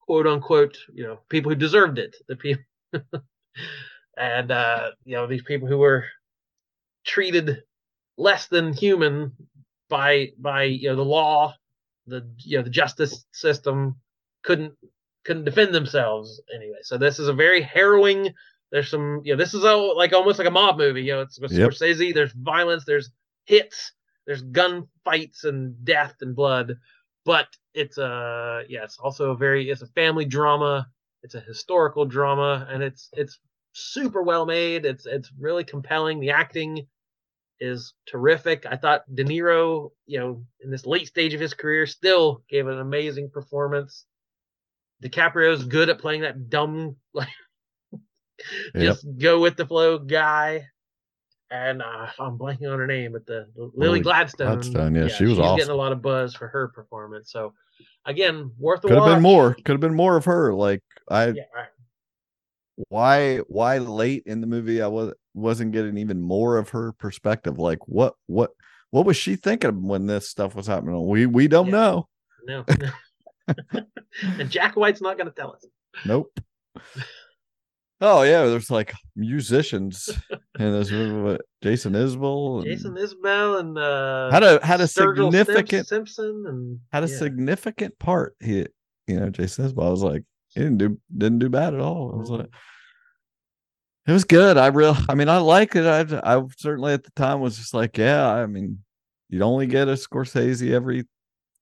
quote 0.00 0.26
unquote 0.26 0.78
you 0.92 1.04
know 1.04 1.18
people 1.28 1.50
who 1.50 1.56
deserved 1.56 1.98
it, 1.98 2.16
the 2.28 2.36
people, 2.36 2.64
and 4.16 4.50
uh, 4.50 4.90
you 5.04 5.16
know 5.16 5.26
these 5.26 5.42
people 5.42 5.68
who 5.68 5.78
were 5.78 6.04
treated 7.04 7.62
less 8.16 8.46
than 8.46 8.72
human 8.72 9.32
by 9.90 10.30
by 10.38 10.64
you 10.64 10.88
know 10.88 10.96
the 10.96 11.04
law 11.04 11.54
the 12.06 12.26
you 12.38 12.56
know 12.56 12.62
the 12.62 12.70
justice 12.70 13.24
system 13.32 13.96
couldn't 14.42 14.74
couldn't 15.24 15.44
defend 15.44 15.74
themselves 15.74 16.40
anyway. 16.54 16.78
So 16.82 16.98
this 16.98 17.18
is 17.18 17.28
a 17.28 17.32
very 17.32 17.62
harrowing. 17.62 18.34
There's 18.70 18.90
some 18.90 19.20
you 19.24 19.32
know 19.32 19.38
this 19.38 19.54
is 19.54 19.64
a, 19.64 19.74
like 19.74 20.12
almost 20.12 20.38
like 20.38 20.48
a 20.48 20.52
mob 20.52 20.78
movie. 20.78 21.02
You 21.02 21.14
know 21.14 21.20
it's 21.22 21.40
with 21.40 21.52
Yep. 21.52 21.70
Scorsese. 21.70 22.14
There's 22.14 22.32
violence. 22.32 22.84
There's 22.84 23.10
hits. 23.46 23.92
There's 24.26 24.42
gun 24.42 24.88
fights 25.04 25.44
and 25.44 25.84
death 25.84 26.14
and 26.20 26.34
blood. 26.34 26.76
But 27.24 27.48
it's 27.72 27.98
uh 27.98 28.62
yeah 28.68 28.84
it's 28.84 28.98
also 28.98 29.30
a 29.30 29.36
very 29.36 29.70
it's 29.70 29.82
a 29.82 29.86
family 29.88 30.24
drama. 30.24 30.88
It's 31.22 31.34
a 31.34 31.40
historical 31.40 32.04
drama 32.04 32.66
and 32.70 32.82
it's 32.82 33.08
it's 33.14 33.38
super 33.72 34.22
well 34.22 34.46
made. 34.46 34.84
It's 34.84 35.06
it's 35.06 35.30
really 35.38 35.64
compelling. 35.64 36.20
The 36.20 36.30
acting 36.30 36.86
is 37.60 37.94
terrific. 38.06 38.66
I 38.66 38.76
thought 38.76 39.04
De 39.14 39.24
Niro, 39.24 39.90
you 40.06 40.18
know, 40.18 40.44
in 40.60 40.70
this 40.70 40.86
late 40.86 41.06
stage 41.06 41.34
of 41.34 41.40
his 41.40 41.54
career, 41.54 41.86
still 41.86 42.42
gave 42.48 42.66
an 42.66 42.78
amazing 42.78 43.30
performance. 43.30 44.04
DiCaprio's 45.02 45.64
good 45.64 45.88
at 45.88 45.98
playing 45.98 46.22
that 46.22 46.48
dumb, 46.48 46.96
like, 47.14 47.28
just 48.76 49.06
go 49.18 49.40
with 49.40 49.56
the 49.56 49.66
flow 49.66 49.98
guy. 49.98 50.66
And 51.50 51.82
uh, 51.82 52.08
I'm 52.18 52.36
blanking 52.36 52.72
on 52.72 52.78
her 52.78 52.86
name, 52.86 53.12
but 53.12 53.26
the, 53.26 53.46
the 53.54 53.70
Lily 53.74 54.00
Gladstone. 54.00 54.54
Gladstone, 54.54 54.94
yeah, 54.94 55.08
she 55.08 55.24
was 55.24 55.36
she's 55.36 55.56
getting 55.56 55.70
a 55.70 55.74
lot 55.74 55.92
of 55.92 56.02
buzz 56.02 56.34
for 56.34 56.48
her 56.48 56.68
performance. 56.68 57.30
So, 57.30 57.52
again, 58.06 58.50
worth 58.58 58.84
a 58.84 58.88
Could 58.88 58.96
have 58.96 59.06
been 59.06 59.22
more. 59.22 59.54
Could 59.54 59.72
have 59.72 59.80
been 59.80 59.94
more 59.94 60.16
of 60.16 60.24
her. 60.24 60.52
Like 60.52 60.82
I, 61.08 61.26
Yeah, 61.26 61.42
right. 61.54 61.68
why, 62.88 63.36
why 63.46 63.78
late 63.78 64.24
in 64.26 64.40
the 64.40 64.48
movie 64.48 64.82
I 64.82 64.88
was 64.88 65.12
wasn't 65.34 65.72
getting 65.72 65.98
even 65.98 66.20
more 66.20 66.56
of 66.56 66.70
her 66.70 66.92
perspective. 66.92 67.58
Like 67.58 67.86
what, 67.86 68.14
what, 68.26 68.50
what 68.90 69.06
was 69.06 69.16
she 69.16 69.36
thinking 69.36 69.86
when 69.86 70.06
this 70.06 70.28
stuff 70.28 70.56
was 70.56 70.66
happening? 70.66 71.06
We 71.06 71.26
we 71.26 71.46
don't 71.46 71.70
know. 71.70 72.08
No. 72.46 72.64
and 73.48 74.50
Jack 74.50 74.76
White's 74.76 75.00
not 75.00 75.16
going 75.16 75.28
to 75.28 75.34
tell 75.34 75.52
us. 75.52 75.66
Nope. 76.04 76.38
Oh 78.00 78.22
yeah, 78.22 78.44
there's 78.46 78.70
like 78.70 78.92
musicians 79.16 80.10
and 80.58 80.74
there's 80.74 80.92
what, 80.92 81.40
Jason 81.62 81.92
Isbell. 81.92 82.58
and 82.58 82.66
Jason 82.66 82.94
Isbell 82.96 83.60
and 83.60 83.78
uh, 83.78 84.30
had 84.30 84.42
a 84.42 84.64
had 84.64 84.80
a 84.80 84.84
Sturgill 84.84 85.32
significant 85.32 85.86
Simpson 85.86 86.44
and 86.46 86.80
had 86.92 87.04
a 87.04 87.08
yeah. 87.08 87.16
significant 87.16 87.98
part. 87.98 88.36
He, 88.40 88.66
you 89.06 89.20
know, 89.20 89.30
Jason 89.30 89.68
Isbell. 89.68 89.86
I 89.86 89.90
was 89.90 90.02
like, 90.02 90.24
he 90.48 90.60
didn't 90.60 90.78
do 90.78 90.98
didn't 91.16 91.38
do 91.38 91.48
bad 91.48 91.72
at 91.72 91.80
all. 91.80 92.12
I 92.12 92.16
was 92.16 92.30
like, 92.30 92.48
it 94.06 94.12
was 94.12 94.24
good. 94.24 94.58
I 94.58 94.66
real, 94.66 94.96
I 95.08 95.14
mean, 95.14 95.28
I 95.28 95.38
liked 95.38 95.76
it. 95.76 95.86
I, 95.86 96.36
I 96.36 96.42
certainly 96.58 96.92
at 96.92 97.04
the 97.04 97.10
time 97.12 97.40
was 97.40 97.56
just 97.56 97.72
like, 97.72 97.96
yeah. 97.96 98.28
I 98.28 98.44
mean, 98.46 98.80
you'd 99.30 99.42
only 99.42 99.66
get 99.66 99.88
a 99.88 99.92
Scorsese 99.92 100.72
every 100.72 101.04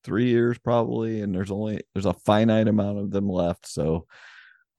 three 0.04 0.26
years 0.28 0.58
probably, 0.58 1.20
and 1.22 1.34
there's 1.34 1.50
only 1.50 1.80
there's 1.94 2.06
a 2.06 2.12
finite 2.14 2.68
amount 2.68 2.98
of 2.98 3.10
them 3.10 3.28
left. 3.28 3.66
So 3.66 4.06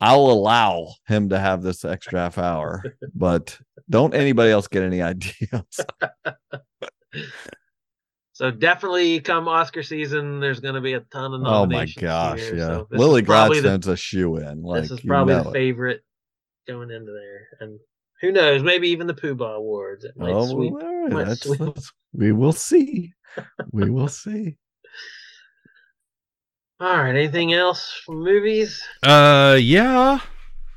I'll 0.01 0.19
allow 0.31 0.89
him 1.07 1.29
to 1.29 1.39
have 1.39 1.61
this 1.61 1.85
extra 1.85 2.19
half 2.19 2.37
hour, 2.37 2.83
but 3.15 3.57
don't 3.89 4.13
anybody 4.13 4.51
else 4.51 4.67
get 4.67 4.83
any 4.83 5.01
ideas. 5.01 5.63
So 8.35 8.49
definitely 8.49 9.19
come 9.19 9.47
Oscar 9.47 9.83
season, 9.83 10.39
there's 10.39 10.59
going 10.59 10.73
to 10.73 10.81
be 10.81 10.93
a 10.93 11.01
ton 11.01 11.33
of 11.35 11.41
nominations. 11.41 11.97
Oh 11.97 12.01
my 12.01 12.07
gosh, 12.07 12.39
here. 12.39 12.55
yeah. 12.55 12.65
So 12.67 12.87
Lily 12.91 13.21
is 13.21 13.27
probably 13.27 13.57
the- 13.59 13.69
Gladstone's 13.69 13.87
a 13.87 13.95
shoe 13.97 14.37
in. 14.37 14.63
Like 14.63 14.81
this 14.83 14.91
is 14.91 15.03
you 15.03 15.07
probably 15.07 15.35
know 15.35 15.43
the 15.43 15.49
it. 15.49 15.53
favorite 15.53 16.01
going 16.67 16.89
into 16.89 17.11
there, 17.11 17.47
and 17.59 17.79
who 18.21 18.31
knows? 18.31 18.63
Maybe 18.63 18.89
even 18.89 19.05
the 19.05 19.13
Poobah 19.13 19.57
Awards. 19.57 20.03
It 20.03 20.13
might 20.17 20.31
Oh, 20.33 20.47
sweep. 20.47 20.73
right, 20.73 21.11
might 21.11 21.37
sweep. 21.37 21.75
we 22.13 22.31
will 22.31 22.53
see. 22.53 23.13
We 23.71 23.89
will 23.91 24.07
see. 24.23 24.57
All 26.83 26.97
right. 26.97 27.15
Anything 27.15 27.53
else 27.53 27.93
from 28.05 28.23
movies? 28.25 28.83
Uh, 29.01 29.57
yeah. 29.61 30.19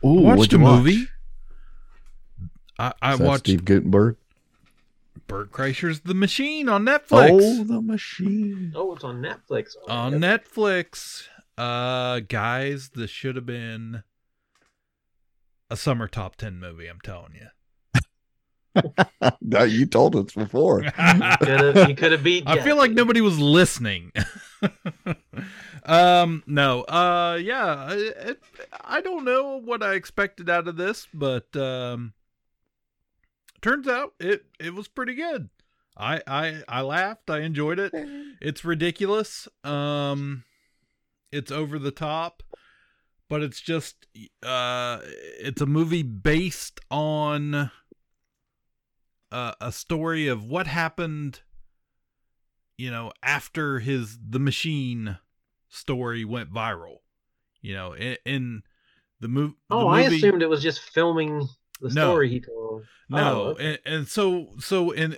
Ooh, 0.04 0.24
I 0.28 0.34
watched 0.36 0.52
a 0.52 0.56
you 0.56 0.62
watch? 0.62 0.78
movie. 0.84 1.08
I, 2.78 2.92
I 3.02 3.12
Is 3.14 3.18
that 3.18 3.26
watched 3.26 3.40
Steve 3.40 3.64
Guttenberg. 3.64 4.16
Bert 5.26 5.50
Kreischer's 5.50 6.00
The 6.00 6.14
Machine 6.14 6.68
on 6.68 6.84
Netflix. 6.84 7.30
Oh, 7.32 7.64
the 7.64 7.82
machine. 7.82 8.72
Oh, 8.76 8.94
it's 8.94 9.02
on 9.02 9.20
Netflix. 9.20 9.74
on 9.88 10.12
Netflix. 10.12 11.26
Uh, 11.58 12.20
guys, 12.20 12.90
this 12.94 13.10
should 13.10 13.34
have 13.34 13.46
been 13.46 14.04
a 15.68 15.76
summer 15.76 16.06
top 16.06 16.36
ten 16.36 16.60
movie. 16.60 16.86
I'm 16.86 17.00
telling 17.02 17.34
you. 17.34 17.48
No, 19.40 19.62
you 19.62 19.86
told 19.86 20.16
us 20.16 20.32
before. 20.34 20.82
You 20.82 21.94
could 21.94 22.12
have 22.12 22.22
beat. 22.22 22.44
I 22.46 22.60
feel 22.62 22.76
like 22.76 22.90
nobody 22.90 23.20
was 23.20 23.38
listening. 23.38 24.12
um, 25.84 26.42
no, 26.46 26.82
uh, 26.82 27.38
yeah, 27.40 27.92
it, 27.92 28.16
it, 28.18 28.42
I 28.84 29.00
don't 29.00 29.24
know 29.24 29.60
what 29.60 29.82
I 29.82 29.94
expected 29.94 30.50
out 30.50 30.68
of 30.68 30.76
this, 30.76 31.06
but 31.14 31.54
um, 31.56 32.12
turns 33.62 33.86
out 33.88 34.14
it 34.18 34.46
it 34.58 34.74
was 34.74 34.88
pretty 34.88 35.14
good. 35.14 35.48
I 35.96 36.20
I 36.26 36.62
I 36.68 36.80
laughed. 36.82 37.30
I 37.30 37.40
enjoyed 37.40 37.78
it. 37.78 37.92
It's 38.40 38.64
ridiculous. 38.64 39.48
Um, 39.64 40.44
it's 41.32 41.50
over 41.50 41.78
the 41.78 41.90
top, 41.90 42.42
but 43.28 43.42
it's 43.42 43.60
just 43.60 44.06
uh, 44.42 45.00
it's 45.40 45.60
a 45.60 45.66
movie 45.66 46.02
based 46.02 46.80
on 46.90 47.70
uh, 49.32 49.52
a 49.60 49.72
story 49.72 50.28
of 50.28 50.44
what 50.44 50.66
happened 50.66 51.40
you 52.78 52.90
know 52.90 53.10
after 53.22 53.78
his 53.80 54.18
the 54.28 54.38
machine 54.38 55.18
story 55.68 56.24
went 56.24 56.52
viral 56.52 56.98
you 57.60 57.74
know 57.74 57.92
in, 57.94 58.16
in 58.24 58.62
the, 59.20 59.28
mov- 59.28 59.54
the 59.68 59.74
Oh, 59.76 59.88
I 59.88 60.02
assumed 60.02 60.42
it 60.42 60.48
was 60.48 60.62
just 60.62 60.80
filming 60.80 61.48
the 61.80 61.88
No. 61.90 62.10
story 62.10 62.28
he 62.28 62.40
told. 62.40 62.84
no 63.08 63.18
Oh, 63.18 63.50
okay. 63.52 63.78
and, 63.84 63.94
and 63.96 64.08
so 64.08 64.48
so 64.58 64.90
in 64.90 65.16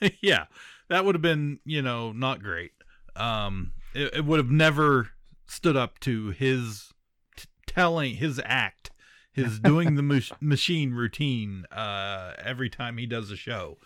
yeah 0.22 0.44
that 0.88 1.04
would 1.04 1.14
have 1.14 1.22
been 1.22 1.60
you 1.64 1.82
know 1.82 2.12
not 2.12 2.42
great 2.42 2.72
um 3.16 3.72
it, 3.94 4.14
it 4.16 4.24
would 4.24 4.38
have 4.38 4.50
never 4.50 5.10
stood 5.46 5.76
up 5.76 5.98
to 6.00 6.28
his 6.30 6.92
t- 7.36 7.48
telling 7.66 8.16
his 8.16 8.40
act 8.44 8.90
his 9.38 9.58
doing 9.58 9.94
the 9.94 10.02
mach- 10.02 10.40
machine 10.42 10.92
routine 10.92 11.64
uh 11.72 12.32
every 12.42 12.68
time 12.68 12.98
he 12.98 13.06
does 13.06 13.30
a 13.30 13.36
show. 13.36 13.78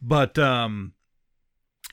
But 0.00 0.38
um 0.38 0.94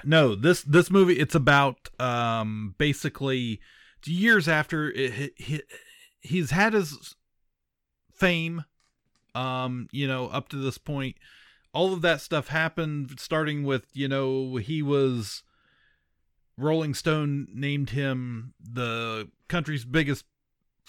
no 0.04 0.36
this 0.36 0.62
this 0.64 0.90
movie 0.90 1.20
it's 1.20 1.36
about 1.36 1.90
um 2.00 2.76
basically 2.78 3.60
years 4.06 4.48
after 4.48 4.90
it, 4.92 5.34
he, 5.38 5.62
he's 6.20 6.52
had 6.52 6.74
his 6.74 7.16
fame 8.14 8.64
um 9.36 9.88
you 9.92 10.08
know 10.08 10.28
up 10.28 10.50
to 10.50 10.58
this 10.58 10.78
point. 10.78 11.16
All 11.74 11.94
of 11.94 12.02
that 12.02 12.20
stuff 12.20 12.50
happened 12.50 13.20
starting 13.20 13.64
with 13.64 13.86
you 13.94 14.08
know 14.08 14.58
he 14.58 14.82
was 14.82 15.44
rolling 16.58 16.94
stone 16.94 17.48
named 17.54 17.92
him 17.92 18.54
the 18.60 19.30
country's 19.48 19.86
biggest 19.86 20.26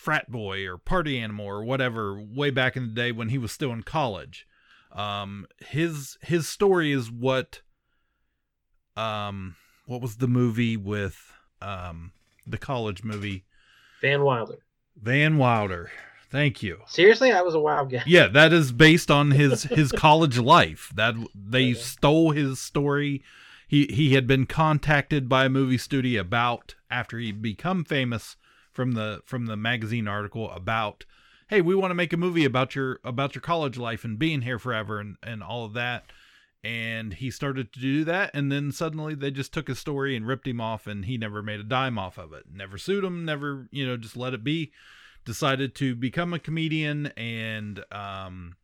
frat 0.02 0.30
boy 0.30 0.66
or 0.66 0.76
party 0.76 1.16
animal 1.18 1.46
or 1.46 1.62
whatever 1.62 2.20
way 2.20 2.50
back 2.50 2.76
in 2.76 2.82
the 2.88 2.92
day 2.94 3.12
when 3.12 3.28
he 3.28 3.38
was 3.38 3.52
still 3.52 3.72
in 3.72 3.82
college 3.84 4.46
um 4.90 5.46
his 5.68 6.18
his 6.22 6.48
story 6.48 6.90
is 6.90 7.08
what 7.10 7.60
um 8.96 9.54
what 9.86 10.00
was 10.00 10.16
the 10.16 10.26
movie 10.28 10.76
with 10.76 11.32
um 11.60 12.12
the 12.46 12.58
college 12.58 13.04
movie 13.04 13.44
Van 14.00 14.22
Wilder. 14.24 14.58
van 15.00 15.38
wilder 15.38 15.90
thank 16.30 16.62
you 16.62 16.80
Seriously, 16.88 17.30
I 17.30 17.42
was 17.42 17.54
a 17.54 17.60
wild 17.60 17.90
guess. 17.90 18.06
yeah, 18.06 18.26
that 18.28 18.52
is 18.52 18.72
based 18.72 19.10
on 19.10 19.30
his 19.30 19.62
his 19.64 19.92
college 20.06 20.38
life. 20.38 20.90
That 20.94 21.14
they 21.34 21.74
stole 21.74 22.30
his 22.32 22.58
story. 22.58 23.22
He 23.68 23.86
he 23.86 24.14
had 24.14 24.26
been 24.26 24.46
contacted 24.46 25.28
by 25.28 25.44
a 25.44 25.48
movie 25.50 25.78
studio 25.78 26.22
about 26.22 26.74
after 26.90 27.18
he'd 27.18 27.40
become 27.42 27.84
famous 27.84 28.36
from 28.72 28.92
the 28.92 29.22
from 29.24 29.46
the 29.46 29.56
magazine 29.56 30.08
article 30.08 30.50
about, 30.50 31.04
hey, 31.48 31.60
we 31.60 31.74
want 31.74 31.90
to 31.90 31.96
make 31.96 32.12
a 32.12 32.16
movie 32.16 32.44
about 32.44 32.74
your 32.74 33.00
about 33.04 33.34
your 33.34 33.42
college 33.42 33.78
life 33.78 34.04
and 34.04 34.18
being 34.18 34.42
here 34.42 34.58
forever 34.58 34.98
and 34.98 35.16
and 35.22 35.42
all 35.42 35.64
of 35.64 35.74
that. 35.74 36.06
And 36.64 37.14
he 37.14 37.32
started 37.32 37.72
to 37.72 37.80
do 37.80 38.04
that, 38.04 38.30
and 38.34 38.52
then 38.52 38.70
suddenly 38.70 39.16
they 39.16 39.32
just 39.32 39.52
took 39.52 39.66
his 39.66 39.80
story 39.80 40.14
and 40.14 40.26
ripped 40.26 40.46
him 40.46 40.60
off, 40.60 40.86
and 40.86 41.06
he 41.06 41.18
never 41.18 41.42
made 41.42 41.58
a 41.58 41.64
dime 41.64 41.98
off 41.98 42.18
of 42.18 42.32
it. 42.32 42.44
Never 42.52 42.78
sued 42.78 43.02
him. 43.02 43.24
Never, 43.24 43.66
you 43.72 43.84
know, 43.84 43.96
just 43.96 44.16
let 44.16 44.32
it 44.32 44.44
be 44.44 44.70
decided 45.24 45.74
to 45.76 45.94
become 45.94 46.32
a 46.32 46.38
comedian 46.38 47.06
and 47.16 47.84
um, 47.92 48.56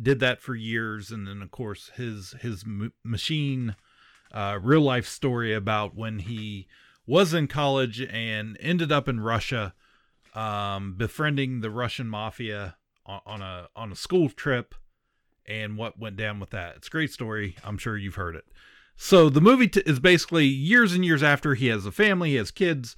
did 0.00 0.20
that 0.20 0.40
for 0.40 0.54
years 0.54 1.10
and 1.10 1.26
then 1.26 1.42
of 1.42 1.50
course 1.50 1.90
his 1.96 2.34
his 2.40 2.64
m- 2.64 2.92
machine 3.02 3.76
uh, 4.32 4.58
real 4.60 4.80
life 4.80 5.06
story 5.06 5.54
about 5.54 5.94
when 5.94 6.18
he 6.20 6.66
was 7.06 7.34
in 7.34 7.46
college 7.46 8.00
and 8.00 8.56
ended 8.60 8.90
up 8.90 9.08
in 9.08 9.20
Russia 9.20 9.74
um, 10.34 10.94
befriending 10.96 11.60
the 11.60 11.70
Russian 11.70 12.08
mafia 12.08 12.76
on, 13.06 13.20
on 13.26 13.42
a 13.42 13.68
on 13.76 13.92
a 13.92 13.96
school 13.96 14.28
trip 14.28 14.74
and 15.46 15.76
what 15.76 15.98
went 15.98 16.16
down 16.16 16.40
with 16.40 16.50
that. 16.50 16.76
It's 16.76 16.88
a 16.88 16.90
great 16.90 17.12
story. 17.12 17.56
I'm 17.64 17.78
sure 17.78 17.96
you've 17.96 18.14
heard 18.14 18.34
it. 18.34 18.44
So 18.96 19.28
the 19.28 19.40
movie 19.40 19.68
t- 19.68 19.82
is 19.84 20.00
basically 20.00 20.46
years 20.46 20.92
and 20.92 21.04
years 21.04 21.22
after 21.22 21.54
he 21.54 21.66
has 21.66 21.84
a 21.84 21.92
family, 21.92 22.30
he 22.30 22.36
has 22.36 22.50
kids, 22.50 22.96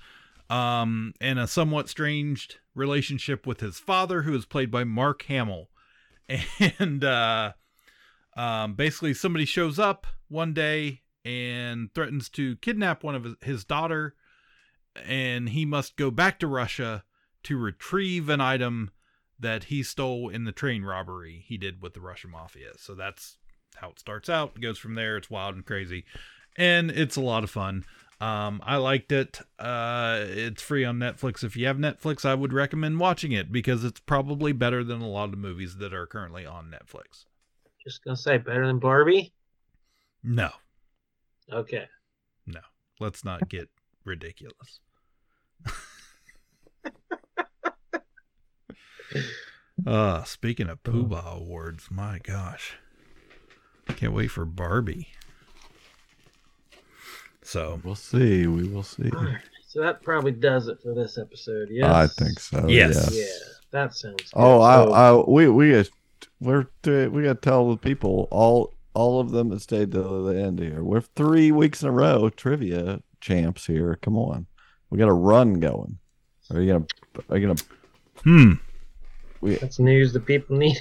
um, 0.50 1.14
and 1.20 1.38
a 1.38 1.46
somewhat 1.46 1.88
strange 1.88 2.58
relationship 2.74 3.46
with 3.46 3.60
his 3.60 3.78
father, 3.78 4.22
who 4.22 4.34
is 4.34 4.44
played 4.44 4.70
by 4.70 4.84
Mark 4.84 5.22
Hamill. 5.22 5.70
And 6.78 7.04
uh, 7.04 7.52
um, 8.36 8.74
basically, 8.74 9.14
somebody 9.14 9.44
shows 9.44 9.78
up 9.78 10.06
one 10.28 10.52
day 10.52 11.02
and 11.26 11.92
threatens 11.92 12.28
to 12.28 12.54
kidnap 12.56 13.02
one 13.02 13.16
of 13.16 13.36
his, 13.42 13.64
daughter, 13.64 14.14
and 15.04 15.48
he 15.48 15.64
must 15.64 15.96
go 15.96 16.08
back 16.08 16.38
to 16.38 16.46
Russia 16.46 17.02
to 17.42 17.58
retrieve 17.58 18.28
an 18.28 18.40
item 18.40 18.92
that 19.38 19.64
he 19.64 19.82
stole 19.82 20.28
in 20.28 20.44
the 20.44 20.52
train 20.52 20.84
robbery 20.84 21.44
he 21.44 21.58
did 21.58 21.82
with 21.82 21.94
the 21.94 22.00
Russian 22.00 22.30
mafia. 22.30 22.70
So 22.78 22.94
that's 22.94 23.38
how 23.74 23.90
it 23.90 23.98
starts 23.98 24.30
out. 24.30 24.52
It 24.54 24.60
goes 24.60 24.78
from 24.78 24.94
there. 24.94 25.16
It's 25.16 25.28
wild 25.28 25.56
and 25.56 25.66
crazy, 25.66 26.04
and 26.56 26.92
it's 26.92 27.16
a 27.16 27.20
lot 27.20 27.42
of 27.42 27.50
fun. 27.50 27.84
Um, 28.20 28.62
I 28.64 28.76
liked 28.76 29.10
it. 29.10 29.40
Uh, 29.58 30.24
it's 30.28 30.62
free 30.62 30.84
on 30.84 30.98
Netflix. 30.98 31.42
If 31.42 31.56
you 31.56 31.66
have 31.66 31.76
Netflix, 31.76 32.24
I 32.24 32.34
would 32.34 32.52
recommend 32.52 33.00
watching 33.00 33.32
it 33.32 33.50
because 33.50 33.84
it's 33.84 34.00
probably 34.00 34.52
better 34.52 34.84
than 34.84 35.02
a 35.02 35.08
lot 35.08 35.30
of 35.30 35.38
movies 35.38 35.76
that 35.78 35.92
are 35.92 36.06
currently 36.06 36.46
on 36.46 36.70
Netflix. 36.70 37.24
Just 37.84 38.04
gonna 38.04 38.16
say 38.16 38.38
better 38.38 38.66
than 38.66 38.78
Barbie. 38.78 39.34
No, 40.22 40.50
Okay. 41.52 41.86
no, 42.46 42.60
let's 43.00 43.24
not 43.24 43.48
get 43.48 43.68
ridiculous. 44.04 44.80
uh, 49.86 50.22
speaking 50.24 50.68
of 50.68 50.82
Poobah 50.82 51.36
awards, 51.36 51.88
my 51.90 52.18
gosh, 52.22 52.74
can't 53.88 54.12
wait 54.12 54.28
for 54.28 54.44
Barbie. 54.44 55.08
So 57.42 57.80
we'll 57.84 57.94
see. 57.94 58.46
We 58.48 58.66
will 58.68 58.82
see. 58.82 59.10
So 59.68 59.80
that 59.80 60.02
probably 60.02 60.32
does 60.32 60.66
it 60.66 60.78
for 60.82 60.94
this 60.94 61.16
episode. 61.16 61.68
Yes. 61.70 61.88
I 61.92 62.06
think 62.08 62.40
so. 62.40 62.66
Yes. 62.66 63.08
Yeah, 63.12 63.24
that 63.70 63.94
sounds. 63.94 64.16
Good. 64.16 64.32
Oh, 64.34 64.60
I, 64.60 65.10
I, 65.10 65.24
we, 65.30 65.48
we, 65.48 65.70
got- 65.72 65.88
we're, 66.40 66.66
we 66.84 67.22
got 67.22 67.40
to 67.40 67.48
tell 67.48 67.70
the 67.70 67.76
people 67.76 68.26
all, 68.32 68.74
all 68.96 69.20
of 69.20 69.30
them 69.30 69.50
that 69.50 69.60
stayed 69.60 69.92
to 69.92 70.00
the 70.24 70.40
end 70.42 70.58
here. 70.58 70.82
We're 70.82 71.02
three 71.02 71.52
weeks 71.52 71.82
in 71.82 71.88
a 71.88 71.92
row 71.92 72.30
trivia 72.30 73.00
champs 73.20 73.66
here. 73.66 73.98
Come 74.00 74.16
on, 74.16 74.46
we 74.88 74.96
got 74.98 75.10
a 75.10 75.12
run 75.14 75.60
going. 75.60 75.98
Are 76.50 76.60
you 76.60 76.72
gonna, 76.72 76.86
are 77.28 77.36
you 77.36 77.46
gonna? 77.48 77.60
Hmm. 78.24 78.52
We, 79.42 79.56
That's 79.56 79.78
news 79.78 80.14
the 80.14 80.20
people 80.20 80.56
need. 80.56 80.78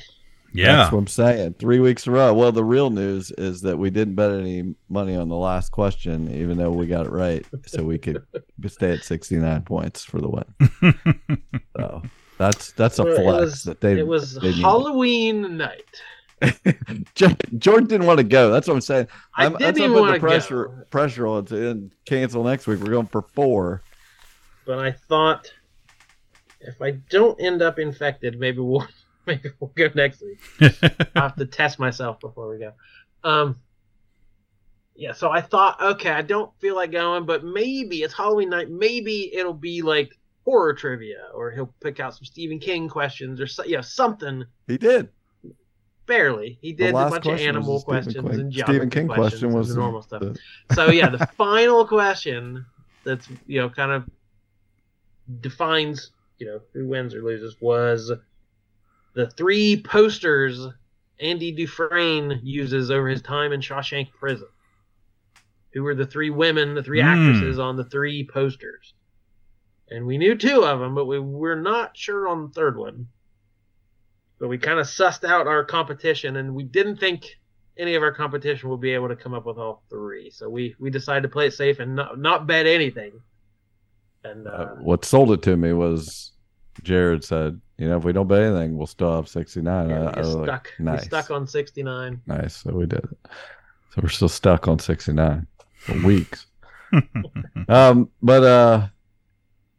Yeah. 0.53 0.77
That's 0.77 0.93
what 0.93 0.99
I'm 0.99 1.07
saying. 1.07 1.55
Three 1.59 1.79
weeks 1.79 2.07
in 2.07 2.13
a 2.13 2.15
row. 2.15 2.33
Well, 2.33 2.53
the 2.53 2.63
real 2.63 2.89
news 2.89 3.29
is 3.31 3.59
that 3.63 3.77
we 3.77 3.89
didn't 3.89 4.15
bet 4.15 4.31
any 4.31 4.73
money 4.87 5.13
on 5.17 5.27
the 5.27 5.35
last 5.35 5.73
question, 5.73 6.33
even 6.33 6.57
though 6.57 6.71
we 6.71 6.87
got 6.87 7.05
it 7.07 7.11
right, 7.11 7.45
so 7.65 7.83
we 7.83 7.97
could 7.97 8.23
stay 8.67 8.93
at 8.93 9.03
69 9.03 9.63
points 9.63 10.05
for 10.05 10.21
the 10.21 10.29
win. 10.29 11.41
so 11.77 12.01
that's 12.37 12.71
that's 12.71 12.99
a 12.99 13.03
Well, 13.03 13.15
flex 13.15 13.25
it 13.25 13.41
was, 13.41 13.63
that 13.63 13.81
they. 13.81 13.99
it 13.99 14.07
was 14.07 14.35
they 14.35 14.47
needed. 14.51 14.61
Halloween 14.61 15.57
night. 15.57 15.83
Jo- 17.15 17.35
Jordan 17.57 17.87
didn't 17.87 18.07
want 18.07 18.17
to 18.17 18.23
go. 18.23 18.51
That's 18.51 18.67
what 18.67 18.73
I'm 18.73 18.81
saying. 18.81 19.07
I 19.35 19.45
I'm, 19.45 19.53
didn't 19.55 19.77
even 19.77 19.93
wanna 19.93 20.05
putting 20.05 20.13
the 20.13 20.19
pressure 20.19 20.87
pressure 20.89 21.27
on 21.27 21.45
to 21.45 21.89
cancel 22.05 22.43
next 22.43 22.67
week. 22.67 22.79
We're 22.79 22.91
going 22.91 23.07
for 23.07 23.21
four. 23.21 23.81
but 24.65 24.79
I 24.79 24.91
thought 24.91 25.51
if 26.61 26.81
I 26.81 26.91
don't 26.91 27.39
end 27.41 27.61
up 27.61 27.79
infected, 27.79 28.39
maybe 28.39 28.59
we'll 28.59 28.87
maybe 29.25 29.49
we'll 29.59 29.71
go 29.75 29.89
next 29.95 30.21
week. 30.21 30.39
I 31.15 31.21
have 31.21 31.35
to 31.35 31.45
test 31.45 31.79
myself 31.79 32.19
before 32.19 32.49
we 32.49 32.59
go. 32.59 32.73
Um, 33.23 33.59
yeah, 34.95 35.11
so 35.11 35.29
I 35.29 35.41
thought, 35.41 35.81
okay, 35.81 36.11
I 36.11 36.21
don't 36.21 36.51
feel 36.59 36.75
like 36.75 36.91
going, 36.91 37.25
but 37.25 37.43
maybe 37.43 38.03
it's 38.03 38.13
Halloween 38.13 38.49
night. 38.49 38.69
Maybe 38.69 39.33
it'll 39.35 39.53
be 39.53 39.81
like 39.81 40.17
horror 40.45 40.73
trivia, 40.73 41.27
or 41.33 41.51
he'll 41.51 41.73
pick 41.81 41.99
out 41.99 42.15
some 42.15 42.23
Stephen 42.23 42.59
King 42.59 42.87
questions, 42.87 43.41
or 43.41 43.47
so, 43.47 43.65
yeah, 43.65 43.81
something. 43.81 44.45
He 44.67 44.77
did. 44.77 45.09
Barely, 46.07 46.57
he 46.61 46.71
did 46.73 46.89
a 46.89 46.93
bunch 46.93 47.25
of 47.25 47.39
animal 47.39 47.81
questions 47.81 48.15
King- 48.15 48.39
and 48.39 48.53
Stephen 48.53 48.89
King 48.89 49.07
questions 49.07 49.41
question 49.41 49.45
and 49.47 49.55
was 49.55 49.67
the 49.69 49.73
the- 49.75 49.79
normal 49.79 50.01
stuff. 50.03 50.21
the- 50.21 50.39
so 50.75 50.91
yeah, 50.91 51.09
the 51.09 51.25
final 51.37 51.85
question 51.87 52.65
that's 53.03 53.27
you 53.47 53.59
know 53.61 53.69
kind 53.69 53.91
of 53.91 54.03
defines 55.41 56.11
you 56.37 56.47
know 56.47 56.59
who 56.73 56.87
wins 56.87 57.13
or 57.15 57.23
loses 57.23 57.55
was 57.59 58.11
the 59.13 59.29
three 59.31 59.81
posters 59.81 60.67
Andy 61.19 61.51
Dufresne 61.51 62.39
uses 62.43 62.91
over 62.91 63.07
his 63.07 63.21
time 63.21 63.53
in 63.53 63.61
Shawshank 63.61 64.11
Prison. 64.11 64.47
Who 65.73 65.83
were 65.83 65.95
the 65.95 66.05
three 66.05 66.29
women, 66.29 66.73
the 66.75 66.83
three 66.83 67.01
Hmm. 67.01 67.07
actresses 67.07 67.57
on 67.57 67.77
the 67.77 67.85
three 67.85 68.25
posters? 68.27 68.93
And 69.89 70.05
we 70.05 70.17
knew 70.17 70.35
two 70.35 70.63
of 70.65 70.79
them, 70.79 70.93
but 70.95 71.05
we 71.05 71.19
were 71.19 71.55
not 71.55 71.95
sure 71.95 72.27
on 72.27 72.43
the 72.43 72.49
third 72.49 72.77
one. 72.77 73.07
But 74.45 74.49
we 74.49 74.59
kind 74.59 74.77
of 74.77 74.85
sussed 74.85 75.27
out 75.27 75.47
our 75.47 75.63
competition, 75.63 76.35
and 76.35 76.53
we 76.53 76.61
didn't 76.65 76.97
think 76.97 77.39
any 77.79 77.95
of 77.95 78.03
our 78.03 78.11
competition 78.11 78.69
would 78.69 78.79
be 78.79 78.91
able 78.91 79.07
to 79.07 79.15
come 79.15 79.33
up 79.33 79.43
with 79.47 79.57
all 79.57 79.81
three. 79.89 80.29
So 80.29 80.47
we 80.51 80.75
we 80.77 80.91
decided 80.91 81.23
to 81.23 81.29
play 81.29 81.47
it 81.47 81.53
safe 81.55 81.79
and 81.79 81.95
not 81.95 82.19
not 82.19 82.45
bet 82.45 82.67
anything. 82.67 83.13
And 84.23 84.47
uh, 84.47 84.67
What 84.75 85.03
sold 85.03 85.31
it 85.31 85.41
to 85.41 85.57
me 85.57 85.73
was 85.73 86.33
Jared 86.83 87.23
said, 87.23 87.59
you 87.79 87.89
know, 87.89 87.97
if 87.97 88.03
we 88.03 88.13
don't 88.13 88.27
bet 88.27 88.43
anything, 88.43 88.77
we'll 88.77 88.85
still 88.85 89.15
have 89.15 89.27
69. 89.27 89.89
yeah, 89.89 89.95
I, 89.95 89.99
we 89.99 90.05
I 90.05 90.11
got 90.11 90.17
was 90.19 90.35
like, 90.35 90.45
stuck. 90.47 90.73
We 90.77 90.85
nice. 90.85 91.05
stuck 91.05 91.31
on 91.31 91.47
sixty 91.47 91.81
nine. 91.81 92.21
Nice. 92.27 92.57
So 92.57 92.71
we 92.71 92.85
did 92.85 92.99
it. 92.99 93.17
So 93.95 94.01
we're 94.03 94.09
still 94.09 94.29
stuck 94.29 94.67
on 94.67 94.77
69 94.77 95.47
for 95.79 96.05
weeks. 96.05 96.45
um, 97.67 98.11
but 98.21 98.43
uh 98.43 98.87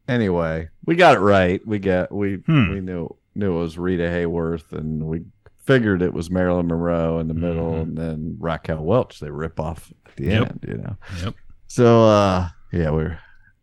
anyway, 0.09 0.69
we 0.87 0.97
got 0.97 1.15
it 1.15 1.21
right. 1.21 1.65
We 1.65 1.79
got 1.79 2.11
we 2.11 2.39
Hmm. 2.39 2.73
we 2.73 2.81
knew 2.81 3.15
knew 3.37 3.57
it 3.57 3.61
was 3.61 3.79
Rita 3.79 4.05
Hayworth 4.05 4.73
and 4.73 5.05
we 5.05 5.23
figured 5.59 6.03
it 6.03 6.13
was 6.15 6.31
Marilyn 6.31 6.69
Monroe 6.69 7.19
in 7.19 7.29
the 7.29 7.35
middle 7.35 7.75
and 7.77 7.97
then 7.97 8.37
Raquel 8.39 8.83
Welch 8.85 9.21
they 9.21 9.31
rip 9.31 9.59
off 9.61 9.93
at 10.07 10.17
the 10.17 10.25
Yep. 10.27 10.49
end, 10.51 10.65
you 10.69 10.77
know. 10.79 10.97
Yep. 11.25 11.35
So 11.67 12.05
uh 12.05 12.49
yeah, 12.73 12.91
we 12.91 13.03
are 13.05 13.21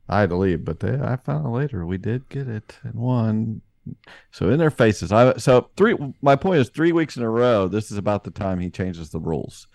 I 0.09 0.19
had 0.19 0.29
to 0.29 0.35
leave, 0.35 0.65
but 0.65 0.81
they, 0.81 0.99
I 0.99 1.15
found 1.15 1.47
out 1.47 1.53
later 1.53 1.85
we 1.85 1.97
did 1.97 2.27
get 2.27 2.47
it 2.49 2.77
and 2.83 2.93
won. 2.95 3.61
So 4.31 4.49
in 4.49 4.59
their 4.59 4.69
faces, 4.69 5.11
I 5.13 5.37
so 5.37 5.69
three. 5.77 5.95
My 6.21 6.35
point 6.35 6.59
is 6.59 6.69
three 6.69 6.91
weeks 6.91 7.15
in 7.17 7.23
a 7.23 7.29
row. 7.29 7.67
This 7.69 7.89
is 7.91 7.97
about 7.97 8.23
the 8.25 8.31
time 8.31 8.59
he 8.59 8.69
changes 8.69 9.09
the 9.09 9.19
rules, 9.19 9.67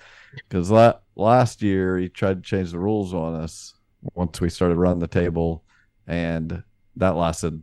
because 0.48 0.70
la- 0.70 0.98
last 1.16 1.62
year 1.62 1.96
he 1.98 2.08
tried 2.10 2.42
to 2.42 2.48
change 2.48 2.72
the 2.72 2.78
rules 2.78 3.12
on 3.14 3.34
us 3.34 3.74
once 4.14 4.40
we 4.40 4.48
started 4.50 4.76
running 4.76 5.00
the 5.00 5.06
table, 5.08 5.64
and 6.06 6.62
that 6.96 7.16
lasted. 7.16 7.62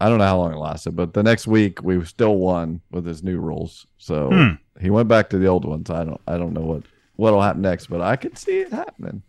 I 0.00 0.08
don't 0.08 0.18
know 0.18 0.26
how 0.26 0.36
long 0.38 0.52
it 0.52 0.58
lasted, 0.58 0.94
but 0.94 1.14
the 1.14 1.22
next 1.22 1.46
week 1.46 1.82
we 1.82 2.04
still 2.04 2.36
won 2.36 2.80
with 2.90 3.06
his 3.06 3.22
new 3.22 3.38
rules. 3.38 3.86
So 3.98 4.28
Hmm. 4.30 4.54
he 4.80 4.90
went 4.90 5.08
back 5.08 5.30
to 5.30 5.38
the 5.38 5.46
old 5.46 5.64
ones. 5.64 5.88
I 5.90 6.04
don't. 6.04 6.20
I 6.26 6.36
don't 6.36 6.52
know 6.52 6.60
what 6.62 6.82
what'll 7.16 7.40
happen 7.40 7.62
next, 7.62 7.86
but 7.86 8.00
I 8.02 8.16
can 8.16 8.36
see 8.36 8.58
it 8.60 8.72
happening. 8.72 9.22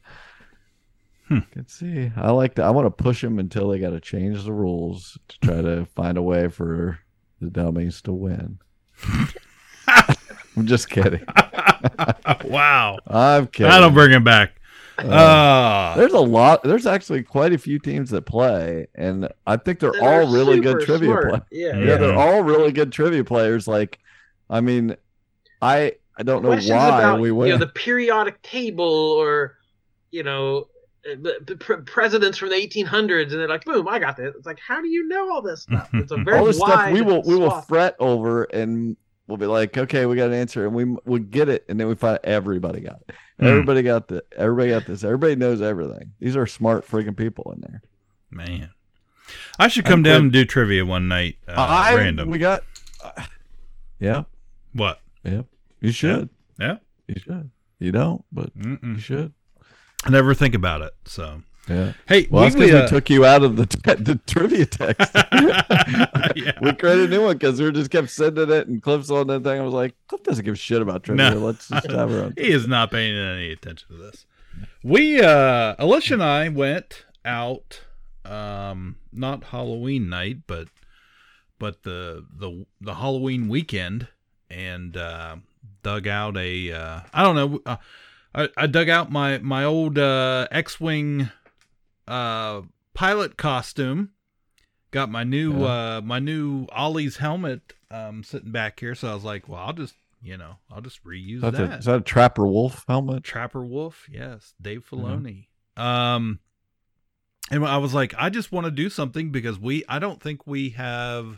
Hmm. 1.29 1.39
Could 1.51 1.69
see. 1.69 2.11
I 2.15 2.31
like 2.31 2.55
to. 2.55 2.63
I 2.63 2.69
want 2.71 2.85
to 2.85 3.03
push 3.03 3.21
them 3.21 3.39
until 3.39 3.69
they 3.69 3.79
got 3.79 3.91
to 3.91 3.99
change 3.99 4.43
the 4.43 4.53
rules 4.53 5.17
to 5.29 5.39
try 5.39 5.61
to 5.61 5.85
find 5.95 6.17
a 6.17 6.21
way 6.21 6.47
for 6.49 6.99
the 7.41 7.49
dummies 7.49 8.01
to 8.03 8.11
win. 8.13 8.59
I'm 9.87 10.65
just 10.65 10.89
kidding. 10.89 11.23
wow. 12.45 12.97
I'm 13.07 13.47
kidding. 13.47 13.69
That'll 13.71 13.91
bring 13.91 14.11
him 14.11 14.23
back. 14.23 14.56
Uh, 14.99 15.95
there's 15.95 16.13
a 16.13 16.19
lot. 16.19 16.63
There's 16.63 16.85
actually 16.85 17.23
quite 17.23 17.53
a 17.53 17.57
few 17.57 17.79
teams 17.79 18.09
that 18.11 18.23
play, 18.23 18.87
and 18.95 19.29
I 19.45 19.57
think 19.57 19.79
they're 19.79 19.95
all 20.01 20.25
they're 20.25 20.25
really 20.25 20.59
good 20.59 20.81
trivia 20.81 21.15
players. 21.15 21.39
Yeah, 21.51 21.67
yeah, 21.67 21.85
yeah. 21.85 21.97
they're 21.97 22.17
all 22.17 22.43
really 22.43 22.71
good 22.71 22.91
trivia 22.91 23.23
players. 23.23 23.67
Like, 23.67 23.99
I 24.49 24.61
mean, 24.61 24.95
I 25.61 25.93
I 26.17 26.23
don't 26.23 26.41
know 26.41 26.49
questions 26.49 26.71
why 26.71 26.87
about 26.87 27.19
we 27.19 27.31
win. 27.31 27.47
you 27.47 27.53
know 27.53 27.59
the 27.59 27.71
periodic 27.71 28.41
table 28.41 28.85
or 28.85 29.57
you 30.11 30.23
know 30.23 30.67
the, 31.03 31.39
the 31.45 31.55
pre- 31.55 31.81
presidents 31.81 32.37
from 32.37 32.49
the 32.49 32.55
1800s 32.55 33.23
and 33.23 33.31
they're 33.31 33.47
like 33.47 33.63
boom 33.63 33.87
i 33.87 33.97
got 33.97 34.17
this 34.17 34.35
it's 34.35 34.45
like 34.45 34.59
how 34.59 34.81
do 34.81 34.87
you 34.87 35.07
know 35.07 35.31
all 35.31 35.41
this 35.41 35.61
stuff 35.61 35.89
it's 35.93 36.11
a 36.11 36.17
very 36.23 36.39
all 36.39 36.45
this 36.45 36.57
stuff 36.57 36.69
wide 36.69 36.93
we 36.93 37.01
will 37.01 37.21
we 37.23 37.35
will 37.35 37.61
fret 37.61 37.95
over 37.99 38.43
and 38.45 38.97
we'll 39.27 39.37
be 39.37 39.45
like 39.45 39.77
okay 39.77 40.05
we 40.05 40.15
got 40.15 40.27
an 40.27 40.33
answer 40.33 40.65
and 40.65 40.73
we 40.75 40.85
we 41.05 41.19
get 41.19 41.49
it 41.49 41.65
and 41.69 41.79
then 41.79 41.87
we 41.87 41.95
find 41.95 42.19
everybody 42.23 42.79
got 42.81 43.01
it 43.07 43.15
Hmm. 43.39 43.45
everybody 43.45 43.83
got 43.83 44.07
the 44.07 44.23
everybody 44.35 44.69
got 44.69 44.85
this 44.87 45.03
everybody 45.03 45.35
knows 45.35 45.61
everything 45.61 46.13
these 46.19 46.35
are 46.35 46.47
smart 46.47 46.87
freaking 46.87 47.15
people 47.15 47.51
in 47.55 47.61
there 47.61 47.81
Man. 48.31 48.71
I 49.59 49.67
should 49.67 49.85
come 49.85 49.99
I 49.99 50.03
down 50.03 50.13
quit- 50.13 50.21
and 50.23 50.31
do 50.33 50.45
trivia 50.45 50.85
one 50.85 51.07
night. 51.07 51.37
Uh, 51.47 51.53
I- 51.57 51.95
random. 51.95 52.29
we 52.29 52.37
got 52.39 52.63
yeah 53.99 54.23
What? 54.73 54.99
yeah 55.23 55.41
you 55.81 55.91
should 55.91 56.29
Yeah. 56.59 56.77
you 57.07 57.15
should 57.19 57.51
you 57.79 57.91
don't 57.91 58.23
but 58.31 58.57
Mm-mm. 58.57 58.95
you 58.95 58.99
should 58.99 59.33
I 60.05 60.09
never 60.09 60.33
think 60.35 60.53
about 60.55 60.81
it. 60.83 60.93
So, 61.05 61.41
Yeah. 61.69 61.93
Hey, 62.07 62.27
well, 62.29 62.45
we, 62.45 62.49
because 62.51 62.71
we, 62.71 62.77
uh, 62.77 62.87
took 62.87 63.09
you 63.09 63.25
out 63.25 63.43
of 63.43 63.55
the 63.57 63.65
te- 63.65 64.01
the 64.01 64.19
trivia 64.25 64.65
text. 64.65 65.11
We 66.61 66.73
created 66.73 67.05
a 67.05 67.07
new 67.09 67.23
one 67.23 67.37
because 67.37 67.59
we 67.61 67.71
just 67.71 67.91
kept 67.91 68.09
sending 68.09 68.49
it 68.49 68.67
and 68.67 68.81
clips 68.81 69.09
on 69.09 69.27
that 69.27 69.43
thing. 69.43 69.59
I 69.59 69.63
was 69.63 69.73
like, 69.73 69.95
Cliff 70.07 70.23
doesn't 70.23 70.45
give 70.45 70.53
a 70.53 70.57
shit 70.57 70.81
about 70.81 71.03
trivia. 71.03 71.31
No. 71.31 71.39
Let's 71.39 71.67
just 71.67 71.89
have 71.91 72.09
her 72.09 72.23
on. 72.25 72.33
he 72.37 72.51
is 72.51 72.67
not 72.67 72.91
paying 72.91 73.17
any 73.17 73.51
attention 73.51 73.87
to 73.89 73.97
this. 73.97 74.25
We 74.83 75.21
uh 75.21 75.75
Alicia 75.77 76.15
and 76.15 76.23
I 76.23 76.49
went 76.49 77.05
out 77.25 77.81
um 78.25 78.97
not 79.11 79.45
Halloween 79.45 80.09
night, 80.09 80.37
but 80.47 80.67
but 81.59 81.83
the 81.83 82.25
the 82.37 82.65
the 82.79 82.95
Halloween 82.95 83.47
weekend 83.49 84.07
and 84.49 84.95
uh 84.95 85.37
dug 85.83 86.07
out 86.07 86.37
a 86.37 86.71
uh 86.71 86.99
I 87.13 87.23
don't 87.23 87.35
know 87.35 87.61
uh, 87.65 87.77
I, 88.33 88.49
I 88.55 88.67
dug 88.67 88.89
out 88.89 89.11
my 89.11 89.39
my 89.39 89.63
old 89.63 89.97
uh 89.97 90.47
X-wing 90.51 91.29
uh 92.07 92.61
pilot 92.93 93.37
costume. 93.37 94.11
Got 94.91 95.09
my 95.09 95.23
new 95.23 95.63
uh 95.63 96.01
my 96.03 96.19
new 96.19 96.65
Ollie's 96.71 97.17
helmet 97.17 97.73
um 97.91 98.23
sitting 98.23 98.51
back 98.51 98.79
here, 98.79 98.95
so 98.95 99.09
I 99.09 99.13
was 99.13 99.23
like, 99.23 99.47
well, 99.49 99.61
I'll 99.61 99.73
just 99.73 99.95
you 100.21 100.35
know, 100.37 100.55
I'll 100.71 100.81
just 100.81 101.03
reuse 101.03 101.35
Is 101.37 101.41
that, 101.41 101.51
the- 101.51 101.77
is 101.77 101.85
that 101.85 101.95
a 101.97 102.01
Trapper 102.01 102.47
Wolf 102.47 102.83
helmet? 102.87 103.23
Trapper 103.23 103.63
Wolf, 103.63 104.07
yes, 104.11 104.53
Dave 104.61 104.85
Filoni. 104.89 105.47
Um, 105.77 106.39
and 107.51 107.63
I 107.63 107.77
was 107.77 107.93
like, 107.93 108.13
I 108.17 108.29
just 108.29 108.51
want 108.51 108.65
to 108.65 108.71
do 108.71 108.89
something 108.89 109.29
because 109.31 109.59
we, 109.59 109.83
I 109.87 109.99
don't 109.99 110.21
think 110.21 110.47
we 110.47 110.69
have 110.71 111.37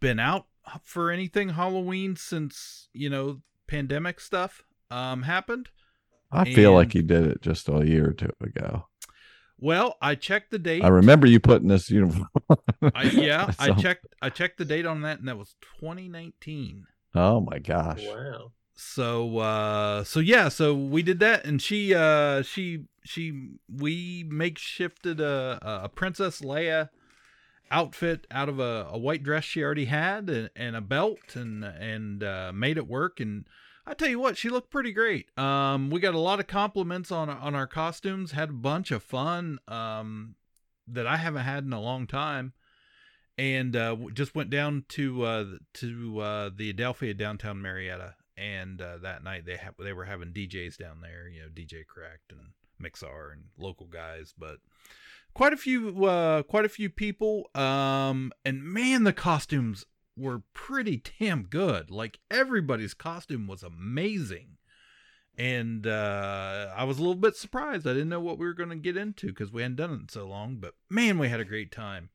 been 0.00 0.18
out 0.18 0.46
for 0.82 1.10
anything 1.10 1.50
Halloween 1.50 2.16
since 2.16 2.88
you 2.92 3.10
know 3.10 3.42
pandemic 3.66 4.18
stuff 4.20 4.64
um 4.90 5.22
happened. 5.22 5.68
I 6.32 6.44
feel 6.54 6.72
like 6.72 6.86
And- 6.88 6.94
you 6.94 7.02
did 7.02 7.26
it 7.26 7.42
just 7.42 7.68
a 7.68 7.84
year 7.86 8.10
or 8.10 8.12
two 8.12 8.32
ago. 8.40 8.86
Well, 9.60 9.96
I 10.00 10.14
checked 10.14 10.50
the 10.50 10.58
date. 10.58 10.82
I 10.82 10.88
remember 10.88 11.26
you 11.26 11.38
putting 11.38 11.68
this 11.68 11.90
uniform. 11.90 12.28
I, 12.94 13.02
yeah, 13.04 13.52
I 13.58 13.72
checked. 13.72 14.06
I 14.22 14.30
checked 14.30 14.58
the 14.58 14.64
date 14.64 14.86
on 14.86 15.02
that, 15.02 15.18
and 15.18 15.28
that 15.28 15.36
was 15.38 15.54
2019. 15.80 16.86
Oh 17.14 17.40
my 17.40 17.58
gosh. 17.58 18.04
Wow. 18.06 18.52
so 18.74 19.38
uh 19.38 20.02
so 20.04 20.20
yeah 20.20 20.48
so 20.48 20.74
we 20.74 21.02
did 21.02 21.18
that 21.20 21.44
and 21.44 21.60
she 21.60 21.94
uh 21.94 22.40
she 22.40 22.84
she 23.04 23.50
we 23.68 24.24
makeshifted 24.24 25.20
a 25.20 25.58
a 25.84 25.88
princess 25.88 26.40
leia 26.40 26.88
outfit 27.70 28.26
out 28.30 28.48
of 28.48 28.58
a, 28.58 28.86
a 28.90 28.96
white 28.96 29.22
dress 29.22 29.44
she 29.44 29.62
already 29.62 29.84
had 29.84 30.30
and, 30.30 30.50
and 30.56 30.76
a 30.76 30.80
belt 30.80 31.34
and 31.34 31.62
and 31.64 32.22
uh 32.24 32.52
made 32.54 32.78
it 32.78 32.86
work 32.88 33.20
and 33.20 33.44
I 33.90 33.94
tell 33.94 34.08
you 34.08 34.20
what, 34.20 34.38
she 34.38 34.48
looked 34.48 34.70
pretty 34.70 34.92
great. 34.92 35.36
Um, 35.36 35.90
we 35.90 35.98
got 35.98 36.14
a 36.14 36.18
lot 36.18 36.38
of 36.38 36.46
compliments 36.46 37.10
on 37.10 37.28
on 37.28 37.56
our 37.56 37.66
costumes. 37.66 38.30
Had 38.30 38.50
a 38.50 38.52
bunch 38.52 38.92
of 38.92 39.02
fun 39.02 39.58
um, 39.66 40.36
that 40.86 41.08
I 41.08 41.16
haven't 41.16 41.42
had 41.42 41.64
in 41.64 41.72
a 41.72 41.80
long 41.80 42.06
time 42.06 42.52
and 43.36 43.74
uh, 43.74 43.96
just 44.12 44.34
went 44.34 44.50
down 44.50 44.84
to 44.90 45.24
uh, 45.24 45.44
to 45.74 46.20
uh, 46.20 46.50
the 46.54 46.72
Adelphia 46.72 47.16
downtown 47.16 47.62
Marietta, 47.62 48.14
and 48.36 48.80
uh, 48.82 48.98
that 48.98 49.24
night 49.24 49.46
they 49.46 49.56
ha- 49.56 49.70
they 49.78 49.92
were 49.92 50.04
having 50.04 50.32
DJs 50.32 50.76
down 50.76 51.00
there, 51.00 51.26
you 51.26 51.40
know, 51.40 51.48
DJ 51.48 51.86
Cracked 51.86 52.32
and 52.32 52.52
Mixar 52.80 53.32
and 53.32 53.44
local 53.58 53.86
guys, 53.86 54.34
but 54.36 54.58
quite 55.32 55.52
a 55.52 55.56
few 55.56 56.04
uh, 56.04 56.42
quite 56.42 56.64
a 56.66 56.68
few 56.68 56.90
people, 56.90 57.50
um, 57.54 58.30
and 58.44 58.62
man, 58.62 59.04
the 59.04 59.12
costumes 59.12 59.86
were 60.20 60.42
pretty 60.54 61.02
damn 61.18 61.44
good. 61.44 61.90
Like 61.90 62.18
everybody's 62.30 62.94
costume 62.94 63.46
was 63.46 63.62
amazing. 63.62 64.56
And 65.38 65.86
uh, 65.86 66.68
I 66.76 66.84
was 66.84 66.98
a 66.98 67.00
little 67.00 67.14
bit 67.14 67.34
surprised. 67.36 67.86
I 67.86 67.92
didn't 67.92 68.10
know 68.10 68.20
what 68.20 68.38
we 68.38 68.44
were 68.46 68.52
going 68.52 68.68
to 68.70 68.76
get 68.76 68.96
into 68.96 69.28
because 69.28 69.50
we 69.50 69.62
hadn't 69.62 69.76
done 69.76 69.90
it 69.92 70.00
in 70.02 70.08
so 70.08 70.26
long. 70.26 70.56
But 70.56 70.74
man, 70.90 71.18
we 71.18 71.28
had 71.28 71.40
a 71.40 71.44
great 71.44 71.72
time. 71.72 72.10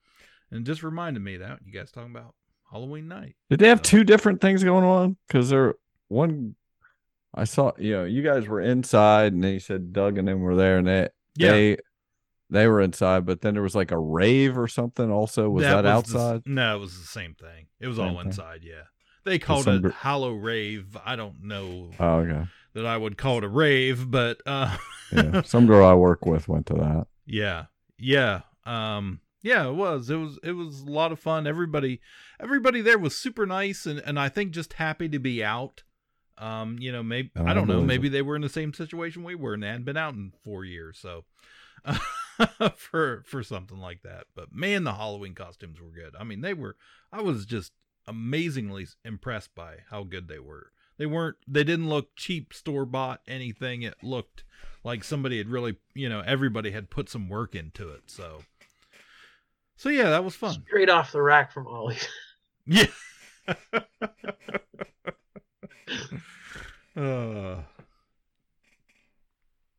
And 0.52 0.62
it 0.62 0.70
just 0.70 0.84
reminded 0.84 1.24
me 1.24 1.36
of 1.36 1.42
that 1.42 1.60
you 1.66 1.72
guys 1.72 1.92
talking 1.92 2.12
about 2.12 2.36
Halloween 2.72 3.08
night. 3.08 3.36
Did 3.50 3.60
they 3.60 3.70
have 3.70 3.82
two 3.82 4.04
different 4.04 4.42
things 4.42 4.64
going 4.64 4.84
on? 4.84 5.18
Because 5.28 5.50
there 5.50 5.76
one 6.08 6.56
I 7.34 7.46
saw, 7.46 7.72
you 7.80 7.94
know, 7.94 8.04
you 8.06 8.22
guys 8.22 8.48
were 8.48 8.62
inside 8.62 9.34
and 9.34 9.44
then 9.44 9.54
you 9.54 9.60
said 9.60 9.92
Doug 9.92 10.18
and 10.18 10.28
them 10.28 10.42
were 10.42 10.56
there 10.56 10.78
and 10.78 10.88
they 10.88 11.10
Yeah. 11.36 11.52
they 11.52 11.78
they 12.50 12.68
were 12.68 12.82
inside, 12.82 13.26
but 13.26 13.42
then 13.42 13.54
there 13.56 13.64
was 13.64 13.76
like 13.76 13.92
a 13.92 13.98
rave 13.98 14.58
or 14.58 14.68
something 14.68 15.12
also. 15.12 15.50
Was 15.50 15.64
that, 15.64 15.82
the- 15.82 15.88
outside? 15.90 16.42
no, 16.46 16.76
it 16.76 16.80
was 16.80 17.00
the 17.00 17.08
same 17.08 17.34
thing. 17.36 17.68
It 17.80 17.88
was 17.88 17.98
Same 17.98 18.08
all 18.08 18.18
thing. 18.18 18.28
inside. 18.28 18.62
Yeah, 18.64 18.84
they 19.24 19.40
called 19.40 19.64
some 19.66 19.86
it 19.86 19.92
Hollow 19.92 20.34
Rave. 20.34 20.96
I 21.06 21.16
don't 21.16 21.44
know 21.44 21.92
Oh, 22.00 22.18
okay. 22.20 22.46
that 22.74 22.86
I 22.86 22.98
would 22.98 23.18
call 23.18 23.40
it 23.40 23.44
a 23.44 23.50
rave, 23.50 24.10
but 24.12 24.42
uh, 24.46 24.78
Yeah. 25.12 25.42
Some 25.46 25.66
girl 25.68 25.86
I 25.86 25.94
work 25.94 26.26
with 26.26 26.48
went 26.48 26.66
to 26.68 26.74
that. 26.76 27.08
yeah, 27.26 27.66
yeah, 27.98 28.42
um, 28.66 29.22
yeah. 29.44 29.68
It 29.68 29.74
was. 29.76 30.10
It 30.10 30.16
was. 30.18 30.38
It 30.44 30.52
was 30.54 30.82
a 30.82 30.90
lot 30.92 31.12
of 31.12 31.20
fun. 31.20 31.48
Everybody, 31.48 32.02
everybody 32.40 32.82
there 32.82 32.98
was 33.00 33.16
super 33.16 33.46
nice, 33.46 33.86
and 33.86 34.00
and 34.00 34.20
I 34.20 34.30
think 34.30 34.52
just 34.52 34.74
happy 34.74 35.08
to 35.10 35.20
be 35.20 35.44
out. 35.44 35.84
Um, 36.38 36.78
you 36.80 36.92
know, 36.92 37.02
maybe 37.02 37.32
I 37.36 37.54
don't 37.54 37.68
know. 37.68 37.82
Maybe 37.82 38.10
they 38.10 38.22
were 38.22 38.36
in 38.36 38.42
the 38.42 38.50
same 38.50 38.74
situation 38.74 39.24
we 39.24 39.36
were, 39.36 39.54
and 39.54 39.64
they 39.64 39.68
hadn't 39.68 39.86
been 39.86 39.96
out 39.98 40.14
in 40.16 40.34
four 40.44 40.64
years, 40.66 40.98
so. 41.02 41.24
for 42.76 43.24
for 43.26 43.44
something 43.44 43.78
like 43.78 44.02
that. 44.04 44.26
But 44.36 44.54
man 44.54 44.84
the 44.84 44.94
halloween 44.94 45.34
costumes 45.34 45.80
were 45.80 45.92
good. 45.92 46.16
I 46.20 46.24
mean 46.24 46.42
they 46.42 46.54
were 46.54 46.76
i 47.12 47.22
was 47.22 47.46
just 47.46 47.72
amazingly 48.08 48.88
impressed 49.04 49.56
by 49.56 49.78
how 49.90 50.04
good 50.04 50.28
they 50.28 50.40
were. 50.40 50.72
They 50.98 51.06
weren't 51.06 51.38
they 51.48 51.64
didn't 51.64 51.90
look 51.90 52.16
cheap 52.16 52.54
store 52.54 52.86
bought 52.86 53.22
anything. 53.28 53.82
It 53.82 53.96
looked 54.04 54.44
like 54.84 55.04
somebody 55.04 55.38
had 55.38 55.50
really 55.50 55.78
you 55.94 56.10
know 56.10 56.22
everybody 56.26 56.72
had 56.72 56.90
put 56.90 57.10
some 57.10 57.30
work 57.30 57.56
into 57.56 57.90
it 57.90 58.04
so. 58.08 58.44
So 59.76 59.90
yeah 59.90 60.10
that 60.10 60.24
was 60.24 60.36
fun. 60.36 60.64
Straight 60.68 60.90
off 60.90 61.12
the 61.12 61.22
rack 61.22 61.52
from 61.52 61.68
Ollie. 61.68 61.98
yeah. 62.66 62.86
Uh, 66.96 67.58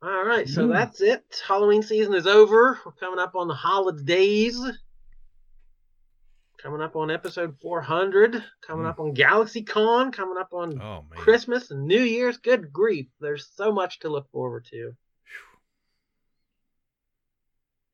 All 0.02 0.24
right, 0.24 0.48
so 0.48 0.68
Mm. 0.68 0.72
that's 0.72 1.00
it. 1.00 1.42
Halloween 1.46 1.82
season 1.82 2.14
is 2.14 2.26
over. 2.26 2.78
We're 2.84 2.92
coming 2.92 3.18
up 3.18 3.34
on 3.34 3.48
the 3.48 3.54
holidays. 3.54 4.60
Coming 6.58 6.80
up 6.82 6.96
on 6.96 7.10
episode 7.10 7.58
400. 7.60 8.44
Coming 8.60 8.86
up 8.86 8.98
on 9.00 9.14
Galaxy 9.14 9.62
Con. 9.62 10.12
Coming 10.12 10.36
up 10.36 10.52
on 10.52 10.80
oh 10.80 11.04
Christmas 11.10 11.70
and 11.70 11.86
New 11.86 12.02
Year's. 12.02 12.36
Good 12.38 12.72
grief. 12.72 13.06
There's 13.20 13.48
so 13.54 13.72
much 13.72 14.00
to 14.00 14.08
look 14.08 14.30
forward 14.30 14.64
to. 14.70 14.94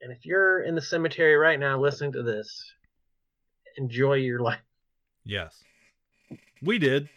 And 0.00 0.10
if 0.10 0.24
you're 0.26 0.62
in 0.62 0.74
the 0.74 0.80
cemetery 0.82 1.36
right 1.36 1.60
now 1.60 1.78
listening 1.78 2.12
to 2.12 2.22
this, 2.22 2.72
enjoy 3.76 4.14
your 4.14 4.40
life. 4.40 4.60
yes 5.24 5.62
we 6.60 6.78
did 6.78 7.08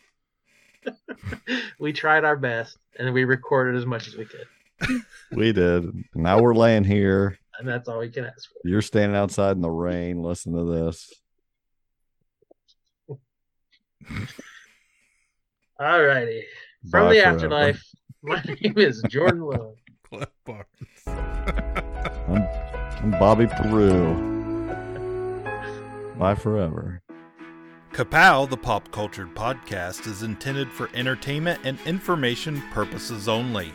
We 1.79 1.93
tried 1.93 2.23
our 2.23 2.35
best 2.37 2.77
and 2.99 3.11
we 3.13 3.23
recorded 3.23 3.75
as 3.75 3.85
much 3.85 4.07
as 4.07 4.15
we 4.15 4.25
could. 4.25 4.47
We 5.31 5.51
did. 5.51 5.85
Now 6.13 6.39
we're 6.39 6.53
laying 6.55 6.83
here. 6.83 7.39
And 7.59 7.67
that's 7.67 7.87
all 7.89 7.99
we 7.99 8.09
can 8.09 8.25
ask 8.25 8.47
for. 8.49 8.59
You're 8.63 8.81
standing 8.81 9.17
outside 9.17 9.55
in 9.55 9.61
the 9.61 9.69
rain, 9.69 10.21
Listen 10.21 10.53
to 10.53 10.63
this. 10.63 11.13
All 15.79 16.03
righty. 16.03 16.45
From 16.89 17.07
Bye 17.07 17.13
the 17.15 17.19
forever. 17.21 17.35
afterlife, 17.35 17.83
my 18.21 18.41
name 18.43 18.77
is 18.77 19.01
Jordan 19.09 19.41
Lowe. 19.41 19.75
Cliff 20.09 20.29
Barnes. 20.45 20.67
I'm, 21.07 22.47
I'm 23.01 23.11
Bobby 23.11 23.47
Peru. 23.47 24.13
Bye 26.17 26.35
forever. 26.35 27.01
Ka-Pow, 27.91 28.45
the 28.45 28.57
pop 28.57 28.91
cultured 28.91 29.33
podcast, 29.35 30.05
is 30.07 30.21
intended 30.23 30.69
for 30.69 30.89
entertainment 30.93 31.61
and 31.63 31.79
information 31.85 32.61
purposes 32.71 33.27
only. 33.27 33.71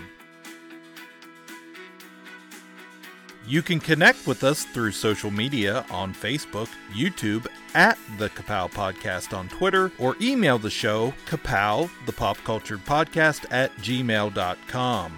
You 3.52 3.62
can 3.62 3.82
connect 3.82 4.28
with 4.28 4.45
us 4.45 4.64
through 4.64 4.93
social 4.93 5.30
media 5.30 5.86
on 5.91 6.14
Facebook, 6.14 6.70
YouTube, 6.93 7.47
at 7.76 7.97
the 8.18 8.30
Ka-Pow 8.30 8.68
Podcast 8.68 9.38
on 9.38 9.49
Twitter, 9.49 9.91
or 9.97 10.16
email 10.22 10.58
the 10.58 10.70
show, 10.70 11.14
kapow, 11.26 11.89
the 12.06 12.14
pop 12.14 12.38
cultured 12.45 12.86
podcast, 12.86 13.45
at 13.52 13.76
gmail.com. 13.80 15.18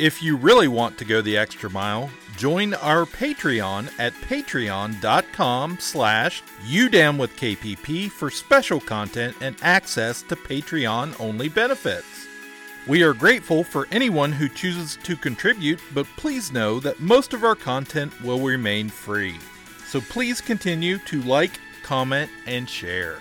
If 0.00 0.20
you 0.20 0.36
really 0.36 0.66
want 0.66 0.98
to 0.98 1.04
go 1.04 1.22
the 1.22 1.36
extra 1.36 1.70
mile, 1.70 2.10
Join 2.36 2.74
our 2.74 3.06
Patreon 3.06 3.90
at 3.98 4.12
patreon.com 4.12 5.78
slash 5.80 6.42
udamwithkpp 6.66 8.10
for 8.10 8.30
special 8.30 8.80
content 8.80 9.36
and 9.40 9.56
access 9.62 10.22
to 10.22 10.36
Patreon-only 10.36 11.48
benefits. 11.48 12.25
We 12.86 13.02
are 13.02 13.14
grateful 13.14 13.64
for 13.64 13.88
anyone 13.90 14.30
who 14.30 14.48
chooses 14.48 14.96
to 15.02 15.16
contribute, 15.16 15.80
but 15.92 16.06
please 16.16 16.52
know 16.52 16.78
that 16.80 17.00
most 17.00 17.34
of 17.34 17.42
our 17.42 17.56
content 17.56 18.12
will 18.22 18.38
remain 18.38 18.90
free. 18.90 19.40
So 19.88 20.00
please 20.00 20.40
continue 20.40 20.98
to 20.98 21.20
like, 21.22 21.58
comment, 21.82 22.30
and 22.46 22.70
share. 22.70 23.18